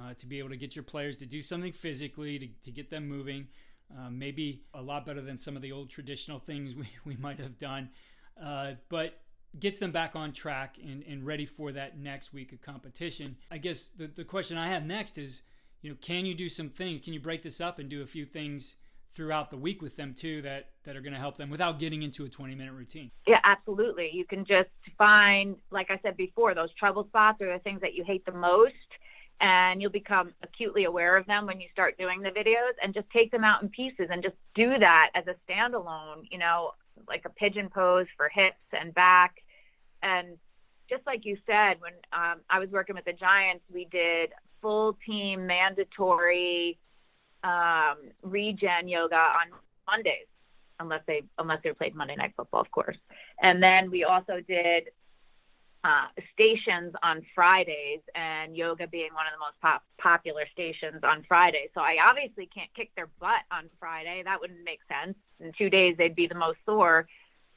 uh, 0.00 0.14
to 0.14 0.26
be 0.26 0.38
able 0.38 0.48
to 0.50 0.56
get 0.56 0.74
your 0.74 0.82
players 0.82 1.16
to 1.18 1.26
do 1.26 1.42
something 1.42 1.72
physically 1.72 2.38
to, 2.38 2.48
to 2.62 2.70
get 2.70 2.90
them 2.90 3.08
moving. 3.08 3.48
Uh, 3.94 4.08
maybe 4.08 4.62
a 4.72 4.80
lot 4.80 5.04
better 5.04 5.20
than 5.20 5.36
some 5.36 5.54
of 5.54 5.60
the 5.60 5.70
old 5.70 5.90
traditional 5.90 6.38
things 6.38 6.74
we, 6.76 6.88
we 7.04 7.16
might 7.16 7.38
have 7.38 7.58
done, 7.58 7.90
uh, 8.42 8.72
but 8.88 9.20
gets 9.58 9.78
them 9.78 9.92
back 9.92 10.16
on 10.16 10.32
track 10.32 10.76
and, 10.82 11.02
and 11.02 11.26
ready 11.26 11.44
for 11.44 11.72
that 11.72 11.98
next 11.98 12.32
week 12.32 12.52
of 12.52 12.62
competition. 12.62 13.36
I 13.50 13.58
guess 13.58 13.88
the, 13.88 14.06
the 14.06 14.24
question 14.24 14.56
I 14.56 14.68
have 14.68 14.86
next 14.86 15.18
is, 15.18 15.42
you 15.82 15.90
know, 15.90 15.96
can 16.00 16.24
you 16.24 16.32
do 16.32 16.48
some 16.48 16.70
things? 16.70 17.00
Can 17.00 17.12
you 17.12 17.20
break 17.20 17.42
this 17.42 17.60
up 17.60 17.78
and 17.78 17.88
do 17.88 18.00
a 18.00 18.06
few 18.06 18.24
things 18.24 18.76
throughout 19.14 19.50
the 19.50 19.56
week 19.56 19.82
with 19.82 19.96
them 19.96 20.14
too 20.14 20.42
that 20.42 20.70
that 20.84 20.96
are 20.96 21.00
going 21.00 21.12
to 21.12 21.18
help 21.18 21.36
them 21.36 21.50
without 21.50 21.78
getting 21.78 22.02
into 22.02 22.24
a 22.24 22.28
20 22.28 22.54
minute 22.54 22.72
routine 22.72 23.10
yeah 23.26 23.40
absolutely 23.44 24.10
you 24.12 24.24
can 24.24 24.44
just 24.44 24.70
find 24.96 25.56
like 25.70 25.90
i 25.90 25.98
said 26.02 26.16
before 26.16 26.54
those 26.54 26.72
trouble 26.74 27.04
spots 27.04 27.40
or 27.40 27.52
the 27.52 27.58
things 27.60 27.80
that 27.80 27.94
you 27.94 28.04
hate 28.04 28.24
the 28.24 28.32
most 28.32 28.74
and 29.42 29.82
you'll 29.82 29.90
become 29.90 30.32
acutely 30.42 30.84
aware 30.84 31.16
of 31.16 31.26
them 31.26 31.46
when 31.46 31.60
you 31.60 31.66
start 31.72 31.98
doing 31.98 32.22
the 32.22 32.30
videos 32.30 32.72
and 32.80 32.94
just 32.94 33.10
take 33.10 33.30
them 33.32 33.42
out 33.42 33.60
in 33.60 33.68
pieces 33.68 34.06
and 34.08 34.22
just 34.22 34.36
do 34.54 34.78
that 34.78 35.10
as 35.16 35.24
a 35.26 35.34
standalone, 35.50 36.22
you 36.30 36.38
know, 36.38 36.70
like 37.08 37.24
a 37.24 37.28
pigeon 37.28 37.68
pose 37.68 38.06
for 38.16 38.28
hips 38.28 38.62
and 38.72 38.94
back. 38.94 39.42
And 40.00 40.38
just 40.88 41.04
like 41.06 41.24
you 41.24 41.36
said, 41.44 41.80
when 41.80 41.92
um, 42.12 42.40
I 42.48 42.60
was 42.60 42.70
working 42.70 42.94
with 42.94 43.04
the 43.04 43.12
Giants, 43.12 43.64
we 43.72 43.88
did 43.90 44.30
full 44.60 44.96
team 45.04 45.44
mandatory 45.44 46.78
um, 47.44 47.96
regen 48.22 48.88
yoga 48.88 49.16
on 49.16 49.58
Mondays, 49.86 50.26
unless 50.80 51.02
they 51.06 51.22
unless 51.38 51.60
they 51.62 51.72
played 51.72 51.94
Monday 51.94 52.16
Night 52.16 52.32
Football, 52.36 52.60
of 52.60 52.70
course. 52.70 52.96
And 53.40 53.62
then 53.62 53.90
we 53.90 54.04
also 54.04 54.40
did 54.46 54.90
uh, 55.84 56.06
stations 56.32 56.94
on 57.02 57.22
Fridays, 57.34 58.00
and 58.14 58.56
yoga 58.56 58.86
being 58.86 59.12
one 59.14 59.26
of 59.26 59.32
the 59.32 59.38
most 59.38 59.60
pop- 59.60 59.84
popular 59.98 60.44
stations 60.52 61.00
on 61.02 61.24
Friday. 61.26 61.70
So 61.74 61.80
I 61.80 61.96
obviously 62.08 62.48
can't 62.54 62.72
kick 62.74 62.90
their 62.94 63.08
butt 63.18 63.42
on 63.50 63.68
Friday. 63.80 64.22
That 64.24 64.40
wouldn't 64.40 64.64
make 64.64 64.80
sense. 64.88 65.16
In 65.40 65.52
two 65.58 65.70
days, 65.70 65.96
they'd 65.98 66.14
be 66.14 66.28
the 66.28 66.36
most 66.36 66.58
sore. 66.64 67.08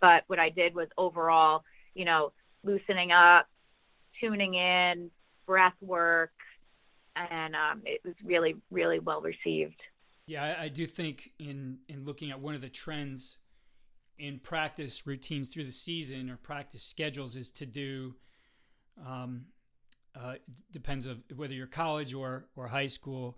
But 0.02 0.24
what 0.28 0.40
I 0.40 0.50
did 0.50 0.74
was 0.74 0.88
overall, 0.98 1.64
you 1.94 2.06
know, 2.06 2.32
loosening 2.64 3.12
up, 3.12 3.48
tuning 4.20 4.56
in, 4.56 5.12
breath 5.46 5.76
work, 5.82 6.32
and 7.16 7.56
um, 7.56 7.82
it 7.86 8.02
was 8.04 8.16
really, 8.24 8.56
really 8.72 9.00
well 9.00 9.22
received. 9.22 9.82
Yeah, 10.28 10.44
I, 10.44 10.64
I 10.64 10.68
do 10.70 10.86
think 10.86 11.32
in 11.40 11.80
in 11.88 12.06
looking 12.06 12.32
at 12.32 12.40
one 12.40 12.56
of 12.56 12.62
the 12.62 12.70
trends 12.70 13.38
in 14.18 14.40
practice 14.40 15.06
routines 15.06 15.54
through 15.54 15.66
the 15.66 15.72
season 15.72 16.30
or 16.30 16.38
practice 16.38 16.84
schedules 16.84 17.36
is 17.36 17.52
to 17.52 17.66
do 17.66 18.16
um, 19.06 19.46
uh, 20.20 20.36
depends 20.72 21.06
of 21.06 21.22
whether 21.36 21.54
you're 21.54 21.68
college 21.68 22.14
or 22.14 22.46
or 22.56 22.68
high 22.68 22.88
school 22.88 23.38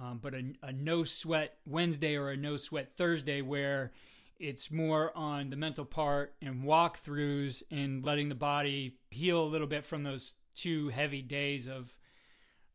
um, 0.00 0.18
but 0.20 0.34
a, 0.34 0.42
a, 0.62 0.72
no 0.72 1.04
sweat 1.04 1.58
Wednesday 1.64 2.16
or 2.16 2.30
a 2.30 2.36
no 2.36 2.56
sweat 2.56 2.90
Thursday 2.96 3.40
where 3.40 3.92
it's 4.38 4.70
more 4.70 5.16
on 5.16 5.48
the 5.48 5.56
mental 5.56 5.84
part 5.84 6.34
and 6.42 6.64
walkthroughs 6.64 7.62
and 7.70 8.04
letting 8.04 8.28
the 8.28 8.34
body 8.34 8.96
heal 9.10 9.42
a 9.42 9.46
little 9.46 9.66
bit 9.66 9.86
from 9.86 10.02
those 10.02 10.34
two 10.54 10.88
heavy 10.88 11.22
days 11.22 11.66
of 11.66 11.96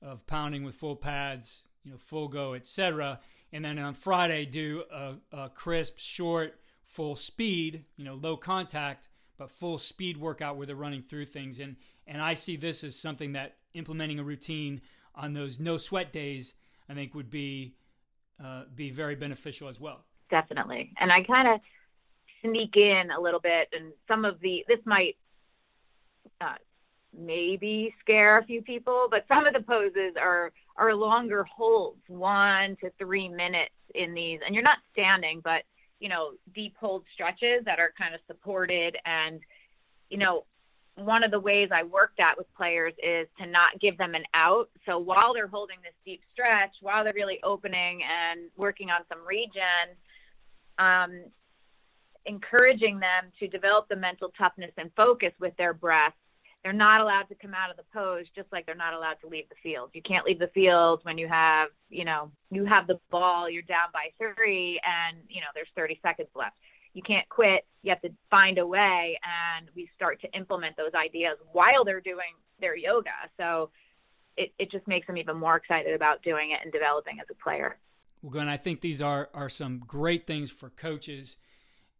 of 0.01 0.25
pounding 0.27 0.63
with 0.63 0.75
full 0.75 0.95
pads, 0.95 1.63
you 1.83 1.91
know, 1.91 1.97
full 1.97 2.27
go, 2.27 2.53
etc. 2.53 3.19
And 3.53 3.65
then 3.65 3.77
on 3.79 3.93
Friday 3.93 4.45
do 4.45 4.83
a, 4.91 5.15
a 5.31 5.49
crisp, 5.49 5.97
short 5.97 6.59
full 6.83 7.15
speed, 7.15 7.85
you 7.95 8.03
know, 8.03 8.15
low 8.15 8.35
contact, 8.35 9.07
but 9.37 9.51
full 9.51 9.77
speed 9.77 10.17
workout 10.17 10.57
where 10.57 10.67
they're 10.67 10.75
running 10.75 11.01
through 11.01 11.25
things. 11.25 11.59
And 11.59 11.75
and 12.05 12.21
I 12.21 12.33
see 12.33 12.55
this 12.55 12.83
as 12.83 12.97
something 12.97 13.33
that 13.33 13.57
implementing 13.73 14.19
a 14.19 14.23
routine 14.23 14.81
on 15.15 15.33
those 15.33 15.59
no 15.59 15.77
sweat 15.77 16.11
days, 16.11 16.53
I 16.89 16.93
think 16.93 17.15
would 17.15 17.29
be 17.29 17.75
uh, 18.43 18.63
be 18.73 18.89
very 18.89 19.15
beneficial 19.15 19.67
as 19.69 19.79
well. 19.79 20.03
Definitely, 20.29 20.93
and 20.99 21.11
I 21.11 21.23
kind 21.23 21.47
of 21.47 21.59
sneak 22.41 22.75
in 22.75 23.09
a 23.15 23.21
little 23.21 23.39
bit, 23.39 23.69
and 23.73 23.93
some 24.07 24.25
of 24.25 24.39
the 24.41 24.65
this 24.67 24.79
might 24.85 25.15
uh, 26.39 26.55
maybe 27.17 27.93
scare 27.99 28.37
a 28.37 28.45
few 28.45 28.61
people, 28.61 29.07
but 29.09 29.25
some 29.27 29.45
of 29.45 29.53
the 29.53 29.61
poses 29.61 30.15
are 30.19 30.51
are 30.77 30.95
longer 30.95 31.43
holds, 31.43 32.01
one 32.07 32.77
to 32.77 32.89
three 32.97 33.27
minutes 33.27 33.73
in 33.93 34.13
these, 34.13 34.39
and 34.45 34.55
you're 34.55 34.63
not 34.63 34.79
standing, 34.93 35.41
but 35.43 35.63
you 36.01 36.09
know, 36.09 36.31
deep 36.53 36.75
hold 36.79 37.05
stretches 37.13 37.63
that 37.63 37.79
are 37.79 37.93
kind 37.97 38.13
of 38.13 38.19
supported. 38.27 38.97
And, 39.05 39.39
you 40.09 40.17
know, 40.17 40.45
one 40.95 41.23
of 41.23 41.31
the 41.31 41.39
ways 41.39 41.69
I 41.71 41.83
work 41.83 42.11
that 42.17 42.33
with 42.37 42.47
players 42.57 42.93
is 43.01 43.27
to 43.39 43.45
not 43.45 43.79
give 43.79 43.97
them 43.97 44.15
an 44.15 44.23
out. 44.33 44.69
So 44.85 44.97
while 44.97 45.33
they're 45.33 45.47
holding 45.47 45.77
this 45.83 45.93
deep 46.03 46.21
stretch, 46.33 46.71
while 46.81 47.03
they're 47.03 47.13
really 47.13 47.39
opening 47.43 48.01
and 48.01 48.49
working 48.57 48.89
on 48.89 49.01
some 49.07 49.19
regen, 49.25 49.95
um, 50.79 51.23
encouraging 52.25 52.99
them 52.99 53.31
to 53.39 53.47
develop 53.47 53.87
the 53.87 53.95
mental 53.95 54.33
toughness 54.37 54.71
and 54.77 54.91
focus 54.95 55.31
with 55.39 55.55
their 55.57 55.73
breath 55.73 56.13
they're 56.63 56.73
not 56.73 57.01
allowed 57.01 57.27
to 57.29 57.35
come 57.35 57.53
out 57.53 57.71
of 57.71 57.77
the 57.77 57.83
pose 57.93 58.25
just 58.35 58.51
like 58.51 58.65
they're 58.65 58.75
not 58.75 58.93
allowed 58.93 59.17
to 59.21 59.27
leave 59.27 59.49
the 59.49 59.55
field. 59.63 59.89
You 59.93 60.01
can't 60.01 60.25
leave 60.25 60.39
the 60.39 60.51
field 60.53 60.99
when 61.03 61.17
you 61.17 61.27
have, 61.27 61.69
you 61.89 62.05
know, 62.05 62.31
you 62.51 62.65
have 62.65 62.87
the 62.87 62.99
ball, 63.09 63.49
you're 63.49 63.63
down 63.63 63.89
by 63.91 64.09
3 64.17 64.79
and, 64.85 65.17
you 65.27 65.41
know, 65.41 65.47
there's 65.55 65.69
30 65.75 65.99
seconds 66.03 66.29
left. 66.35 66.55
You 66.93 67.01
can't 67.01 67.27
quit. 67.29 67.65
You 67.81 67.89
have 67.89 68.01
to 68.01 68.09
find 68.29 68.57
a 68.57 68.67
way 68.67 69.19
and 69.23 69.69
we 69.75 69.89
start 69.95 70.21
to 70.21 70.31
implement 70.37 70.77
those 70.77 70.93
ideas 70.93 71.37
while 71.51 71.83
they're 71.83 72.01
doing 72.01 72.35
their 72.59 72.75
yoga. 72.75 73.09
So 73.37 73.71
it, 74.37 74.53
it 74.59 74.71
just 74.71 74.87
makes 74.87 75.07
them 75.07 75.17
even 75.17 75.37
more 75.37 75.55
excited 75.55 75.95
about 75.95 76.21
doing 76.21 76.51
it 76.51 76.59
and 76.63 76.71
developing 76.71 77.19
as 77.19 77.27
a 77.31 77.43
player. 77.43 77.77
Well, 78.21 78.31
Gwen, 78.31 78.47
I 78.47 78.57
think 78.57 78.81
these 78.81 79.01
are, 79.01 79.29
are 79.33 79.49
some 79.49 79.79
great 79.79 80.27
things 80.27 80.51
for 80.51 80.69
coaches. 80.69 81.37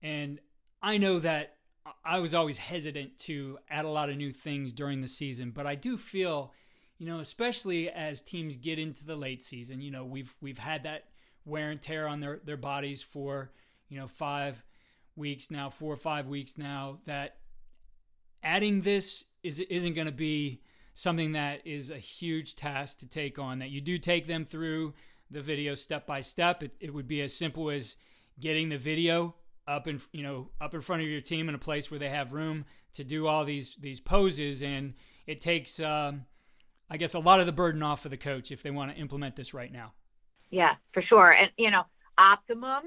And 0.03 0.39
I 0.83 0.97
know 0.97 1.17
that 1.19 1.55
I 2.03 2.19
was 2.19 2.33
always 2.33 2.57
hesitant 2.57 3.17
to 3.19 3.57
add 3.69 3.85
a 3.85 3.89
lot 3.89 4.09
of 4.09 4.17
new 4.17 4.31
things 4.31 4.71
during 4.71 5.01
the 5.01 5.07
season, 5.07 5.51
but 5.51 5.65
I 5.65 5.75
do 5.75 5.97
feel, 5.97 6.53
you 6.97 7.07
know, 7.07 7.19
especially 7.19 7.89
as 7.89 8.21
teams 8.21 8.57
get 8.57 8.77
into 8.77 9.05
the 9.05 9.15
late 9.15 9.41
season, 9.41 9.81
you 9.81 9.91
know, 9.91 10.05
we've 10.05 10.35
we've 10.41 10.59
had 10.59 10.83
that 10.83 11.05
wear 11.45 11.69
and 11.69 11.81
tear 11.81 12.07
on 12.07 12.19
their 12.19 12.39
their 12.43 12.57
bodies 12.57 13.01
for, 13.01 13.51
you 13.89 13.99
know, 13.99 14.07
5 14.07 14.63
weeks 15.15 15.49
now, 15.49 15.69
4 15.69 15.93
or 15.93 15.97
5 15.97 16.27
weeks 16.27 16.57
now 16.57 16.99
that 17.05 17.37
adding 18.43 18.81
this 18.81 19.25
is 19.43 19.59
isn't 19.59 19.93
going 19.93 20.07
to 20.07 20.11
be 20.11 20.61
something 20.93 21.31
that 21.31 21.65
is 21.65 21.89
a 21.89 21.97
huge 21.97 22.55
task 22.55 22.99
to 22.99 23.07
take 23.07 23.39
on 23.39 23.59
that 23.59 23.69
you 23.69 23.79
do 23.79 23.97
take 23.97 24.27
them 24.27 24.43
through 24.43 24.93
the 25.31 25.41
video 25.41 25.73
step 25.73 26.05
by 26.05 26.21
step. 26.21 26.61
It, 26.61 26.75
it 26.79 26.93
would 26.93 27.07
be 27.07 27.21
as 27.21 27.33
simple 27.33 27.69
as 27.69 27.95
getting 28.39 28.69
the 28.69 28.77
video 28.77 29.35
up 29.67 29.87
in 29.87 30.01
you 30.11 30.23
know 30.23 30.49
up 30.59 30.73
in 30.73 30.81
front 30.81 31.01
of 31.01 31.07
your 31.07 31.21
team 31.21 31.49
in 31.49 31.55
a 31.55 31.59
place 31.59 31.91
where 31.91 31.99
they 31.99 32.09
have 32.09 32.33
room 32.33 32.65
to 32.93 33.03
do 33.03 33.27
all 33.27 33.45
these 33.45 33.75
these 33.75 33.99
poses, 33.99 34.61
and 34.61 34.93
it 35.27 35.41
takes 35.41 35.79
um, 35.79 36.25
I 36.89 36.97
guess 36.97 37.13
a 37.13 37.19
lot 37.19 37.39
of 37.39 37.45
the 37.45 37.51
burden 37.51 37.83
off 37.83 38.05
of 38.05 38.11
the 38.11 38.17
coach 38.17 38.51
if 38.51 38.63
they 38.63 38.71
want 38.71 38.91
to 38.91 38.97
implement 38.97 39.35
this 39.35 39.53
right 39.53 39.71
now. 39.71 39.93
Yeah, 40.49 40.75
for 40.93 41.01
sure, 41.01 41.31
and 41.31 41.49
you 41.57 41.71
know 41.71 41.83
optimum. 42.17 42.83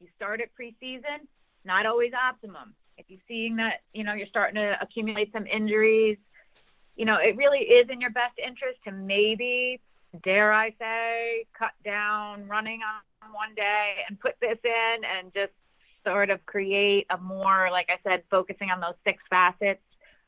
You 0.00 0.08
start 0.14 0.42
at 0.42 0.48
preseason, 0.60 1.26
not 1.64 1.86
always 1.86 2.12
optimum. 2.12 2.74
If 2.98 3.06
you're 3.08 3.20
seeing 3.28 3.56
that 3.56 3.80
you 3.92 4.04
know 4.04 4.14
you're 4.14 4.26
starting 4.26 4.56
to 4.56 4.76
accumulate 4.80 5.32
some 5.32 5.46
injuries, 5.46 6.18
you 6.96 7.04
know 7.04 7.16
it 7.16 7.36
really 7.36 7.60
is 7.60 7.88
in 7.90 8.00
your 8.00 8.10
best 8.10 8.38
interest 8.38 8.78
to 8.84 8.92
maybe 8.92 9.80
dare 10.22 10.52
I 10.52 10.70
say, 10.78 11.46
cut 11.58 11.72
down 11.84 12.46
running 12.48 12.80
on 12.82 13.32
one 13.32 13.54
day 13.54 13.96
and 14.08 14.18
put 14.18 14.34
this 14.40 14.58
in 14.64 14.96
and 15.04 15.32
just 15.34 15.52
sort 16.06 16.30
of 16.30 16.44
create 16.46 17.06
a 17.10 17.18
more, 17.18 17.68
like 17.70 17.88
I 17.88 17.98
said, 18.08 18.22
focusing 18.30 18.70
on 18.70 18.80
those 18.80 18.94
six 19.04 19.22
facets, 19.28 19.80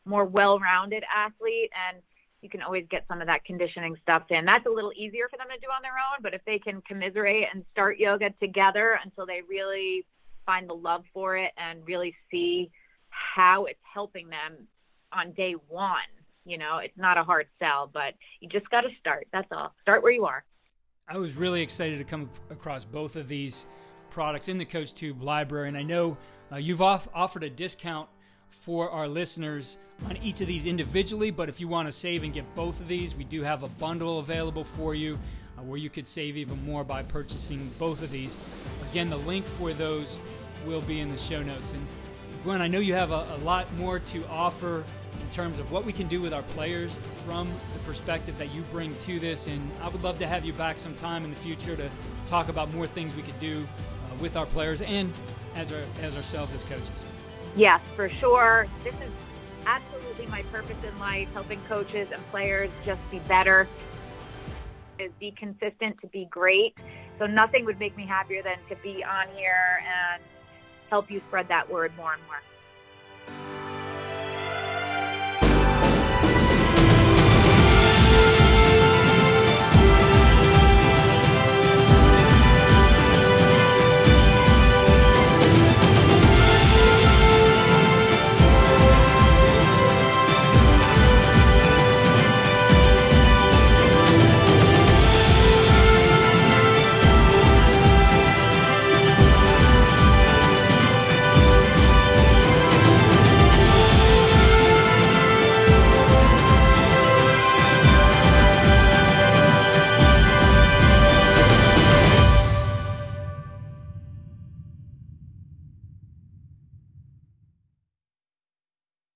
more 0.05 0.25
well 0.25 0.59
rounded 0.59 1.05
athlete. 1.15 1.71
And 1.89 2.03
you 2.41 2.49
can 2.49 2.63
always 2.63 2.87
get 2.91 3.05
some 3.09 3.21
of 3.21 3.27
that 3.27 3.45
conditioning 3.45 3.97
stuff 4.03 4.25
in. 4.31 4.45
That's 4.45 4.67
a 4.67 4.71
little 4.71 4.93
easier 4.97 5.29
for 5.29 5.37
them 5.37 5.49
to 5.53 5.59
do 5.61 5.67
on 5.75 5.83
their 5.83 5.93
own, 5.93 6.23
but 6.23 6.35
if 6.35 6.45
they 6.45 6.59
can 6.59 6.83
commiserate 6.83 7.47
and 7.53 7.65
start 7.73 7.99
yoga 7.99 8.31
together 8.41 8.99
until 9.05 9.27
they 9.27 9.43
really 9.49 10.07
find 10.47 10.69
the 10.69 10.75
love 10.75 11.05
for 11.13 11.37
it 11.37 11.51
and 11.59 11.85
really 11.87 12.15
see 12.31 12.71
how 13.11 13.65
it's 13.65 13.81
helping 13.93 14.29
them 14.29 14.67
on 15.13 15.33
day 15.33 15.55
one, 15.69 15.99
you 16.45 16.59
know, 16.59 16.79
it's 16.79 16.97
not 16.97 17.19
a 17.19 17.25
hard 17.25 17.47
sell, 17.59 17.91
but 17.93 18.15
you 18.41 18.49
just 18.49 18.69
got 18.71 18.83
to 18.83 18.89
start. 19.01 19.27
That's 19.33 19.49
all. 19.51 19.75
Start 19.83 20.03
where 20.03 20.13
you 20.13 20.25
are. 20.25 20.45
I 21.09 21.17
was 21.19 21.37
really 21.37 21.63
excited 21.63 21.99
to 21.99 22.05
come 22.05 22.31
across 22.51 22.85
both 22.85 23.17
of 23.17 23.29
these 23.29 23.67
products 24.11 24.49
in 24.49 24.59
the 24.59 24.65
Coach 24.65 24.95
Tube 24.95 25.23
library. 25.23 25.69
And 25.69 25.77
I 25.77 25.83
know 25.83 26.17
uh, 26.53 26.57
you've 26.57 26.83
off- 26.83 27.09
offered 27.15 27.45
a 27.45 27.51
discount 27.51 28.09
for 28.51 28.91
our 28.91 29.09
listeners 29.09 29.79
on 30.09 30.17
each 30.19 30.41
of 30.41 30.47
these 30.47 30.67
individually, 30.67 31.31
but 31.31 31.49
if 31.49 31.61
you 31.61 31.69
want 31.69 31.87
to 31.87 31.93
save 31.93 32.23
and 32.23 32.33
get 32.33 32.55
both 32.55 32.81
of 32.81 32.89
these, 32.89 33.15
we 33.15 33.25
do 33.25 33.43
have 33.43 33.63
a 33.63 33.69
bundle 33.69 34.21
available 34.21 34.65
for 34.65 34.95
you 34.95 35.19
uh, 35.59 35.63
where 35.63 35.79
you 35.79 35.91
could 35.91 36.07
save 36.07 36.37
even 36.37 36.65
more 36.65 36.85
by 36.85 37.03
purchasing 37.03 37.71
both 37.79 38.03
of 38.03 38.11
these. 38.11 38.39
Again, 38.91 39.11
the 39.11 39.19
link 39.19 39.45
for 39.45 39.73
those 39.73 40.21
will 40.67 40.81
be 40.83 41.01
in 41.01 41.09
the 41.09 41.17
show 41.17 41.43
notes. 41.43 41.73
And 41.73 41.87
Gwen, 42.45 42.63
I 42.63 42.69
know 42.69 42.79
you 42.79 42.95
have 42.95 43.11
a, 43.11 43.27
a 43.35 43.39
lot 43.39 43.73
more 43.75 43.99
to 43.99 44.27
offer 44.29 44.85
in 45.21 45.31
terms 45.31 45.59
of 45.59 45.71
what 45.73 45.85
we 45.85 45.93
can 45.93 46.07
do 46.07 46.21
with 46.21 46.33
our 46.33 46.43
players 46.43 47.01
from 47.27 47.49
the 47.73 47.79
perspective 47.81 48.39
that 48.39 48.55
you 48.55 48.63
bring 48.71 48.95
to 48.99 49.19
this. 49.19 49.47
And 49.47 49.71
I 49.83 49.89
would 49.89 50.03
love 50.03 50.19
to 50.21 50.27
have 50.27 50.45
you 50.45 50.53
back 50.53 50.79
sometime 50.79 51.25
in 51.25 51.31
the 51.31 51.37
future 51.37 51.77
to 51.77 51.91
talk 52.27 52.49
about 52.49 52.73
more 52.73 52.87
things 52.87 53.15
we 53.15 53.23
could 53.23 53.39
do 53.39 53.67
with 54.21 54.37
our 54.37 54.47
players 54.47 54.83
and 54.83 55.13
as 55.55 55.73
our, 55.73 55.81
as 56.03 56.17
ourselves 56.17 56.55
as 56.55 56.63
coaches. 56.65 57.05
Yes, 57.57 57.81
for 57.97 58.09
sure. 58.09 58.67
This 58.85 58.95
is 58.95 59.11
absolutely 59.67 60.27
my 60.27 60.43
purpose 60.45 60.77
in 60.87 60.99
life, 60.99 61.29
helping 61.33 61.61
coaches 61.69 62.09
and 62.13 62.31
players 62.31 62.71
just 62.85 63.01
be 63.11 63.19
better, 63.21 63.67
is 64.99 65.11
be 65.19 65.33
consistent, 65.33 66.01
to 66.01 66.07
be 66.09 66.27
great. 66.31 66.75
So 67.19 67.27
nothing 67.27 67.65
would 67.65 67.79
make 67.81 67.97
me 67.97 68.07
happier 68.07 68.43
than 68.43 68.59
to 68.69 68.77
be 68.83 69.05
on 69.05 69.27
here 69.35 69.83
and 69.83 70.23
help 70.89 71.11
you 71.11 71.21
spread 71.29 71.49
that 71.49 71.69
word 71.69 71.93
more 71.97 72.15
and 72.15 72.23
more. 72.27 73.68